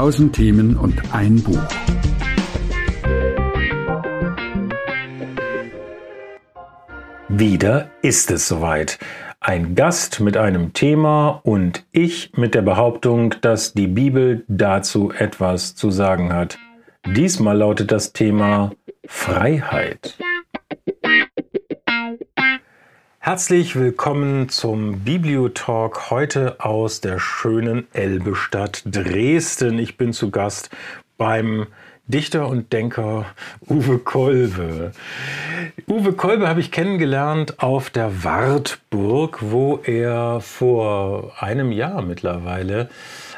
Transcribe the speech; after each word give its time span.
Tausend 0.00 0.34
Themen 0.34 0.78
und 0.78 1.12
ein 1.12 1.42
Buch. 1.42 1.60
Wieder 7.28 7.90
ist 8.00 8.30
es 8.30 8.48
soweit. 8.48 8.98
Ein 9.40 9.74
Gast 9.74 10.20
mit 10.20 10.38
einem 10.38 10.72
Thema 10.72 11.42
und 11.42 11.84
ich 11.92 12.32
mit 12.34 12.54
der 12.54 12.62
Behauptung, 12.62 13.34
dass 13.42 13.74
die 13.74 13.88
Bibel 13.88 14.42
dazu 14.48 15.12
etwas 15.12 15.74
zu 15.74 15.90
sagen 15.90 16.32
hat. 16.32 16.56
Diesmal 17.04 17.58
lautet 17.58 17.92
das 17.92 18.14
Thema 18.14 18.72
Freiheit. 19.06 20.16
Herzlich 23.22 23.76
willkommen 23.76 24.48
zum 24.48 25.00
Bibliotalk 25.00 26.08
heute 26.10 26.58
aus 26.58 27.02
der 27.02 27.18
schönen 27.18 27.86
Elbestadt 27.92 28.82
Dresden. 28.86 29.78
Ich 29.78 29.98
bin 29.98 30.14
zu 30.14 30.30
Gast 30.30 30.70
beim 31.18 31.66
Dichter 32.06 32.48
und 32.48 32.72
Denker 32.72 33.26
Uwe 33.68 33.98
Kolbe. 33.98 34.92
Uwe 35.86 36.14
Kolbe 36.14 36.48
habe 36.48 36.60
ich 36.60 36.72
kennengelernt 36.72 37.62
auf 37.62 37.90
der 37.90 38.24
Wartburg, 38.24 39.40
wo 39.42 39.80
er 39.84 40.40
vor 40.40 41.34
einem 41.40 41.72
Jahr 41.72 42.00
mittlerweile 42.00 42.88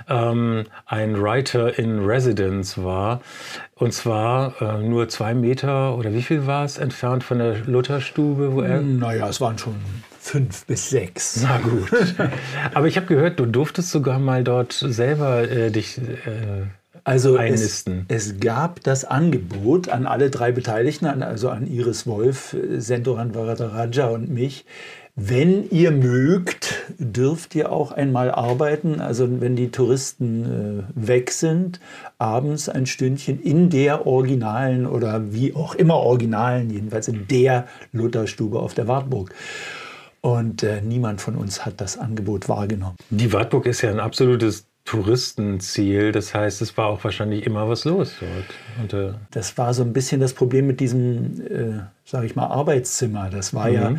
ähm, 0.08 0.64
ein 0.86 1.20
Writer 1.20 1.78
in 1.78 2.04
Residence 2.04 2.82
war. 2.82 3.20
Und 3.74 3.92
zwar 3.92 4.60
äh, 4.60 4.82
nur 4.82 5.08
zwei 5.08 5.34
Meter 5.34 5.96
oder 5.96 6.12
wie 6.12 6.22
viel 6.22 6.46
war 6.46 6.64
es 6.64 6.78
entfernt 6.78 7.24
von 7.24 7.38
der 7.38 7.58
Lutherstube, 7.66 8.52
wo 8.52 8.60
er. 8.60 8.80
Naja, 8.80 9.28
es 9.28 9.40
waren 9.40 9.58
schon 9.58 9.74
fünf 10.20 10.66
bis 10.66 10.90
sechs. 10.90 11.42
Na 11.42 11.58
gut. 11.58 11.90
Aber 12.74 12.86
ich 12.86 12.96
habe 12.96 13.06
gehört, 13.06 13.40
du 13.40 13.46
durftest 13.46 13.90
sogar 13.90 14.18
mal 14.18 14.44
dort 14.44 14.72
selber 14.72 15.50
äh, 15.50 15.70
dich. 15.70 15.98
Äh, 15.98 16.66
also 17.04 17.36
es, 17.36 17.84
es, 18.08 18.40
gab 18.40 18.82
das 18.82 19.04
Angebot 19.04 19.88
an 19.88 20.06
alle 20.06 20.30
drei 20.30 20.52
Beteiligten, 20.52 21.06
also 21.06 21.48
an 21.48 21.66
Iris 21.66 22.06
Wolf, 22.06 22.56
Sendoran 22.76 23.34
Varadaraja 23.34 24.06
und 24.08 24.28
mich, 24.28 24.64
wenn 25.14 25.68
ihr 25.68 25.90
mögt, 25.90 26.74
dürft 26.98 27.54
ihr 27.54 27.70
auch 27.70 27.92
einmal 27.92 28.30
arbeiten. 28.30 29.00
Also 29.00 29.40
wenn 29.42 29.56
die 29.56 29.70
Touristen 29.70 30.86
äh, 30.96 31.06
weg 31.06 31.32
sind, 31.32 31.80
abends 32.16 32.70
ein 32.70 32.86
Stündchen 32.86 33.42
in 33.42 33.68
der 33.68 34.06
originalen 34.06 34.86
oder 34.86 35.32
wie 35.32 35.54
auch 35.54 35.74
immer 35.74 35.96
originalen, 35.96 36.70
jedenfalls 36.70 37.08
in 37.08 37.26
der 37.28 37.66
Lutherstube 37.92 38.58
auf 38.58 38.72
der 38.72 38.88
Wartburg. 38.88 39.34
Und 40.22 40.62
äh, 40.62 40.80
niemand 40.80 41.20
von 41.20 41.34
uns 41.34 41.66
hat 41.66 41.80
das 41.80 41.98
Angebot 41.98 42.48
wahrgenommen. 42.48 42.96
Die 43.10 43.32
Wartburg 43.32 43.66
ist 43.66 43.82
ja 43.82 43.90
ein 43.90 44.00
absolutes 44.00 44.66
Touristenziel. 44.84 46.12
Das 46.12 46.34
heißt, 46.34 46.60
es 46.62 46.76
war 46.76 46.86
auch 46.86 47.04
wahrscheinlich 47.04 47.46
immer 47.46 47.68
was 47.68 47.84
los 47.84 48.14
dort. 48.20 48.82
Und, 48.82 48.92
äh 48.92 49.14
das 49.30 49.56
war 49.58 49.72
so 49.74 49.82
ein 49.82 49.92
bisschen 49.92 50.20
das 50.20 50.32
Problem 50.32 50.66
mit 50.66 50.80
diesem, 50.80 51.40
äh, 51.46 51.80
sage 52.04 52.26
ich 52.26 52.36
mal, 52.36 52.46
Arbeitszimmer. 52.46 53.30
Das 53.30 53.54
war 53.54 53.68
mhm. 53.68 53.74
ja 53.74 53.94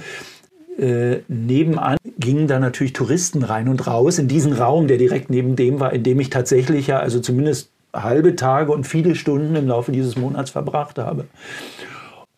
äh, 0.78 1.22
nebenan 1.28 1.98
gingen 2.20 2.48
da 2.48 2.60
natürlich 2.60 2.94
Touristen 2.94 3.44
rein 3.44 3.68
und 3.68 3.86
raus 3.86 4.18
in 4.18 4.28
diesen 4.28 4.54
Raum, 4.54 4.88
der 4.88 4.98
direkt 4.98 5.30
neben 5.30 5.56
dem 5.56 5.80
war, 5.80 5.94
in 5.94 6.04
dem 6.04 6.20
ich 6.20 6.30
tatsächlich 6.30 6.88
ja, 6.88 7.00
also 7.00 7.20
zumindest 7.20 7.70
halbe 7.94 8.36
Tage 8.36 8.72
und 8.72 8.86
viele 8.86 9.16
Stunden 9.16 9.56
im 9.56 9.68
Laufe 9.68 9.92
dieses 9.92 10.16
Monats 10.16 10.52
verbracht 10.52 10.98
habe. 10.98 11.26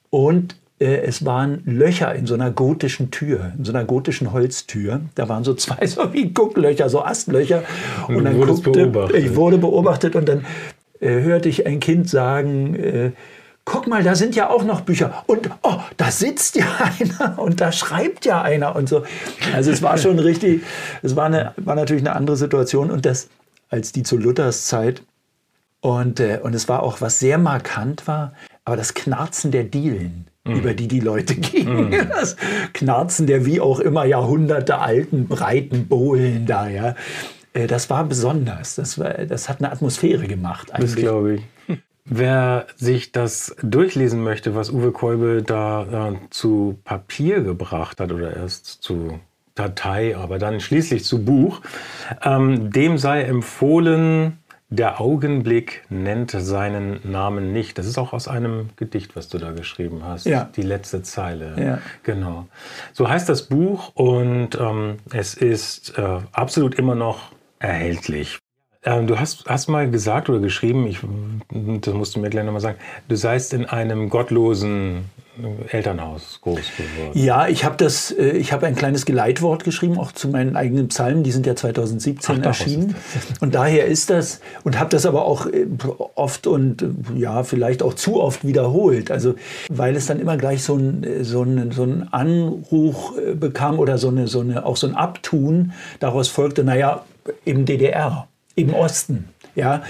Und 0.09 0.55
es 0.77 1.23
waren 1.23 1.61
Löcher 1.65 2.13
in 2.15 2.25
so 2.25 2.33
einer 2.33 2.51
gotischen 2.51 3.09
Tür, 3.09 3.53
in 3.57 3.63
so 3.63 3.71
einer 3.71 3.85
gotischen 3.85 4.33
Holztür. 4.33 5.01
Da 5.15 5.29
waren 5.29 5.43
so 5.43 5.53
zwei 5.53 5.85
so 5.87 6.13
wie 6.13 6.33
Gucklöcher, 6.33 6.89
so 6.89 7.03
Astlöcher. 7.03 7.63
Und, 8.07 8.17
und 8.17 8.25
dann 8.25 8.41
guckte, 8.41 9.17
ich 9.17 9.35
wurde 9.35 9.57
beobachtet 9.57 10.15
und 10.15 10.27
dann 10.27 10.45
äh, 10.99 11.21
hörte 11.21 11.49
ich 11.49 11.65
ein 11.65 11.79
Kind 11.79 12.09
sagen, 12.09 12.75
äh, 12.75 13.11
guck 13.65 13.87
mal, 13.87 14.03
da 14.03 14.15
sind 14.15 14.35
ja 14.35 14.49
auch 14.49 14.63
noch 14.63 14.81
Bücher. 14.81 15.23
Und 15.27 15.49
oh, 15.63 15.79
da 15.97 16.11
sitzt 16.11 16.55
ja 16.55 16.65
einer 16.99 17.39
und 17.39 17.59
da 17.59 17.71
schreibt 17.71 18.25
ja 18.25 18.41
einer 18.41 18.75
und 18.75 18.87
so. 18.87 19.03
Also 19.53 19.71
es 19.71 19.81
war 19.81 19.97
schon 19.97 20.19
richtig, 20.19 20.63
es 21.01 21.15
war, 21.15 21.25
eine, 21.25 21.53
war 21.57 21.75
natürlich 21.75 22.03
eine 22.03 22.15
andere 22.15 22.37
Situation 22.37 22.91
und 22.91 23.05
das 23.05 23.29
als 23.69 23.91
die 23.91 24.03
zu 24.03 24.17
Luthers 24.17 24.67
Zeit. 24.67 25.03
Und, 25.81 26.19
äh, 26.19 26.39
und 26.41 26.55
es 26.55 26.69
war 26.69 26.83
auch, 26.83 27.01
was 27.01 27.19
sehr 27.19 27.37
markant 27.37 28.07
war, 28.07 28.33
aber 28.63 28.77
das 28.77 28.93
Knarzen 28.93 29.51
der 29.51 29.63
Dielen, 29.63 30.27
mhm. 30.45 30.55
über 30.55 30.73
die 30.73 30.87
die 30.87 30.99
Leute 30.99 31.35
gingen. 31.35 31.89
Mhm. 31.89 32.09
Das 32.09 32.35
Knarzen 32.73 33.27
der 33.27 33.45
wie 33.45 33.59
auch 33.59 33.79
immer 33.79 34.05
Jahrhunderte 34.05 34.79
alten, 34.79 35.27
breiten 35.27 35.87
Bohlen 35.87 36.45
da, 36.45 36.67
ja. 36.67 36.95
Äh, 37.53 37.67
das 37.67 37.89
war 37.89 38.03
besonders. 38.03 38.75
Das, 38.75 38.99
war, 38.99 39.13
das 39.25 39.49
hat 39.49 39.59
eine 39.59 39.71
Atmosphäre 39.71 40.27
gemacht. 40.27 40.73
Eigentlich. 40.73 40.91
Das 40.91 40.99
glaube 40.99 41.35
ich. 41.35 41.41
Wer 42.07 42.67
sich 42.75 43.11
das 43.11 43.55
durchlesen 43.63 44.23
möchte, 44.23 44.53
was 44.53 44.69
Uwe 44.69 44.91
Kolbe 44.91 45.41
da 45.41 46.11
äh, 46.11 46.15
zu 46.29 46.77
Papier 46.83 47.41
gebracht 47.41 47.99
hat 47.99 48.11
oder 48.11 48.35
erst 48.35 48.83
zu 48.83 49.19
Datei, 49.55 50.15
aber 50.15 50.37
dann 50.37 50.59
schließlich 50.59 51.03
zu 51.03 51.25
Buch, 51.25 51.61
ähm, 52.21 52.71
dem 52.71 52.99
sei 52.99 53.23
empfohlen, 53.23 54.37
der 54.69 54.99
Augenblick 54.99 55.83
nennt 55.89 56.31
seinen 56.31 56.99
Namen 57.09 57.53
nicht. 57.53 57.77
Das 57.77 57.85
ist 57.85 57.97
auch 57.97 58.13
aus 58.13 58.27
einem 58.27 58.69
Gedicht, 58.75 59.15
was 59.15 59.27
du 59.27 59.37
da 59.37 59.51
geschrieben 59.51 60.03
hast. 60.03 60.25
Ja. 60.25 60.49
Die 60.55 60.63
letzte 60.63 61.03
Zeile. 61.03 61.55
Ja. 61.63 61.79
Genau. 62.03 62.47
So 62.93 63.07
heißt 63.07 63.29
das 63.29 63.43
Buch 63.43 63.91
und 63.95 64.55
ähm, 64.59 64.97
es 65.13 65.35
ist 65.35 65.97
äh, 65.97 66.19
absolut 66.31 66.75
immer 66.75 66.95
noch 66.95 67.31
erhältlich. 67.59 68.39
Ähm, 68.85 69.07
du 69.07 69.19
hast, 69.19 69.45
hast 69.47 69.67
mal 69.67 69.89
gesagt 69.89 70.29
oder 70.29 70.39
geschrieben, 70.39 70.85
ich, 70.85 70.99
das 71.81 71.93
musst 71.93 72.15
du 72.15 72.19
mir 72.19 72.29
gleich 72.29 72.45
nochmal 72.45 72.61
sagen, 72.61 72.77
du 73.07 73.17
seist 73.17 73.53
in 73.53 73.65
einem 73.65 74.09
gottlosen 74.09 75.05
Elternhaus 75.69 76.39
groß 76.41 76.61
geworden. 76.77 77.11
Ja, 77.13 77.47
ich 77.47 77.65
habe 77.65 77.75
das, 77.77 78.11
äh, 78.11 78.29
ich 78.29 78.53
habe 78.53 78.67
ein 78.67 78.75
kleines 78.75 79.05
Geleitwort 79.05 79.63
geschrieben, 79.63 79.97
auch 79.97 80.11
zu 80.11 80.29
meinen 80.29 80.55
eigenen 80.55 80.87
Psalmen, 80.89 81.23
die 81.23 81.31
sind 81.31 81.47
ja 81.47 81.55
2017 81.55 82.37
Ach, 82.41 82.45
erschienen. 82.45 82.95
Und 83.41 83.55
daher 83.55 83.85
ist 83.87 84.11
das, 84.11 84.39
und 84.63 84.79
habe 84.79 84.91
das 84.91 85.05
aber 85.07 85.25
auch 85.25 85.47
äh, 85.47 85.65
oft 86.13 86.45
und 86.45 86.83
äh, 86.83 86.87
ja, 87.15 87.43
vielleicht 87.43 87.81
auch 87.81 87.95
zu 87.95 88.21
oft 88.21 88.45
wiederholt. 88.45 89.09
Also, 89.09 89.33
weil 89.69 89.95
es 89.95 90.05
dann 90.05 90.19
immer 90.19 90.37
gleich 90.37 90.63
so 90.63 90.75
ein, 90.75 91.05
so 91.23 91.41
ein, 91.41 91.71
so 91.71 91.83
ein 91.83 92.07
Anruch 92.13 93.13
bekam 93.33 93.79
oder 93.79 93.97
so 93.97 94.09
eine, 94.09 94.27
so 94.27 94.41
eine, 94.41 94.65
auch 94.65 94.77
so 94.77 94.87
ein 94.87 94.95
Abtun. 94.95 95.73
Daraus 95.99 96.29
folgte, 96.29 96.63
naja, 96.63 97.03
im 97.43 97.65
DDR 97.65 98.27
im 98.55 98.73
Osten. 98.73 99.29
Ja? 99.55 99.83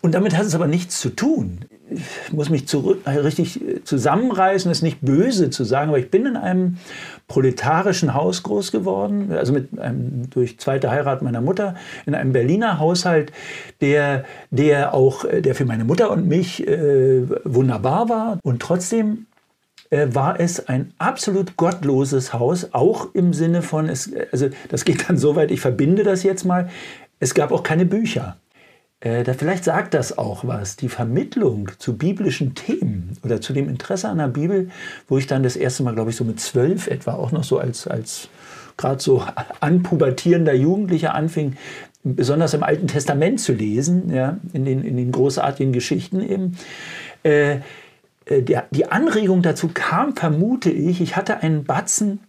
Und 0.00 0.14
damit 0.14 0.36
hat 0.36 0.46
es 0.46 0.54
aber 0.54 0.66
nichts 0.66 1.00
zu 1.00 1.10
tun. 1.10 1.60
Ich 1.92 2.32
muss 2.32 2.50
mich 2.50 2.68
zurück, 2.68 3.00
äh, 3.04 3.10
richtig 3.10 3.60
äh, 3.60 3.82
zusammenreißen, 3.82 4.70
ist 4.70 4.82
nicht 4.82 5.00
böse 5.00 5.50
zu 5.50 5.64
sagen, 5.64 5.88
aber 5.88 5.98
ich 5.98 6.10
bin 6.10 6.24
in 6.24 6.36
einem 6.36 6.76
proletarischen 7.26 8.14
Haus 8.14 8.42
groß 8.44 8.70
geworden, 8.70 9.32
also 9.32 9.52
mit 9.52 9.78
einem, 9.78 10.30
durch 10.30 10.58
zweite 10.58 10.90
Heirat 10.90 11.22
meiner 11.22 11.40
Mutter, 11.40 11.74
in 12.06 12.14
einem 12.14 12.32
Berliner 12.32 12.78
Haushalt, 12.78 13.32
der, 13.80 14.24
der 14.50 14.94
auch, 14.94 15.24
äh, 15.24 15.42
der 15.42 15.54
für 15.54 15.64
meine 15.64 15.84
Mutter 15.84 16.10
und 16.10 16.28
mich 16.28 16.66
äh, 16.66 17.22
wunderbar 17.44 18.08
war. 18.08 18.38
Und 18.42 18.62
trotzdem 18.62 19.26
war 19.92 20.38
es 20.38 20.68
ein 20.68 20.92
absolut 20.98 21.56
gottloses 21.56 22.32
Haus, 22.32 22.68
auch 22.70 23.12
im 23.12 23.32
Sinne 23.32 23.60
von, 23.60 23.88
es, 23.88 24.08
also 24.30 24.48
das 24.68 24.84
geht 24.84 25.08
dann 25.08 25.18
so 25.18 25.34
weit, 25.34 25.50
ich 25.50 25.60
verbinde 25.60 26.04
das 26.04 26.22
jetzt 26.22 26.44
mal, 26.44 26.70
es 27.20 27.34
gab 27.34 27.52
auch 27.52 27.62
keine 27.62 27.86
Bücher. 27.86 28.36
Äh, 29.00 29.24
da 29.24 29.32
vielleicht 29.32 29.64
sagt 29.64 29.94
das 29.94 30.18
auch 30.18 30.44
was. 30.44 30.76
Die 30.76 30.88
Vermittlung 30.88 31.70
zu 31.78 31.96
biblischen 31.96 32.54
Themen 32.54 33.16
oder 33.22 33.40
zu 33.40 33.52
dem 33.52 33.68
Interesse 33.68 34.08
an 34.08 34.18
der 34.18 34.28
Bibel, 34.28 34.70
wo 35.08 35.18
ich 35.18 35.26
dann 35.26 35.42
das 35.42 35.56
erste 35.56 35.82
Mal, 35.82 35.94
glaube 35.94 36.10
ich, 36.10 36.16
so 36.16 36.24
mit 36.24 36.40
zwölf 36.40 36.86
etwa 36.86 37.14
auch 37.14 37.32
noch 37.32 37.44
so 37.44 37.58
als, 37.58 37.86
als 37.86 38.28
gerade 38.76 39.00
so 39.00 39.24
anpubertierender 39.60 40.54
Jugendlicher 40.54 41.14
anfing, 41.14 41.56
besonders 42.02 42.54
im 42.54 42.62
Alten 42.62 42.88
Testament 42.88 43.40
zu 43.40 43.52
lesen, 43.52 44.12
ja, 44.12 44.38
in, 44.52 44.64
den, 44.64 44.82
in 44.82 44.96
den 44.96 45.12
großartigen 45.12 45.72
Geschichten 45.72 46.20
eben. 46.20 46.56
Äh, 47.22 47.60
äh 48.26 48.42
der, 48.42 48.66
die 48.70 48.86
Anregung 48.86 49.42
dazu 49.42 49.70
kam, 49.72 50.14
vermute 50.14 50.70
ich, 50.70 51.00
ich 51.00 51.16
hatte 51.16 51.38
einen 51.38 51.64
Batzen 51.64 52.20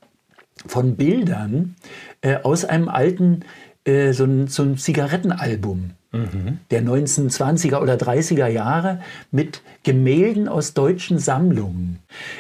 von 0.66 0.96
Bildern 0.96 1.76
äh, 2.22 2.38
aus 2.44 2.66
einem 2.66 2.90
alten 2.90 3.44
äh, 3.86 4.14
so, 4.14 4.26
ein, 4.26 4.48
so 4.48 4.64
ein 4.64 4.78
Zigarettenalbum 4.78 5.92
mhm. 6.12 6.60
der 6.70 6.84
1920er 6.84 7.80
oder 7.80 7.96
30er 7.96 8.48
Jahre 8.48 9.00
mit 9.32 9.62
Gemälden 9.84 10.48
aus 10.48 10.74
deutschen 10.74 11.20
Sammlungen. 11.20 12.00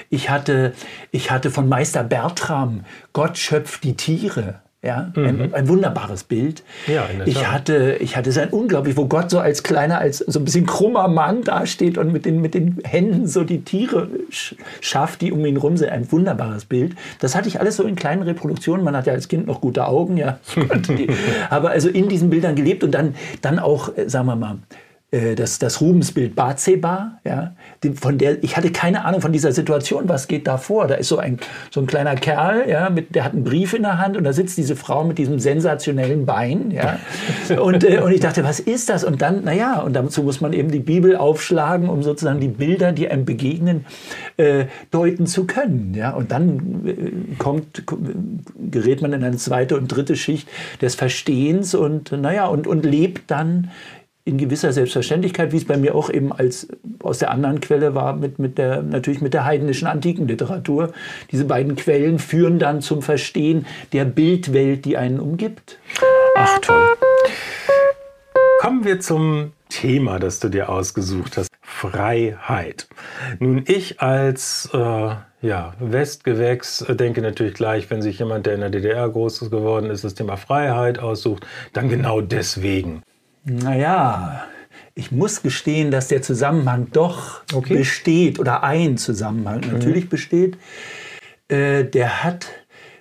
Ich 0.09 0.29
hatte, 0.29 0.73
ich 1.11 1.31
hatte 1.31 1.51
von 1.51 1.67
Meister 1.67 2.03
Bertram 2.03 2.85
Gott 3.13 3.37
schöpft 3.37 3.83
die 3.83 3.95
Tiere. 3.95 4.61
Ja, 4.83 5.11
mhm. 5.15 5.25
ein, 5.25 5.53
ein, 5.53 5.67
wunderbares 5.67 6.23
Bild. 6.23 6.63
Ja, 6.87 7.07
ich 7.25 7.47
hatte, 7.47 7.97
ich 7.99 8.17
hatte 8.17 8.31
sein 8.31 8.49
unglaublich, 8.49 8.97
wo 8.97 9.05
Gott 9.05 9.29
so 9.29 9.37
als 9.37 9.61
kleiner, 9.61 9.99
als 9.99 10.17
so 10.17 10.39
ein 10.39 10.45
bisschen 10.45 10.65
krummer 10.65 11.07
Mann 11.07 11.43
dasteht 11.43 11.99
und 11.99 12.11
mit 12.11 12.25
den, 12.25 12.41
mit 12.41 12.55
den 12.55 12.79
Händen 12.83 13.27
so 13.27 13.43
die 13.43 13.61
Tiere 13.61 14.09
schafft, 14.79 15.21
die 15.21 15.31
um 15.31 15.45
ihn 15.45 15.57
rum 15.57 15.77
sind. 15.77 15.91
Ein 15.91 16.11
wunderbares 16.11 16.65
Bild. 16.65 16.95
Das 17.19 17.35
hatte 17.35 17.47
ich 17.47 17.59
alles 17.59 17.75
so 17.75 17.83
in 17.83 17.95
kleinen 17.95 18.23
Reproduktionen. 18.23 18.83
Man 18.83 18.97
hat 18.97 19.05
ja 19.05 19.13
als 19.13 19.27
Kind 19.27 19.45
noch 19.45 19.61
gute 19.61 19.85
Augen, 19.85 20.17
ja. 20.17 20.39
aber 21.51 21.69
also 21.69 21.87
in 21.87 22.09
diesen 22.09 22.31
Bildern 22.31 22.55
gelebt 22.55 22.83
und 22.83 22.89
dann, 22.89 23.13
dann 23.43 23.59
auch, 23.59 23.95
äh, 23.95 24.09
sagen 24.09 24.25
wir 24.25 24.35
mal, 24.35 24.57
das, 25.11 25.59
das 25.59 25.81
Rubensbild 25.81 26.35
Batseba, 26.35 27.19
ja, 27.25 27.53
von 27.95 28.17
der 28.17 28.41
ich 28.45 28.55
hatte 28.55 28.71
keine 28.71 29.03
Ahnung 29.03 29.19
von 29.19 29.33
dieser 29.33 29.51
Situation, 29.51 30.07
was 30.07 30.29
geht 30.29 30.47
da 30.47 30.57
vor. 30.57 30.87
Da 30.87 30.95
ist 30.95 31.09
so 31.09 31.17
ein, 31.17 31.37
so 31.69 31.81
ein 31.81 31.87
kleiner 31.87 32.15
Kerl, 32.15 32.69
ja, 32.69 32.89
mit, 32.89 33.13
der 33.13 33.25
hat 33.25 33.33
einen 33.33 33.43
Brief 33.43 33.73
in 33.73 33.83
der 33.83 33.97
Hand 33.97 34.15
und 34.15 34.23
da 34.23 34.31
sitzt 34.31 34.57
diese 34.57 34.77
Frau 34.77 35.03
mit 35.03 35.17
diesem 35.17 35.39
sensationellen 35.39 36.25
Bein, 36.25 36.71
ja, 36.71 36.99
und, 37.61 37.83
äh, 37.83 37.99
und 37.99 38.13
ich 38.13 38.21
dachte, 38.21 38.45
was 38.45 38.61
ist 38.61 38.89
das? 38.89 39.03
Und 39.03 39.21
dann, 39.21 39.43
naja, 39.43 39.81
und 39.81 39.93
dazu 39.93 40.23
muss 40.23 40.39
man 40.39 40.53
eben 40.53 40.71
die 40.71 40.79
Bibel 40.79 41.17
aufschlagen, 41.17 41.89
um 41.89 42.03
sozusagen 42.03 42.39
die 42.39 42.47
Bilder, 42.47 42.93
die 42.93 43.09
einem 43.09 43.25
begegnen, 43.25 43.85
äh, 44.37 44.65
deuten 44.91 45.27
zu 45.27 45.45
können, 45.45 45.93
ja, 45.93 46.11
und 46.11 46.31
dann 46.31 46.85
äh, 46.85 47.35
kommt, 47.37 47.83
gerät 48.71 49.01
man 49.01 49.11
in 49.11 49.23
eine 49.25 49.37
zweite 49.37 49.75
und 49.75 49.87
dritte 49.89 50.15
Schicht 50.15 50.47
des 50.81 50.95
Verstehens 50.95 51.75
und, 51.75 52.13
naja, 52.13 52.47
und, 52.47 52.65
und 52.65 52.85
lebt 52.85 53.29
dann 53.29 53.69
in 54.23 54.37
gewisser 54.37 54.71
Selbstverständlichkeit, 54.71 55.51
wie 55.51 55.57
es 55.57 55.65
bei 55.65 55.77
mir 55.77 55.95
auch 55.95 56.09
eben 56.09 56.31
als 56.31 56.67
aus 56.99 57.17
der 57.17 57.31
anderen 57.31 57.59
Quelle 57.59 57.95
war, 57.95 58.15
mit, 58.15 58.37
mit 58.39 58.57
der, 58.57 58.81
natürlich 58.83 59.21
mit 59.21 59.33
der 59.33 59.45
heidnischen 59.45 59.87
antiken 59.87 60.27
Literatur. 60.27 60.91
Diese 61.31 61.45
beiden 61.45 61.75
Quellen 61.75 62.19
führen 62.19 62.59
dann 62.59 62.81
zum 62.81 63.01
Verstehen 63.01 63.65
der 63.93 64.05
Bildwelt, 64.05 64.85
die 64.85 64.97
einen 64.97 65.19
umgibt. 65.19 65.79
Ach 66.35 66.59
toll. 66.59 66.95
Kommen 68.59 68.85
wir 68.85 68.99
zum 68.99 69.53
Thema, 69.69 70.19
das 70.19 70.39
du 70.39 70.49
dir 70.49 70.69
ausgesucht 70.69 71.37
hast. 71.37 71.49
Freiheit. 71.61 72.87
Nun, 73.39 73.63
ich 73.65 74.01
als 74.01 74.69
äh, 74.73 75.15
ja, 75.41 75.73
Westgewächs 75.79 76.85
denke 76.89 77.21
natürlich 77.21 77.55
gleich, 77.55 77.89
wenn 77.89 78.03
sich 78.03 78.19
jemand, 78.19 78.45
der 78.45 78.53
in 78.53 78.59
der 78.59 78.69
DDR 78.69 79.09
groß 79.09 79.49
geworden 79.49 79.89
ist, 79.89 80.03
das 80.03 80.13
Thema 80.13 80.37
Freiheit 80.37 80.99
aussucht, 80.99 81.47
dann 81.73 81.89
genau 81.89 82.21
deswegen. 82.21 83.01
Naja, 83.43 84.43
ich 84.93 85.11
muss 85.11 85.41
gestehen, 85.41 85.91
dass 85.91 86.07
der 86.07 86.21
Zusammenhang 86.21 86.87
doch 86.91 87.41
okay. 87.53 87.77
besteht 87.77 88.39
oder 88.39 88.63
ein 88.63 88.97
Zusammenhang 88.97 89.61
mhm. 89.61 89.73
natürlich 89.73 90.09
besteht. 90.09 90.57
Äh, 91.47 91.85
der 91.85 92.23
hat 92.23 92.47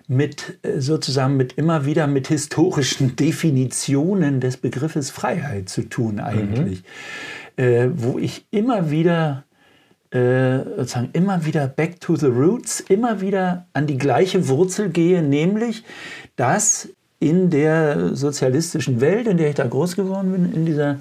mit 0.08 0.58
äh, 0.62 0.80
sozusagen 0.80 1.36
mit 1.36 1.52
immer 1.54 1.84
wieder 1.86 2.06
mit 2.06 2.28
historischen 2.28 3.16
Definitionen 3.20 4.40
des 4.40 4.56
Begriffes 4.56 5.10
Freiheit 5.10 5.68
zu 5.68 5.82
tun 5.82 6.20
eigentlich, 6.20 6.82
mhm. 7.56 7.64
äh, 7.64 7.90
wo 7.94 8.18
ich 8.18 8.46
immer 8.50 8.90
wieder 8.90 9.44
äh, 10.10 10.58
sozusagen 10.76 11.10
immer 11.12 11.44
wieder 11.44 11.68
back 11.68 12.00
to 12.00 12.16
the 12.16 12.26
roots, 12.26 12.80
immer 12.80 13.20
wieder 13.20 13.68
an 13.72 13.86
die 13.86 13.98
gleiche 13.98 14.48
Wurzel 14.48 14.90
gehe, 14.90 15.22
nämlich 15.22 15.84
dass 16.34 16.88
in 17.20 17.50
der 17.50 18.16
sozialistischen 18.16 19.00
Welt, 19.00 19.28
in 19.28 19.36
der 19.36 19.50
ich 19.50 19.54
da 19.54 19.66
groß 19.66 19.94
geworden 19.94 20.32
bin, 20.32 20.52
in 20.52 20.66
dieser, 20.66 20.98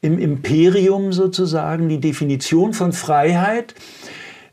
im 0.00 0.18
Imperium 0.18 1.12
sozusagen, 1.12 1.88
die 1.88 2.00
Definition 2.00 2.72
von 2.72 2.92
Freiheit 2.92 3.74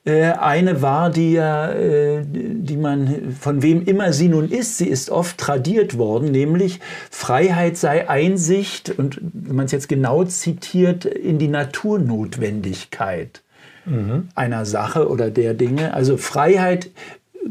äh, 0.05 0.31
eine 0.31 0.81
war, 0.81 1.09
die 1.09 1.33
ja, 1.33 1.71
äh, 1.71 2.23
die 2.25 2.75
man, 2.75 3.35
von 3.39 3.61
wem 3.61 3.85
immer 3.85 4.11
sie 4.11 4.27
nun 4.27 4.49
ist, 4.49 4.77
sie 4.77 4.87
ist 4.87 5.09
oft 5.09 5.37
tradiert 5.37 5.97
worden, 5.97 6.31
nämlich 6.31 6.81
Freiheit 7.09 7.77
sei 7.77 8.09
Einsicht 8.09 8.89
und 8.97 9.21
wenn 9.21 9.55
man 9.55 9.65
es 9.67 9.71
jetzt 9.71 9.87
genau 9.87 10.25
zitiert, 10.25 11.05
in 11.05 11.37
die 11.37 11.47
Naturnotwendigkeit 11.47 13.43
mhm. 13.85 14.29
einer 14.35 14.65
Sache 14.65 15.07
oder 15.07 15.29
der 15.29 15.53
Dinge. 15.53 15.93
Also 15.93 16.17
Freiheit 16.17 16.89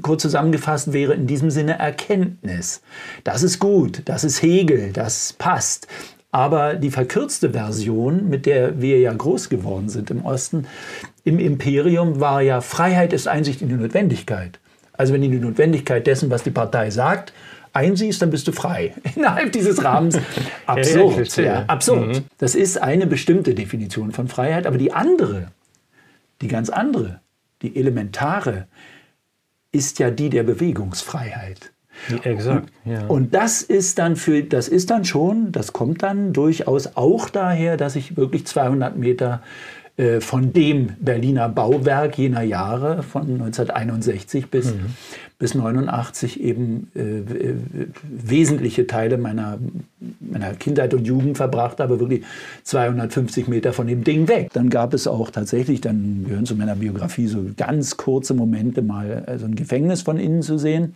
kurz 0.01 0.23
zusammengefasst 0.23 0.93
wäre 0.93 1.15
in 1.15 1.27
diesem 1.27 1.51
Sinne 1.51 1.79
Erkenntnis. 1.79 2.83
Das 3.25 3.43
ist 3.43 3.59
gut, 3.59 4.03
das 4.07 4.25
ist 4.25 4.43
Hegel, 4.43 4.93
das 4.93 5.35
passt. 5.35 5.87
Aber 6.31 6.75
die 6.77 6.91
verkürzte 6.91 7.51
Version, 7.51 8.31
mit 8.31 8.47
der 8.47 8.81
wir 8.81 8.99
ja 8.99 9.13
groß 9.13 9.51
geworden 9.51 9.91
sind 9.91 10.11
im 10.11 10.25
Osten, 10.25 10.67
im 11.25 11.39
Imperium 11.39 12.21
war 12.21 12.41
ja 12.41 12.63
Freiheit 12.63 13.13
ist 13.13 13.29
Einsicht 13.29 13.61
in 13.61 13.69
die 13.69 13.75
Notwendigkeit. 13.75 14.59
Also 14.95 15.13
wenn 15.13 15.21
du 15.21 15.29
die 15.29 15.39
Notwendigkeit 15.39 16.07
dessen, 16.07 16.31
was 16.31 16.43
die 16.43 16.51
Partei 16.51 16.91
sagt, 16.91 17.35
einsiehst, 17.75 18.23
dann 18.23 18.31
bist 18.31 18.49
du 18.49 18.53
frei. 18.53 18.95
Innerhalb 19.17 19.53
dieses 19.53 19.85
Rahmens. 19.85 20.19
Absurd. 20.67 21.37
ja, 21.37 21.43
ja, 21.43 21.65
absurd. 21.67 22.09
Mhm. 22.09 22.25
Das 22.39 22.55
ist 22.55 22.81
eine 22.81 23.07
bestimmte 23.07 23.55
Definition 23.55 24.13
von 24.13 24.29
Freiheit. 24.29 24.67
Aber 24.67 24.79
die 24.79 24.93
andere, 24.93 25.49
die 26.41 26.49
ganz 26.49 26.71
andere, 26.71 27.21
die 27.63 27.77
elementare, 27.77 28.67
ist 29.73 29.99
ja 29.99 30.11
die 30.11 30.31
der 30.31 30.43
Bewegungsfreiheit. 30.43 31.73
Exakt. 32.23 32.73
Ja. 32.85 33.07
Und 33.07 33.35
das 33.35 33.63
ist 33.63 33.99
dann 33.99 34.17
für, 34.17 34.43
das 34.43 34.69
ist 34.69 34.91
dann 34.91 35.05
schon, 35.05 35.53
das 35.53 35.73
kommt 35.73 36.03
dann 36.03 36.33
durchaus 36.33 36.97
auch 36.97 37.29
daher, 37.29 37.77
dass 37.77 37.97
ich 37.97 38.17
wirklich 38.17 38.47
200 38.47 38.97
Meter 38.97 39.43
äh, 39.97 40.21
von 40.21 40.53
dem 40.53 40.93
Berliner 41.01 41.49
Bauwerk 41.49 42.17
jener 42.17 42.43
Jahre 42.43 43.03
von 43.03 43.23
1961 43.23 44.49
bis, 44.49 44.75
mhm. 44.75 44.87
bis 45.39 45.55
89 45.55 46.41
eben 46.41 46.91
äh, 46.95 47.55
wesentliche 48.03 48.87
Teile 48.87 49.19
meiner, 49.19 49.59
meiner 50.21 50.55
Kindheit 50.55 50.95
und 50.95 51.07
Jugend 51.07 51.37
verbracht 51.37 51.79
habe, 51.79 52.01
wirklich 52.01 52.25
250 52.63 53.49
Meter 53.49 53.73
von 53.73 53.87
dem 53.87 54.03
Ding 54.03 54.29
weg. 54.29 54.49
Dann 54.55 54.71
gab 54.71 54.95
es 54.95 55.07
auch 55.07 55.31
tatsächlich, 55.31 55.83
dann 55.83 56.25
gehören 56.27 56.47
zu 56.47 56.57
meiner 56.57 56.77
Biografie 56.77 57.27
so 57.27 57.45
ganz 57.57 57.99
kurze 57.99 58.33
Momente 58.33 58.81
mal 58.81 59.37
so 59.39 59.45
ein 59.45 59.55
Gefängnis 59.55 60.01
von 60.01 60.19
innen 60.19 60.41
zu 60.41 60.59
sehen 60.59 60.95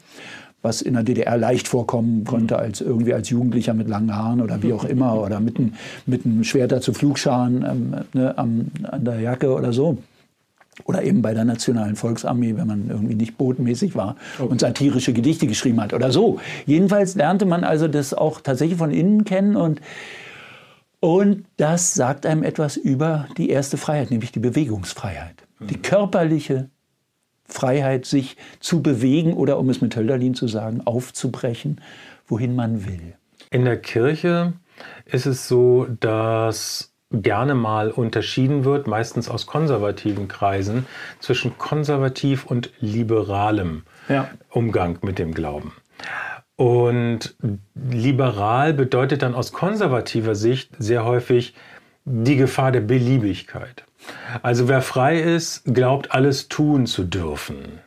was 0.67 0.83
in 0.83 0.95
der 0.95 1.05
DDR 1.05 1.37
leicht 1.37 1.69
vorkommen 1.69 2.25
konnte 2.25 2.59
als 2.59 2.81
irgendwie 2.81 3.15
als 3.15 3.31
Jugendlicher 3.31 3.73
mit 3.73 3.89
langen 3.89 4.15
Haaren 4.15 4.41
oder 4.41 4.63
wie 4.63 4.73
auch 4.73 4.85
immer 4.85 5.23
oder 5.23 5.39
mit, 5.39 5.59
ein, 5.59 5.75
mit 6.07 6.27
einem 6.27 6.43
Schwerter 6.43 6.81
zu 6.81 6.93
Flugscharen 6.93 7.65
ähm, 7.65 7.95
ne, 8.13 8.37
am, 8.37 8.67
an 8.83 9.05
der 9.05 9.21
Jacke 9.21 9.55
oder 9.55 9.73
so. 9.73 9.99
Oder 10.85 11.05
eben 11.05 11.23
bei 11.23 11.33
der 11.33 11.45
Nationalen 11.45 11.97
Volksarmee, 11.97 12.57
wenn 12.57 12.67
man 12.67 12.91
irgendwie 12.91 13.15
nicht 13.15 13.39
bodenmäßig 13.39 13.95
war 13.95 14.17
okay. 14.39 14.49
und 14.51 14.61
satirische 14.61 15.15
Gedichte 15.15 15.47
geschrieben 15.47 15.81
hat 15.81 15.95
oder 15.95 16.11
so. 16.11 16.39
Jedenfalls 16.67 17.15
lernte 17.15 17.47
man 17.47 17.65
also 17.65 17.89
das 17.89 18.13
auch 18.13 18.43
tatsächlich 18.43 18.77
von 18.77 18.91
innen 18.91 19.25
kennen 19.25 19.57
und, 19.57 19.81
und 21.01 21.47
das 21.57 21.95
sagt 21.95 22.27
einem 22.27 22.43
etwas 22.43 22.77
über 22.77 23.27
die 23.39 23.49
erste 23.49 23.79
Freiheit, 23.79 24.11
nämlich 24.11 24.33
die 24.33 24.41
Bewegungsfreiheit. 24.41 25.45
Die 25.61 25.81
körperliche 25.81 26.69
Freiheit, 27.49 28.07
sich 28.07 28.37
zu 28.61 28.83
bewegen 28.83 29.35
oder, 29.35 29.59
um 29.59 29.71
es 29.71 29.81
mit 29.81 29.97
Hölderlin 29.97 30.35
zu 30.35 30.49
sagen, 30.49 30.83
aufzubrechen, 30.85 31.81
wohin 32.27 32.55
man 32.55 32.87
will. 32.87 33.15
In 33.51 33.65
der 33.65 33.81
Kirche 33.81 34.55
ist 35.05 35.27
es 35.27 35.49
so, 35.49 35.87
dass 36.01 36.93
gerne 37.11 37.55
mal 37.55 37.91
unterschieden 37.91 38.65
wird, 38.65 38.87
meistens 38.87 39.29
aus 39.29 39.47
konservativen 39.47 40.29
Kreisen, 40.29 40.87
zwischen 41.21 41.57
konservativ 41.57 42.47
und 42.47 42.73
liberalem 42.81 43.85
ja. 44.09 44.29
Umgang 44.51 44.99
mit 45.03 45.19
dem 45.19 45.33
Glauben. 45.33 45.73
Und 46.57 47.37
liberal 47.75 48.73
bedeutet 48.73 49.23
dann 49.23 49.35
aus 49.35 49.53
konservativer 49.53 50.35
Sicht 50.35 50.71
sehr 50.79 51.05
häufig 51.05 51.55
die 52.05 52.37
Gefahr 52.37 52.73
der 52.73 52.81
Beliebigkeit. 52.81 53.86
Also 54.43 54.69
wer 54.69 54.83
frei 54.83 55.21
ist, 55.21 55.63
glaubt 55.65 56.13
alles 56.13 56.49
tun 56.49 56.87
zu 56.87 57.05
dürfen. 57.05 57.81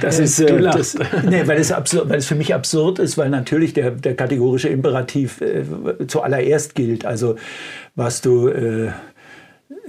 Das 0.00 0.18
ist, 0.18 0.40
äh, 0.40 0.60
das, 0.60 0.96
nee, 1.24 1.46
weil, 1.46 1.58
es 1.58 1.70
absurd, 1.70 2.08
weil 2.08 2.16
es 2.16 2.26
für 2.26 2.34
mich 2.34 2.54
absurd 2.54 2.98
ist, 2.98 3.18
weil 3.18 3.28
natürlich 3.28 3.74
der, 3.74 3.90
der 3.90 4.16
kategorische 4.16 4.68
Imperativ 4.68 5.42
äh, 5.42 5.64
zuallererst 6.06 6.74
gilt. 6.74 7.04
Also 7.04 7.36
was 7.94 8.22
du 8.22 8.48
äh, 8.48 8.90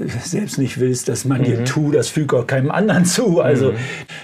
selbst 0.08 0.58
nicht 0.58 0.80
willst, 0.80 1.10
dass 1.10 1.26
man 1.26 1.42
mhm. 1.42 1.46
dir 1.46 1.66
tu, 1.66 1.92
das 1.92 2.10
füge 2.10 2.38
auch 2.38 2.48
keinem 2.48 2.72
anderen 2.72 3.06
zu. 3.06 3.42
Also 3.42 3.72
mhm. 3.72 3.78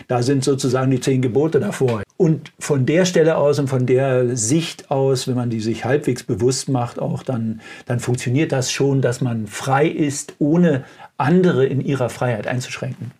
da 0.08 0.24
sind 0.24 0.44
sozusagen 0.44 0.92
die 0.92 1.00
zehn 1.00 1.22
Gebote 1.22 1.60
davor. 1.60 2.04
Und 2.18 2.54
von 2.60 2.86
der 2.86 3.06
Stelle 3.06 3.38
aus 3.38 3.60
und 3.60 3.68
von 3.68 3.86
der 3.86 4.38
Sicht 4.38 4.90
aus, 4.90 5.28
wenn 5.28 5.36
man 5.36 5.50
die 5.50 5.60
sich 5.60 5.84
halbwegs 5.84 6.24
bewusst 6.24 6.70
macht, 6.70 7.00
auch 7.00 7.24
dann, 7.24 7.62
dann 7.86 8.00
funktioniert 8.00 8.52
das 8.52 8.72
schon, 8.72 9.02
dass 9.02 9.22
man 9.22 9.48
frei 9.48 9.88
ist, 9.88 10.36
ohne 10.40 10.86
andere 11.18 11.66
in 11.66 11.82
ihrer 11.82 12.10
Freiheit 12.10 12.48
einzuschränken. 12.48 13.12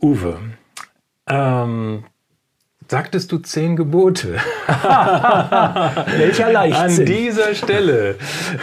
Uwe, 0.00 0.38
ähm, 1.28 2.04
sagtest 2.90 3.30
du 3.32 3.38
zehn 3.38 3.76
Gebote. 3.76 4.36
Welcher 6.16 6.50
Leichtsinn. 6.52 7.00
An 7.00 7.06
dieser 7.06 7.54
Stelle 7.54 8.16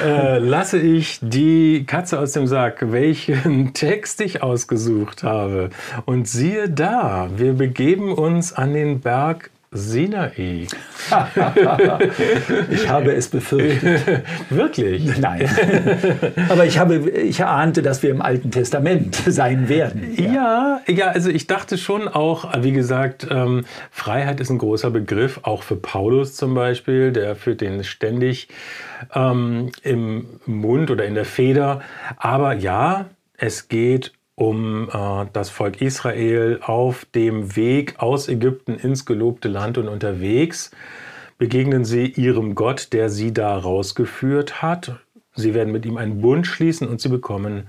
äh, 0.03 0.39
lasse 0.39 0.79
ich 0.79 1.19
die 1.21 1.85
Katze 1.85 2.19
aus 2.19 2.31
dem 2.31 2.47
Sack, 2.47 2.91
welchen 2.91 3.73
Text 3.73 4.21
ich 4.21 4.41
ausgesucht 4.41 5.21
habe. 5.21 5.69
Und 6.05 6.27
siehe 6.27 6.69
da, 6.69 7.29
wir 7.37 7.53
begeben 7.53 8.13
uns 8.13 8.51
an 8.51 8.73
den 8.73 8.99
Berg 8.99 9.51
Sinai. 9.75 10.31
ich 12.69 12.89
habe 12.89 13.13
es 13.13 13.27
befürchtet. 13.27 14.23
Wirklich? 14.49 15.17
Nein. 15.19 15.49
Aber 16.49 16.65
ich, 16.65 16.79
habe, 16.79 17.09
ich 17.09 17.43
ahnte, 17.43 17.81
dass 17.81 18.01
wir 18.01 18.09
im 18.09 18.21
Alten 18.21 18.51
Testament 18.51 19.15
sein 19.27 19.69
werden. 19.69 20.13
Ja, 20.15 20.81
ja, 20.87 20.93
ja 20.93 21.07
also 21.07 21.29
ich 21.29 21.47
dachte 21.47 21.77
schon 21.77 22.07
auch, 22.07 22.51
wie 22.61 22.71
gesagt, 22.71 23.27
ähm, 23.29 23.65
Freiheit 23.91 24.39
ist 24.39 24.49
ein 24.49 24.57
großer 24.57 24.91
Begriff, 24.91 25.39
auch 25.43 25.63
für 25.63 25.75
Paulus 25.75 26.35
zum 26.35 26.53
Beispiel, 26.55 27.11
der 27.11 27.35
führt 27.35 27.61
den 27.61 27.83
ständig 27.83 28.47
ähm, 29.13 29.71
im 29.83 30.39
Mund 30.45 30.89
oder 30.89 31.05
in 31.05 31.15
der 31.15 31.25
Feder. 31.25 31.81
Aber 32.17 32.53
ja, 32.53 33.09
es 33.37 33.67
geht 33.67 34.13
um 34.35 34.89
äh, 34.89 35.25
das 35.33 35.49
Volk 35.49 35.81
Israel 35.81 36.59
auf 36.61 37.05
dem 37.05 37.55
Weg 37.55 37.99
aus 37.99 38.27
Ägypten 38.27 38.75
ins 38.75 39.05
gelobte 39.05 39.47
Land 39.47 39.77
und 39.77 39.87
unterwegs 39.87 40.71
begegnen 41.37 41.85
sie 41.85 42.05
ihrem 42.05 42.55
Gott, 42.55 42.93
der 42.93 43.09
sie 43.09 43.33
da 43.33 43.57
rausgeführt 43.57 44.61
hat. 44.61 44.99
Sie 45.33 45.53
werden 45.53 45.73
mit 45.73 45.85
ihm 45.85 45.97
einen 45.97 46.21
Bund 46.21 46.47
schließen 46.47 46.87
und 46.87 47.01
sie 47.01 47.09
bekommen 47.09 47.67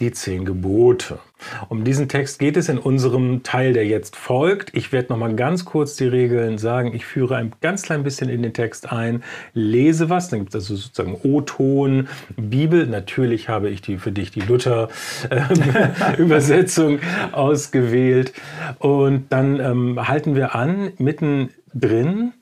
die 0.00 0.10
zehn 0.10 0.44
Gebote. 0.44 1.20
Um 1.68 1.84
diesen 1.84 2.08
Text 2.08 2.40
geht 2.40 2.56
es 2.56 2.68
in 2.68 2.78
unserem 2.78 3.44
Teil, 3.44 3.74
der 3.74 3.86
jetzt 3.86 4.16
folgt. 4.16 4.74
Ich 4.74 4.90
werde 4.90 5.12
noch 5.12 5.18
mal 5.18 5.36
ganz 5.36 5.64
kurz 5.64 5.94
die 5.94 6.08
Regeln 6.08 6.58
sagen. 6.58 6.92
Ich 6.94 7.06
führe 7.06 7.36
ein 7.36 7.52
ganz 7.60 7.82
klein 7.82 8.02
bisschen 8.02 8.28
in 8.28 8.42
den 8.42 8.54
Text 8.54 8.90
ein, 8.90 9.22
lese 9.52 10.10
was, 10.10 10.30
dann 10.30 10.40
gibt 10.40 10.48
es 10.50 10.56
also 10.56 10.74
sozusagen 10.74 11.16
O-Ton, 11.22 12.08
Bibel. 12.36 12.88
Natürlich 12.88 13.48
habe 13.48 13.70
ich 13.70 13.82
die 13.82 13.98
für 13.98 14.10
dich 14.10 14.32
die 14.32 14.40
Luther-Übersetzung 14.40 16.98
ausgewählt. 17.32 18.32
Und 18.80 19.26
dann 19.30 19.60
ähm, 19.60 20.08
halten 20.08 20.34
wir 20.34 20.56
an 20.56 20.90
mittendrin 20.98 22.32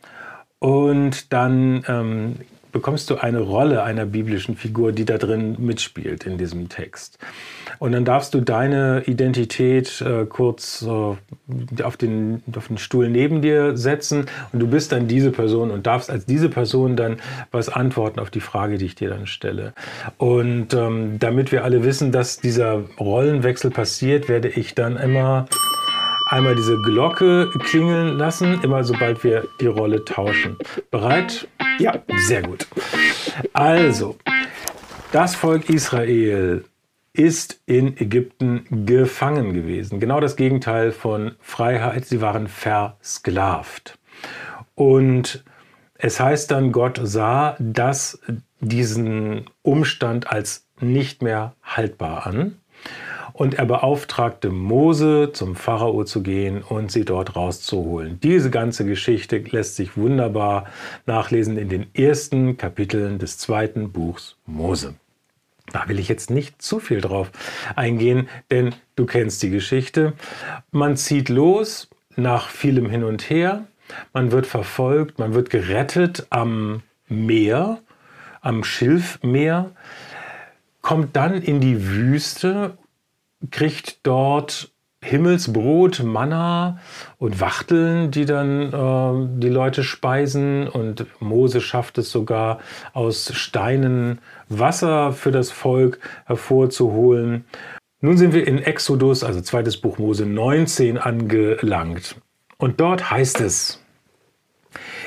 und 0.58 1.34
dann 1.34 1.84
ähm, 1.86 2.36
bekommst 2.72 3.10
du 3.10 3.16
eine 3.16 3.40
Rolle 3.40 3.82
einer 3.82 4.06
biblischen 4.06 4.56
Figur, 4.56 4.92
die 4.92 5.04
da 5.04 5.18
drin 5.18 5.56
mitspielt 5.58 6.24
in 6.24 6.38
diesem 6.38 6.68
Text. 6.68 7.18
Und 7.78 7.92
dann 7.92 8.04
darfst 8.04 8.34
du 8.34 8.40
deine 8.40 9.02
Identität 9.06 10.00
äh, 10.00 10.24
kurz 10.26 10.82
äh, 10.82 11.82
auf, 11.82 11.96
den, 11.96 12.42
auf 12.56 12.68
den 12.68 12.78
Stuhl 12.78 13.08
neben 13.08 13.42
dir 13.42 13.76
setzen 13.76 14.26
und 14.52 14.60
du 14.60 14.66
bist 14.66 14.92
dann 14.92 15.08
diese 15.08 15.30
Person 15.30 15.70
und 15.70 15.86
darfst 15.86 16.10
als 16.10 16.26
diese 16.26 16.48
Person 16.48 16.96
dann 16.96 17.16
was 17.50 17.68
antworten 17.68 18.20
auf 18.20 18.30
die 18.30 18.40
Frage, 18.40 18.78
die 18.78 18.86
ich 18.86 18.94
dir 18.94 19.10
dann 19.10 19.26
stelle. 19.26 19.74
Und 20.16 20.74
ähm, 20.74 21.18
damit 21.18 21.52
wir 21.52 21.64
alle 21.64 21.84
wissen, 21.84 22.12
dass 22.12 22.38
dieser 22.38 22.82
Rollenwechsel 22.98 23.70
passiert, 23.70 24.28
werde 24.28 24.48
ich 24.48 24.74
dann 24.74 24.96
immer 24.96 25.46
einmal 26.32 26.56
diese 26.56 26.78
Glocke 26.78 27.50
klingeln 27.58 28.16
lassen, 28.16 28.58
immer 28.62 28.82
sobald 28.84 29.22
wir 29.22 29.46
die 29.60 29.66
Rolle 29.66 30.04
tauschen. 30.04 30.56
Bereit? 30.90 31.46
Ja, 31.78 32.02
sehr 32.26 32.42
gut. 32.42 32.66
Also, 33.52 34.16
das 35.12 35.34
Volk 35.34 35.68
Israel 35.68 36.64
ist 37.12 37.60
in 37.66 37.98
Ägypten 37.98 38.86
gefangen 38.86 39.52
gewesen. 39.52 40.00
Genau 40.00 40.20
das 40.20 40.36
Gegenteil 40.36 40.92
von 40.92 41.32
Freiheit. 41.40 42.06
Sie 42.06 42.22
waren 42.22 42.48
versklavt. 42.48 43.98
Und 44.74 45.44
es 45.94 46.18
heißt 46.18 46.50
dann, 46.50 46.72
Gott 46.72 46.98
sah 47.02 47.56
das, 47.58 48.18
diesen 48.60 49.50
Umstand 49.60 50.32
als 50.32 50.66
nicht 50.80 51.20
mehr 51.20 51.54
haltbar 51.62 52.26
an 52.26 52.56
und 53.32 53.54
er 53.54 53.66
beauftragte 53.66 54.50
Mose, 54.50 55.30
zum 55.32 55.56
Pharao 55.56 56.04
zu 56.04 56.22
gehen 56.22 56.62
und 56.62 56.90
sie 56.90 57.04
dort 57.04 57.36
rauszuholen. 57.36 58.18
Diese 58.22 58.50
ganze 58.50 58.84
Geschichte 58.84 59.38
lässt 59.38 59.76
sich 59.76 59.96
wunderbar 59.96 60.66
nachlesen 61.06 61.56
in 61.56 61.68
den 61.68 61.86
ersten 61.94 62.56
Kapiteln 62.56 63.18
des 63.18 63.38
zweiten 63.38 63.92
Buchs 63.92 64.36
Mose. 64.46 64.94
Da 65.72 65.88
will 65.88 65.98
ich 65.98 66.08
jetzt 66.08 66.30
nicht 66.30 66.60
zu 66.60 66.80
viel 66.80 67.00
drauf 67.00 67.30
eingehen, 67.76 68.28
denn 68.50 68.74
du 68.96 69.06
kennst 69.06 69.42
die 69.42 69.50
Geschichte. 69.50 70.12
Man 70.70 70.96
zieht 70.96 71.28
los 71.28 71.88
nach 72.16 72.48
vielem 72.48 72.90
Hin 72.90 73.04
und 73.04 73.30
Her, 73.30 73.66
man 74.12 74.32
wird 74.32 74.46
verfolgt, 74.46 75.18
man 75.18 75.34
wird 75.34 75.50
gerettet 75.50 76.26
am 76.30 76.82
Meer, 77.08 77.80
am 78.40 78.64
Schilfmeer, 78.64 79.70
kommt 80.82 81.16
dann 81.16 81.40
in 81.40 81.60
die 81.60 81.86
Wüste 81.88 82.76
kriegt 83.50 84.06
dort 84.06 84.72
Himmelsbrot, 85.04 86.04
Manna 86.04 86.78
und 87.18 87.40
Wachteln, 87.40 88.12
die 88.12 88.24
dann 88.24 88.72
äh, 88.72 89.40
die 89.40 89.48
Leute 89.48 89.82
speisen. 89.82 90.68
Und 90.68 91.06
Mose 91.20 91.60
schafft 91.60 91.98
es 91.98 92.10
sogar, 92.10 92.60
aus 92.92 93.32
Steinen 93.34 94.20
Wasser 94.48 95.12
für 95.12 95.32
das 95.32 95.50
Volk 95.50 95.98
hervorzuholen. 96.24 97.44
Nun 98.00 98.16
sind 98.16 98.32
wir 98.32 98.46
in 98.46 98.58
Exodus, 98.58 99.24
also 99.24 99.40
zweites 99.40 99.76
Buch 99.76 99.98
Mose 99.98 100.24
19, 100.24 100.98
angelangt. 100.98 102.16
Und 102.56 102.80
dort 102.80 103.10
heißt 103.10 103.40
es, 103.40 103.82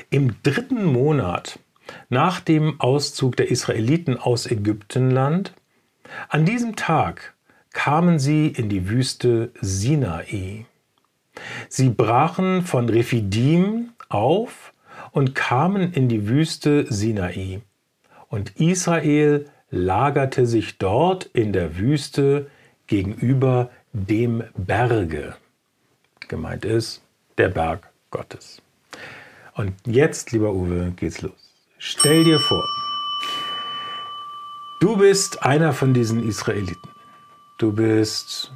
im 0.09 0.35
dritten 0.43 0.83
Monat 0.85 1.59
nach 2.09 2.39
dem 2.41 2.79
Auszug 2.81 3.37
der 3.37 3.49
Israeliten 3.49 4.17
aus 4.17 4.45
Ägyptenland, 4.45 5.53
an 6.29 6.45
diesem 6.45 6.75
Tag 6.75 7.34
kamen 7.75 8.17
sie 8.19 8.47
in 8.47 8.69
die 8.69 8.89
Wüste 8.89 9.51
Sinai. 9.61 10.65
Sie 11.69 11.89
brachen 11.89 12.63
von 12.63 12.89
Rephidim 12.89 13.91
auf 14.09 14.73
und 15.11 15.35
kamen 15.35 15.91
in 15.91 16.07
die 16.07 16.27
Wüste 16.27 16.87
Sinai. 16.91 17.61
Und 18.29 18.59
Israel 18.59 19.45
lagerte 19.69 20.47
sich 20.47 20.77
dort 20.77 21.25
in 21.25 21.51
der 21.51 21.77
Wüste 21.77 22.49
gegenüber 22.87 23.69
dem 23.91 24.43
Berge. 24.55 25.35
Gemeint 26.29 26.63
ist 26.63 27.03
der 27.37 27.49
Berg 27.49 27.91
Gottes. 28.09 28.61
Und 29.53 29.73
jetzt, 29.85 30.31
lieber 30.31 30.53
Uwe, 30.53 30.93
geht's 30.95 31.21
los. 31.21 31.53
Stell 31.77 32.23
dir 32.23 32.39
vor, 32.39 32.63
du 34.79 34.95
bist 34.97 35.43
einer 35.43 35.73
von 35.73 35.93
diesen 35.93 36.27
Israeliten. 36.27 36.94
Du 37.57 37.71
bist 37.71 38.51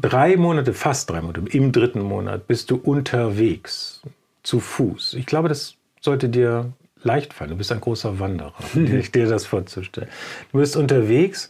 drei 0.00 0.36
Monate, 0.36 0.72
fast 0.74 1.10
drei 1.10 1.20
Monate, 1.20 1.42
im 1.50 1.72
dritten 1.72 2.02
Monat 2.02 2.46
bist 2.46 2.70
du 2.70 2.76
unterwegs, 2.76 4.02
zu 4.42 4.60
Fuß. 4.60 5.14
Ich 5.14 5.26
glaube, 5.26 5.48
das 5.48 5.76
sollte 6.00 6.28
dir 6.28 6.72
leicht 7.02 7.32
fallen. 7.32 7.50
Du 7.50 7.56
bist 7.56 7.72
ein 7.72 7.80
großer 7.80 8.18
Wanderer, 8.18 8.54
mhm. 8.74 9.02
dir 9.02 9.28
das 9.28 9.46
vorzustellen. 9.46 10.08
Du 10.52 10.58
bist 10.58 10.76
unterwegs, 10.76 11.48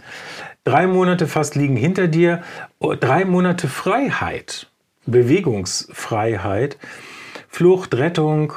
drei 0.65 0.87
Monate 0.87 1.27
fast 1.27 1.55
liegen 1.55 1.77
hinter 1.77 2.09
dir, 2.09 2.43
oh, 2.79 2.95
drei 2.95 3.25
Monate 3.25 3.69
Freiheit, 3.69 4.71
Bewegungsfreiheit, 5.07 6.79
Flucht, 7.49 7.95
Rettung, 7.95 8.55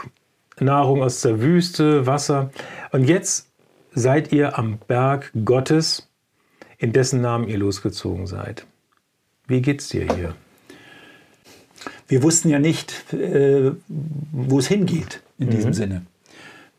Nahrung 0.59 1.03
aus 1.03 1.21
der 1.21 1.41
Wüste, 1.41 2.05
Wasser. 2.05 2.51
Und 2.91 3.05
jetzt 3.05 3.49
seid 3.93 4.31
ihr 4.31 4.57
am 4.57 4.77
Berg 4.87 5.31
Gottes 5.43 6.07
in 6.77 6.93
dessen 6.93 7.21
Namen 7.21 7.47
ihr 7.47 7.57
losgezogen 7.57 8.27
seid. 8.27 8.65
Wie 9.47 9.61
geht's 9.61 9.89
dir 9.89 10.07
hier? 10.13 10.35
Wir 12.07 12.23
wussten 12.23 12.49
ja 12.49 12.59
nicht, 12.59 13.11
äh, 13.13 13.71
wo 13.87 14.59
es 14.59 14.67
hingeht 14.67 15.21
in 15.39 15.47
mhm. 15.47 15.51
diesem 15.51 15.73
Sinne. 15.73 16.05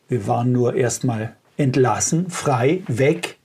Wir 0.07 0.27
waren 0.27 0.51
nur 0.51 0.75
erstmal 0.75 1.35
entlassen, 1.57 2.29
frei, 2.29 2.83
weg, 2.87 3.37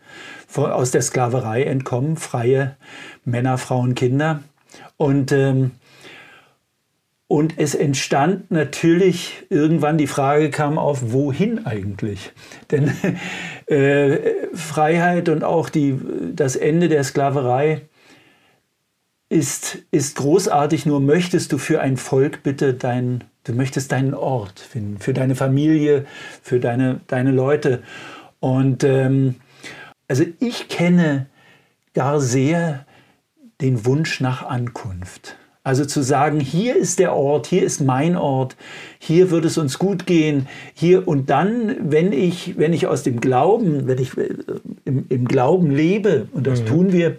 aus 0.54 0.90
der 0.90 1.02
Sklaverei 1.02 1.64
entkommen, 1.64 2.16
freie 2.16 2.76
Männer, 3.24 3.58
Frauen, 3.58 3.94
Kinder. 3.94 4.42
Und 4.96 5.32
ähm, 5.32 5.72
und 7.32 7.54
es 7.56 7.74
entstand 7.74 8.50
natürlich 8.50 9.44
irgendwann 9.48 9.96
die 9.96 10.06
Frage 10.06 10.50
kam 10.50 10.76
auf, 10.76 11.12
wohin 11.12 11.64
eigentlich? 11.64 12.30
Denn 12.70 12.92
äh, 13.68 14.18
Freiheit 14.52 15.30
und 15.30 15.42
auch 15.42 15.70
die, 15.70 15.98
das 16.34 16.56
Ende 16.56 16.90
der 16.90 17.02
Sklaverei 17.04 17.86
ist, 19.30 19.78
ist 19.90 20.16
großartig, 20.16 20.84
nur 20.84 21.00
möchtest 21.00 21.52
du 21.52 21.56
für 21.56 21.80
ein 21.80 21.96
Volk 21.96 22.42
bitte 22.42 22.74
dein, 22.74 23.24
du 23.44 23.54
möchtest 23.54 23.92
deinen 23.92 24.12
Ort 24.12 24.60
finden, 24.60 24.98
für 24.98 25.14
deine 25.14 25.34
Familie, 25.34 26.04
für 26.42 26.60
deine, 26.60 27.00
deine 27.06 27.30
Leute. 27.30 27.82
Und 28.40 28.84
ähm, 28.84 29.36
also 30.06 30.26
ich 30.38 30.68
kenne 30.68 31.28
gar 31.94 32.20
sehr 32.20 32.84
den 33.62 33.86
Wunsch 33.86 34.20
nach 34.20 34.42
Ankunft. 34.42 35.38
Also 35.64 35.84
zu 35.84 36.02
sagen, 36.02 36.40
hier 36.40 36.74
ist 36.74 36.98
der 36.98 37.14
Ort, 37.14 37.46
hier 37.46 37.62
ist 37.62 37.80
mein 37.80 38.16
Ort, 38.16 38.56
hier 38.98 39.30
wird 39.30 39.44
es 39.44 39.58
uns 39.58 39.78
gut 39.78 40.06
gehen, 40.06 40.48
hier 40.74 41.06
und 41.06 41.30
dann, 41.30 41.76
wenn 41.80 42.12
ich, 42.12 42.58
wenn 42.58 42.72
ich 42.72 42.88
aus 42.88 43.04
dem 43.04 43.20
Glauben, 43.20 43.86
wenn 43.86 43.98
ich 43.98 44.16
äh, 44.18 44.34
im, 44.84 45.06
im 45.08 45.28
Glauben 45.28 45.70
lebe, 45.70 46.26
und 46.32 46.48
das 46.48 46.62
mhm. 46.62 46.66
tun 46.66 46.92
wir, 46.92 47.16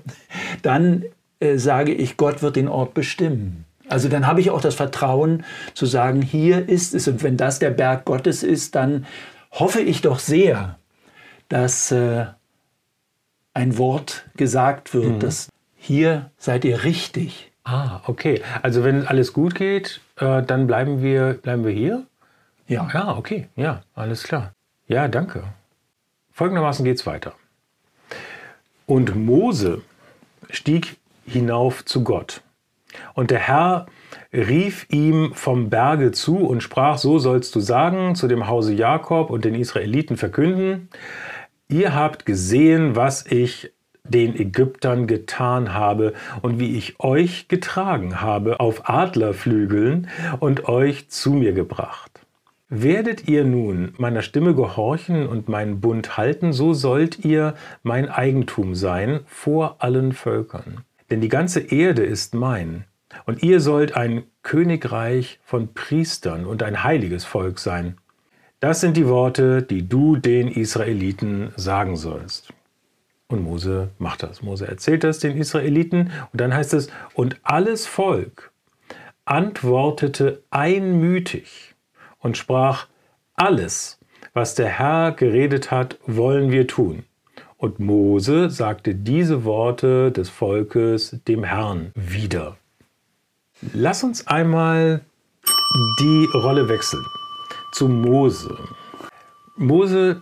dann 0.62 1.06
äh, 1.40 1.58
sage 1.58 1.94
ich, 1.94 2.18
Gott 2.18 2.42
wird 2.42 2.58
den 2.58 2.68
Ort 2.68 2.94
bestimmen. 2.94 3.64
Also 3.88 4.10
dann 4.10 4.28
habe 4.28 4.42
ich 4.42 4.50
auch 4.50 4.62
das 4.62 4.76
Vertrauen 4.76 5.46
zu 5.74 5.86
sagen, 5.86 6.22
hier 6.22 6.68
ist 6.68 6.94
es. 6.94 7.08
Und 7.08 7.24
wenn 7.24 7.38
das 7.38 7.60
der 7.60 7.70
Berg 7.70 8.06
Gottes 8.06 8.44
ist, 8.44 8.76
dann 8.76 9.06
hoffe 9.52 9.82
ich 9.82 10.02
doch 10.02 10.20
sehr, 10.20 10.78
dass 11.48 11.92
äh, 11.92 12.26
ein 13.54 13.78
Wort 13.78 14.26
gesagt 14.36 14.94
wird, 14.94 15.14
mhm. 15.14 15.20
dass 15.20 15.50
hier 15.76 16.32
seid 16.38 16.66
ihr 16.66 16.84
richtig. 16.84 17.53
Ah, 17.63 18.01
okay. 18.08 18.41
Also 18.62 18.84
wenn 18.84 19.08
alles 19.08 19.34
gut 19.34 19.55
geht, 19.55 20.01
äh, 20.17 20.43
dann 20.43 20.67
bleiben 20.67 21.01
wir, 21.01 21.34
bleiben 21.34 21.63
wir 21.63 21.72
hier? 21.72 22.03
Ja. 22.67 22.89
Ja, 22.93 23.15
okay. 23.17 23.48
Ja, 23.55 23.82
alles 23.96 24.24
klar. 24.24 24.53
Ja, 24.88 25.08
danke. 25.08 25.43
Folgendermaßen 26.32 26.84
geht 26.84 26.98
es 26.98 27.05
weiter. 27.05 27.34
Und 28.86 29.15
Mose 29.15 29.82
stieg 30.50 30.98
hinauf 31.25 31.86
zu 31.86 32.03
Gott. 32.03 32.41
Und 33.13 33.32
der 33.32 33.39
Herr 33.39 33.86
rief 34.32 34.88
ihm 34.89 35.34
vom 35.34 35.70
Berge 35.70 36.12
zu 36.12 36.38
und 36.38 36.62
sprach, 36.62 36.98
so 36.98 37.20
sollst 37.20 37.55
du 37.55 37.60
sagen 37.60 38.15
zu 38.15 38.27
dem 38.27 38.48
Hause 38.48 38.74
Jakob 38.74 39.29
und 39.29 39.46
den 39.46 39.55
Israeliten 39.55 40.17
verkünden, 40.17 40.89
ihr 41.70 41.96
habt 41.96 42.25
gesehen, 42.25 42.96
was 42.96 43.25
ich 43.25 43.73
den 44.08 44.36
Ägyptern 44.36 45.08
getan 45.08 45.74
habe 45.74 46.14
und 46.42 46.60
wie 46.60 46.78
ich 46.78 47.00
euch 47.00 47.48
getragen 47.48 48.22
habe 48.22 48.60
auf 48.60 48.90
Adlerflügeln 48.90 50.10
und 50.40 50.68
euch 50.68 51.10
zu 51.10 51.32
mir 51.32 51.54
gebracht. 51.54 52.20
Werdet 52.70 53.28
ihr 53.28 53.46
nun 53.46 53.94
meiner 53.98 54.22
Stimme 54.22 54.56
gehorchen 54.56 55.28
und 55.28 55.48
meinen 55.48 55.80
Bund 55.80 56.18
halten, 56.18 56.54
so 56.54 56.74
sollt 56.74 57.24
ihr 57.24 57.54
mein 57.84 58.10
Eigentum 58.10 58.76
sein 58.76 59.22
vor 59.28 59.78
allen 59.80 60.12
Völkern. 60.12 60.84
Denn 61.10 61.22
die 61.22 61.30
ganze 61.30 61.60
Erde 61.60 62.04
ist 62.04 62.34
mein, 62.34 62.86
und 63.26 63.44
ihr 63.44 63.60
sollt 63.60 63.96
ein 63.96 64.24
Königreich 64.42 65.40
von 65.44 65.74
Priestern 65.74 66.46
und 66.46 66.64
ein 66.64 66.84
heiliges 66.84 67.26
Volk 67.26 67.60
sein. 67.60 67.98
Das 68.60 68.82
sind 68.82 68.98
die 68.98 69.08
Worte, 69.08 69.62
die 69.62 69.88
du 69.88 70.16
den 70.16 70.48
Israeliten 70.48 71.52
sagen 71.56 71.96
sollst. 71.96 72.53
Und 73.34 73.42
Mose 73.42 73.90
macht 73.98 74.22
das. 74.22 74.44
Mose 74.44 74.68
erzählt 74.68 75.04
das 75.04 75.18
den 75.18 75.36
Israeliten 75.36 76.12
und 76.32 76.40
dann 76.40 76.54
heißt 76.54 76.75
es, 76.75 76.90
und 77.16 77.38
alles 77.42 77.88
Volk 77.88 78.52
antwortete 79.25 80.44
einmütig 80.52 81.74
und 82.20 82.38
sprach, 82.38 82.86
alles, 83.34 83.98
was 84.36 84.54
der 84.54 84.68
Herr 84.68 85.13
geredet 85.13 85.72
hat, 85.72 85.98
wollen 86.06 86.52
wir 86.52 86.68
tun. 86.68 87.06
Und 87.58 87.80
Mose 87.80 88.52
sagte 88.52 88.94
diese 88.94 89.46
Worte 89.46 90.12
des 90.12 90.30
Volkes 90.30 91.18
dem 91.28 91.44
Herrn 91.44 91.92
wieder. 91.96 92.58
Lass 93.74 94.04
uns 94.04 94.28
einmal 94.28 95.02
die 96.00 96.30
Rolle 96.36 96.70
wechseln 96.70 97.04
zu 97.72 97.90
Mose. 97.90 98.56
Mose, 99.56 100.22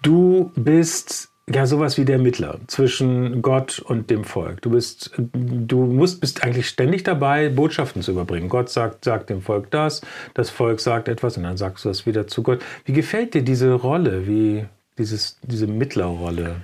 du 0.00 0.50
bist 0.56 1.33
ja 1.52 1.66
sowas 1.66 1.98
wie 1.98 2.04
der 2.04 2.18
Mittler 2.18 2.58
zwischen 2.66 3.42
Gott 3.42 3.78
und 3.78 4.10
dem 4.10 4.24
Volk. 4.24 4.62
Du 4.62 4.70
bist, 4.70 5.10
du 5.16 5.84
musst, 5.84 6.20
bist 6.20 6.42
eigentlich 6.42 6.68
ständig 6.68 7.02
dabei, 7.02 7.48
Botschaften 7.50 8.02
zu 8.02 8.12
überbringen. 8.12 8.48
Gott 8.48 8.70
sagt, 8.70 9.04
sagt 9.04 9.30
dem 9.30 9.42
Volk 9.42 9.70
das, 9.70 10.00
das 10.32 10.50
Volk 10.50 10.80
sagt 10.80 11.08
etwas 11.08 11.36
und 11.36 11.42
dann 11.42 11.56
sagst 11.56 11.84
du 11.84 11.88
das 11.88 12.06
wieder 12.06 12.26
zu 12.26 12.42
Gott. 12.42 12.62
Wie 12.84 12.92
gefällt 12.92 13.34
dir 13.34 13.42
diese 13.42 13.72
Rolle, 13.72 14.26
wie 14.26 14.64
dieses, 14.96 15.38
diese 15.42 15.66
Mittlerrolle? 15.66 16.56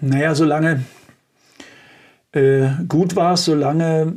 Naja, 0.00 0.34
solange 0.34 0.84
äh, 2.32 2.70
gut 2.88 3.14
war 3.14 3.34
es, 3.34 3.44
solange 3.44 4.14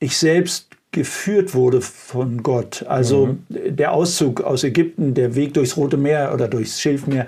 ich 0.00 0.16
selbst 0.18 0.71
geführt 0.92 1.54
wurde 1.54 1.80
von 1.80 2.42
Gott. 2.42 2.84
Also 2.86 3.38
mhm. 3.48 3.76
der 3.76 3.92
Auszug 3.92 4.42
aus 4.42 4.62
Ägypten, 4.62 5.14
der 5.14 5.34
Weg 5.34 5.54
durchs 5.54 5.76
Rote 5.76 5.96
Meer 5.96 6.32
oder 6.32 6.48
durchs 6.48 6.80
Schilfmeer 6.80 7.26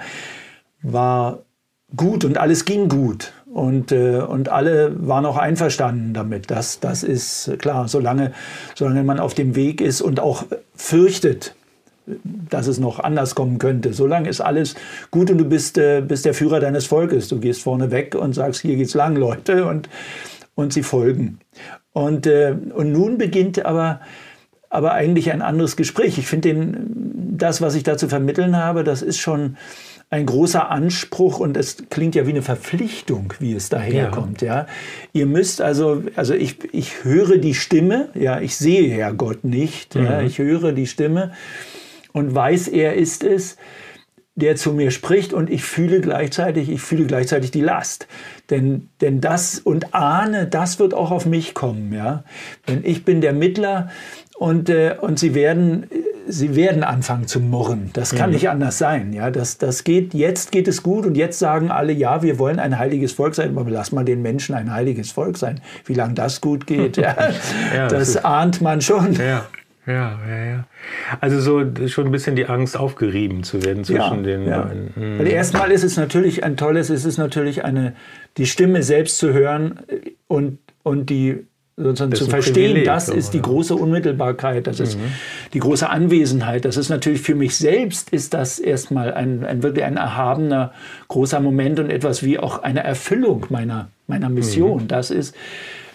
war 0.82 1.40
gut 1.96 2.24
und 2.24 2.38
alles 2.38 2.64
ging 2.64 2.88
gut. 2.88 3.32
Und, 3.46 3.92
äh, 3.92 4.18
und 4.18 4.48
alle 4.48 4.94
waren 5.06 5.24
auch 5.26 5.36
einverstanden 5.36 6.12
damit. 6.12 6.50
Das, 6.50 6.80
das 6.80 7.04
ist 7.04 7.52
klar, 7.58 7.86
solange, 7.88 8.32
solange 8.74 9.04
man 9.04 9.20
auf 9.20 9.34
dem 9.34 9.54
Weg 9.54 9.80
ist 9.80 10.02
und 10.02 10.18
auch 10.18 10.44
fürchtet, 10.74 11.54
dass 12.06 12.66
es 12.66 12.78
noch 12.78 12.98
anders 12.98 13.34
kommen 13.34 13.58
könnte. 13.58 13.94
Solange 13.94 14.28
ist 14.28 14.40
alles 14.40 14.74
gut 15.10 15.30
und 15.30 15.38
du 15.38 15.44
bist, 15.44 15.78
äh, 15.78 16.02
bist 16.06 16.24
der 16.24 16.34
Führer 16.34 16.60
deines 16.60 16.86
Volkes. 16.86 17.28
Du 17.28 17.38
gehst 17.38 17.62
vorne 17.62 17.90
weg 17.90 18.14
und 18.14 18.34
sagst, 18.34 18.60
hier 18.60 18.76
geht's 18.76 18.94
lang, 18.94 19.16
Leute, 19.16 19.66
und, 19.66 19.88
und 20.54 20.72
sie 20.72 20.82
folgen. 20.82 21.38
Und, 21.94 22.26
äh, 22.26 22.54
und 22.74 22.92
nun 22.92 23.18
beginnt 23.18 23.64
aber, 23.64 24.00
aber 24.68 24.92
eigentlich 24.92 25.32
ein 25.32 25.40
anderes 25.40 25.76
Gespräch. 25.76 26.18
Ich 26.18 26.26
finde 26.26 26.76
das, 26.84 27.62
was 27.62 27.76
ich 27.76 27.84
da 27.84 27.96
zu 27.96 28.08
vermitteln 28.08 28.56
habe, 28.56 28.84
das 28.84 29.00
ist 29.00 29.18
schon 29.18 29.56
ein 30.10 30.26
großer 30.26 30.70
Anspruch 30.70 31.38
und 31.38 31.56
es 31.56 31.76
klingt 31.90 32.14
ja 32.14 32.26
wie 32.26 32.30
eine 32.30 32.42
Verpflichtung, 32.42 33.32
wie 33.38 33.54
es 33.54 33.68
daherkommt. 33.68 34.42
Ja. 34.42 34.54
ja. 34.54 34.66
Ihr 35.12 35.26
müsst 35.26 35.60
also, 35.60 36.02
also 36.16 36.34
ich, 36.34 36.58
ich 36.72 37.04
höre 37.04 37.38
die 37.38 37.54
Stimme, 37.54 38.08
ja, 38.14 38.40
ich 38.40 38.56
sehe 38.56 38.96
ja 38.96 39.10
Gott 39.12 39.44
nicht, 39.44 39.94
mhm. 39.94 40.04
ja, 40.04 40.20
ich 40.20 40.38
höre 40.38 40.72
die 40.72 40.86
Stimme 40.86 41.32
und 42.12 42.34
weiß, 42.34 42.68
er 42.68 42.94
ist 42.94 43.24
es 43.24 43.56
der 44.36 44.56
zu 44.56 44.72
mir 44.72 44.90
spricht 44.90 45.32
und 45.32 45.48
ich 45.48 45.62
fühle 45.62 46.00
gleichzeitig, 46.00 46.68
ich 46.68 46.80
fühle 46.80 47.06
gleichzeitig 47.06 47.52
die 47.52 47.60
Last. 47.60 48.08
Denn, 48.50 48.88
denn 49.00 49.20
das 49.20 49.60
und 49.60 49.94
ahne, 49.94 50.46
das 50.46 50.78
wird 50.78 50.92
auch 50.92 51.12
auf 51.12 51.24
mich 51.24 51.54
kommen, 51.54 51.92
ja. 51.92 52.24
Denn 52.68 52.80
ich 52.84 53.04
bin 53.04 53.20
der 53.20 53.32
Mittler 53.32 53.90
und, 54.36 54.68
äh, 54.68 54.96
und 55.00 55.20
sie 55.20 55.34
werden, 55.34 55.86
sie 56.26 56.56
werden 56.56 56.82
anfangen 56.82 57.28
zu 57.28 57.38
murren. 57.38 57.90
Das 57.92 58.14
kann 58.14 58.30
mhm. 58.30 58.34
nicht 58.34 58.48
anders 58.48 58.76
sein, 58.76 59.12
ja. 59.12 59.30
Das, 59.30 59.58
das 59.58 59.84
geht, 59.84 60.14
jetzt 60.14 60.50
geht 60.50 60.66
es 60.66 60.82
gut 60.82 61.06
und 61.06 61.16
jetzt 61.16 61.38
sagen 61.38 61.70
alle, 61.70 61.92
ja, 61.92 62.22
wir 62.22 62.38
wollen 62.40 62.58
ein 62.58 62.76
heiliges 62.76 63.12
Volk 63.12 63.36
sein, 63.36 63.56
aber 63.56 63.70
lass 63.70 63.92
mal 63.92 64.04
den 64.04 64.20
Menschen 64.20 64.56
ein 64.56 64.72
heiliges 64.72 65.12
Volk 65.12 65.38
sein. 65.38 65.60
Wie 65.84 65.94
lange 65.94 66.14
das 66.14 66.40
gut 66.40 66.66
geht, 66.66 66.96
ja. 66.98 67.16
ja 67.72 67.86
das, 67.86 68.14
das 68.14 68.24
ahnt 68.24 68.60
man 68.60 68.80
schon. 68.80 69.14
Ja. 69.14 69.46
Ja, 69.86 70.18
ja, 70.26 70.44
ja. 70.44 70.66
Also 71.20 71.40
so 71.40 71.88
schon 71.88 72.06
ein 72.06 72.12
bisschen 72.12 72.36
die 72.36 72.46
Angst 72.46 72.76
aufgerieben 72.76 73.42
zu 73.42 73.62
werden 73.62 73.84
zwischen 73.84 74.16
ja, 74.18 74.22
den 74.22 74.46
ja. 74.46 74.62
beiden. 74.62 74.92
Mhm. 74.96 75.26
Erstmal 75.26 75.70
ist 75.70 75.84
es 75.84 75.96
natürlich 75.96 76.42
ein 76.42 76.56
tolles, 76.56 76.88
es 76.88 77.04
ist 77.04 77.18
natürlich 77.18 77.64
eine, 77.64 77.94
die 78.38 78.46
Stimme 78.46 78.82
selbst 78.82 79.18
zu 79.18 79.32
hören 79.32 79.80
und, 80.26 80.58
und 80.82 81.10
die 81.10 81.46
sozusagen 81.76 82.14
zu 82.14 82.26
verstehen, 82.26 82.68
Privileg, 82.68 82.84
das 82.84 83.08
ist 83.08 83.34
die 83.34 83.42
große 83.42 83.74
Unmittelbarkeit, 83.74 84.66
das 84.66 84.78
ist 84.78 84.96
mhm. 84.96 85.12
die 85.52 85.58
große 85.58 85.88
Anwesenheit. 85.88 86.64
Das 86.64 86.76
ist 86.76 86.88
natürlich 86.88 87.20
für 87.20 87.34
mich 87.34 87.56
selbst 87.56 88.10
ist 88.10 88.32
das 88.32 88.58
erstmal 88.58 89.12
ein, 89.12 89.44
ein 89.44 89.62
wirklich 89.62 89.84
ein 89.84 89.96
erhabener 89.96 90.72
großer 91.08 91.40
Moment 91.40 91.80
und 91.80 91.90
etwas 91.90 92.22
wie 92.22 92.38
auch 92.38 92.62
eine 92.62 92.84
Erfüllung 92.84 93.46
meiner 93.48 93.88
meiner 94.06 94.28
Mission. 94.28 94.84
Mhm. 94.84 94.88
Das 94.88 95.10
ist 95.10 95.34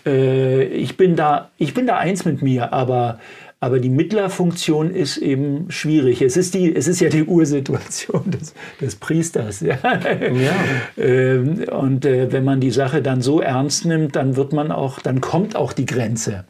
äh, 0.06 0.64
ich 0.66 0.98
bin 0.98 1.16
da 1.16 1.50
ich 1.58 1.74
bin 1.74 1.88
da 1.88 1.98
eins 1.98 2.26
mit 2.26 2.42
mir, 2.42 2.74
aber 2.74 3.20
aber 3.62 3.80
die 3.80 3.90
Mittlerfunktion 3.90 4.92
ist 4.92 5.18
eben 5.18 5.70
schwierig. 5.70 6.22
Es 6.22 6.38
ist, 6.38 6.54
die, 6.54 6.74
es 6.74 6.88
ist 6.88 7.02
ja 7.02 7.10
die 7.10 7.26
Ursituation 7.26 8.32
des, 8.32 8.54
des 8.80 8.96
Priesters. 8.96 9.62
Ja. 9.62 9.78
ja. 9.84 10.52
Ähm, 10.98 11.66
und 11.72 12.06
äh, 12.06 12.32
wenn 12.32 12.44
man 12.44 12.60
die 12.60 12.72
Sache 12.72 13.02
dann 13.02 13.22
so 13.22 13.42
ernst 13.42 13.86
nimmt, 13.86 14.16
dann 14.16 14.36
wird 14.36 14.54
man 14.54 14.72
auch, 14.72 15.00
dann 15.00 15.22
kommt 15.22 15.56
auch 15.56 15.74
die 15.74 15.86
Grenze. 15.86 16.46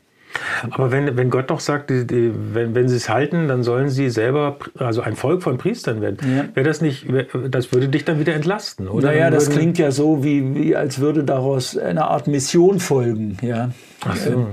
Aber 0.70 0.92
wenn, 0.92 1.18
wenn 1.18 1.30
Gott 1.30 1.50
doch 1.50 1.60
sagt, 1.60 1.90
die, 1.90 2.06
die, 2.06 2.32
wenn, 2.54 2.76
wenn 2.76 2.88
sie 2.88 2.96
es 2.96 3.10
halten, 3.10 3.48
dann 3.48 3.64
sollen 3.64 3.90
sie 3.90 4.10
selber, 4.10 4.58
also 4.78 5.02
ein 5.02 5.16
Volk 5.16 5.44
von 5.44 5.58
Priestern 5.58 6.02
werden. 6.02 6.18
Ja. 6.24 6.46
Wäre 6.54 6.68
das 6.68 6.82
nicht, 6.82 7.06
das 7.50 7.72
würde 7.74 7.90
dich 7.90 8.06
dann 8.06 8.20
wieder 8.20 8.34
entlasten, 8.34 8.88
oder? 8.88 9.10
Naja, 9.10 9.30
das 9.30 9.50
klingt 9.50 9.78
ja 9.78 9.92
so, 9.92 10.24
wie, 10.24 10.56
wie 10.56 10.76
als 10.76 11.00
würde 11.00 11.24
daraus 11.24 11.78
eine 11.78 12.06
Art 12.06 12.28
Mission 12.28 12.80
folgen. 12.80 13.38
Ja. 13.42 13.72
Ach 14.06 14.16
so. 14.16 14.32
Ähm, 14.32 14.48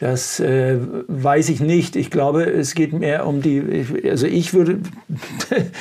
das 0.00 0.40
äh, 0.40 0.78
weiß 1.08 1.50
ich 1.50 1.60
nicht. 1.60 1.94
Ich 1.94 2.10
glaube, 2.10 2.44
es 2.44 2.74
geht 2.74 2.94
mehr 2.94 3.26
um 3.26 3.42
die, 3.42 3.84
also 4.08 4.26
ich 4.26 4.54
würde, 4.54 4.80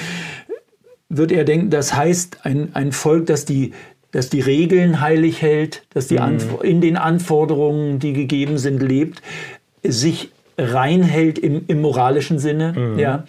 würde 1.10 1.36
eher 1.36 1.46
denken, 1.46 1.70
das 1.70 1.96
heißt 1.96 2.46
ein, 2.46 2.70
ein 2.74 2.92
Volk, 2.92 3.28
das 3.28 3.46
die, 3.46 3.72
das 4.12 4.30
die 4.30 4.42
Regeln 4.42 5.00
heilig 5.00 5.42
hält, 5.42 5.84
das 5.92 6.08
die 6.08 6.20
mhm. 6.20 6.40
in 6.64 6.82
den 6.82 6.98
Anforderungen, 6.98 8.00
die 8.00 8.12
gegeben 8.12 8.58
sind, 8.58 8.84
lebt, 8.84 9.22
sich 9.84 10.32
reinhält 10.58 11.40
im, 11.40 11.64
im 11.68 11.82
moralischen 11.82 12.40
Sinne. 12.40 12.74
Mhm. 12.74 13.00
Ja. 13.00 13.24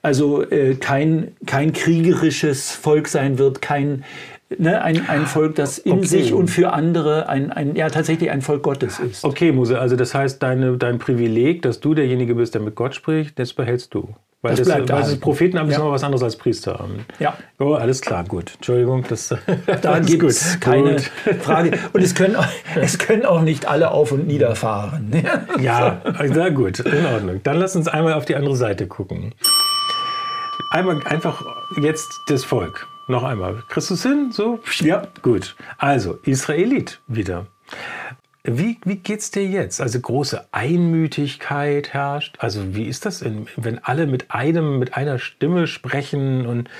Also 0.00 0.42
äh, 0.42 0.76
kein, 0.76 1.32
kein 1.44 1.74
kriegerisches 1.74 2.70
Volk 2.70 3.08
sein 3.08 3.38
wird, 3.38 3.60
kein 3.60 4.04
Ne, 4.58 4.82
ein, 4.82 5.08
ein 5.08 5.26
Volk, 5.26 5.54
das 5.54 5.78
in 5.78 5.92
okay. 5.98 6.06
sich 6.06 6.32
und 6.34 6.48
für 6.48 6.72
andere 6.72 7.28
ein, 7.28 7.52
ein, 7.52 7.76
ja, 7.76 7.88
tatsächlich 7.88 8.30
ein 8.30 8.42
Volk 8.42 8.64
Gottes 8.64 8.98
ist. 8.98 9.24
Okay, 9.24 9.52
Mose, 9.52 9.78
also 9.78 9.94
das 9.94 10.12
heißt, 10.12 10.42
deine, 10.42 10.76
dein 10.76 10.98
Privileg, 10.98 11.62
dass 11.62 11.78
du 11.78 11.94
derjenige 11.94 12.34
bist, 12.34 12.54
der 12.54 12.60
mit 12.60 12.74
Gott 12.74 12.94
spricht, 12.96 13.38
das 13.38 13.52
behältst 13.52 13.94
du. 13.94 14.08
Weil 14.42 14.52
das, 14.52 14.60
Das 14.60 14.68
bleibt 14.68 14.80
weil 14.80 14.86
das 14.86 14.98
erhalten. 15.06 15.20
Prophetenamt 15.20 15.70
ist 15.70 15.76
Ja. 15.76 15.84
noch 15.84 15.92
was 15.92 16.02
anderes 16.02 16.22
als 16.24 16.34
Priesteramt. 16.36 17.04
Ja. 17.20 17.34
Oh, 17.60 17.74
alles 17.74 18.00
klar, 18.00 18.24
gut. 18.24 18.52
Entschuldigung, 18.56 19.04
das, 19.08 19.28
Da 19.28 19.36
das 19.76 20.00
ist 20.00 20.06
gibt 20.06 20.22
es 20.24 20.58
keine 20.60 20.94
Gut. 20.96 21.10
Frage. 21.42 21.78
Und 21.92 22.02
es 22.02 22.14
können, 22.14 22.34
auch, 22.36 22.46
es 22.74 22.98
können 22.98 23.26
auch 23.26 23.42
nicht 23.42 23.68
alle 23.68 23.90
auf 23.92 24.10
und 24.12 24.26
nieder 24.26 24.56
fahren. 24.56 25.12
Ja, 25.60 26.00
na 26.26 26.48
gut, 26.48 26.80
in 26.80 27.06
Ordnung. 27.06 27.40
Dann 27.44 27.56
lass 27.58 27.76
uns 27.76 27.86
einmal 27.86 28.14
auf 28.14 28.24
die 28.24 28.34
andere 28.34 28.56
Seite 28.56 28.86
gucken. 28.88 29.32
Einmal 30.72 31.00
einfach 31.04 31.40
jetzt 31.82 32.08
das 32.28 32.44
Volk. 32.44 32.86
Noch 33.10 33.24
einmal. 33.24 33.62
Kriegst 33.68 33.90
du 33.90 33.94
es 33.94 34.02
hin? 34.02 34.30
So? 34.32 34.60
Ja. 34.80 35.08
Gut. 35.22 35.56
Also, 35.78 36.18
Israelit 36.22 37.00
wieder. 37.06 37.46
Wie, 38.42 38.78
wie 38.86 38.96
geht's 38.96 39.30
dir 39.30 39.44
jetzt? 39.44 39.82
Also 39.82 40.00
große 40.00 40.46
Einmütigkeit 40.50 41.92
herrscht. 41.92 42.36
Also 42.38 42.74
wie 42.74 42.84
ist 42.84 43.04
das, 43.04 43.20
in, 43.20 43.46
wenn 43.56 43.78
alle 43.84 44.06
mit 44.06 44.30
einem, 44.30 44.78
mit 44.78 44.94
einer 44.96 45.18
Stimme 45.18 45.66
sprechen 45.66 46.46
und 46.46 46.70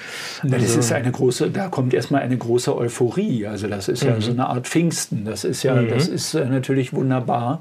Na, 0.43 0.53
Das 0.57 0.63
also- 0.63 0.79
ist 0.79 0.93
eine 0.93 1.13
große, 1.13 1.51
da 1.51 1.69
kommt 1.69 1.93
erstmal 1.93 2.23
eine 2.23 2.39
große 2.39 2.75
Euphorie. 2.75 3.47
Also 3.47 3.69
das 3.69 3.89
ist 3.89 4.03
ja 4.03 4.19
so 4.23 4.31
eine 4.31 4.47
Art 4.49 4.67
Pfingsten. 4.67 5.27
Das 5.27 5.45
ist 5.45 5.63
ja, 5.63 5.83
das 5.83 6.09
ist 6.09 6.33
äh, 6.33 6.47
natürlich 6.47 6.95
wunderbar. 6.95 7.61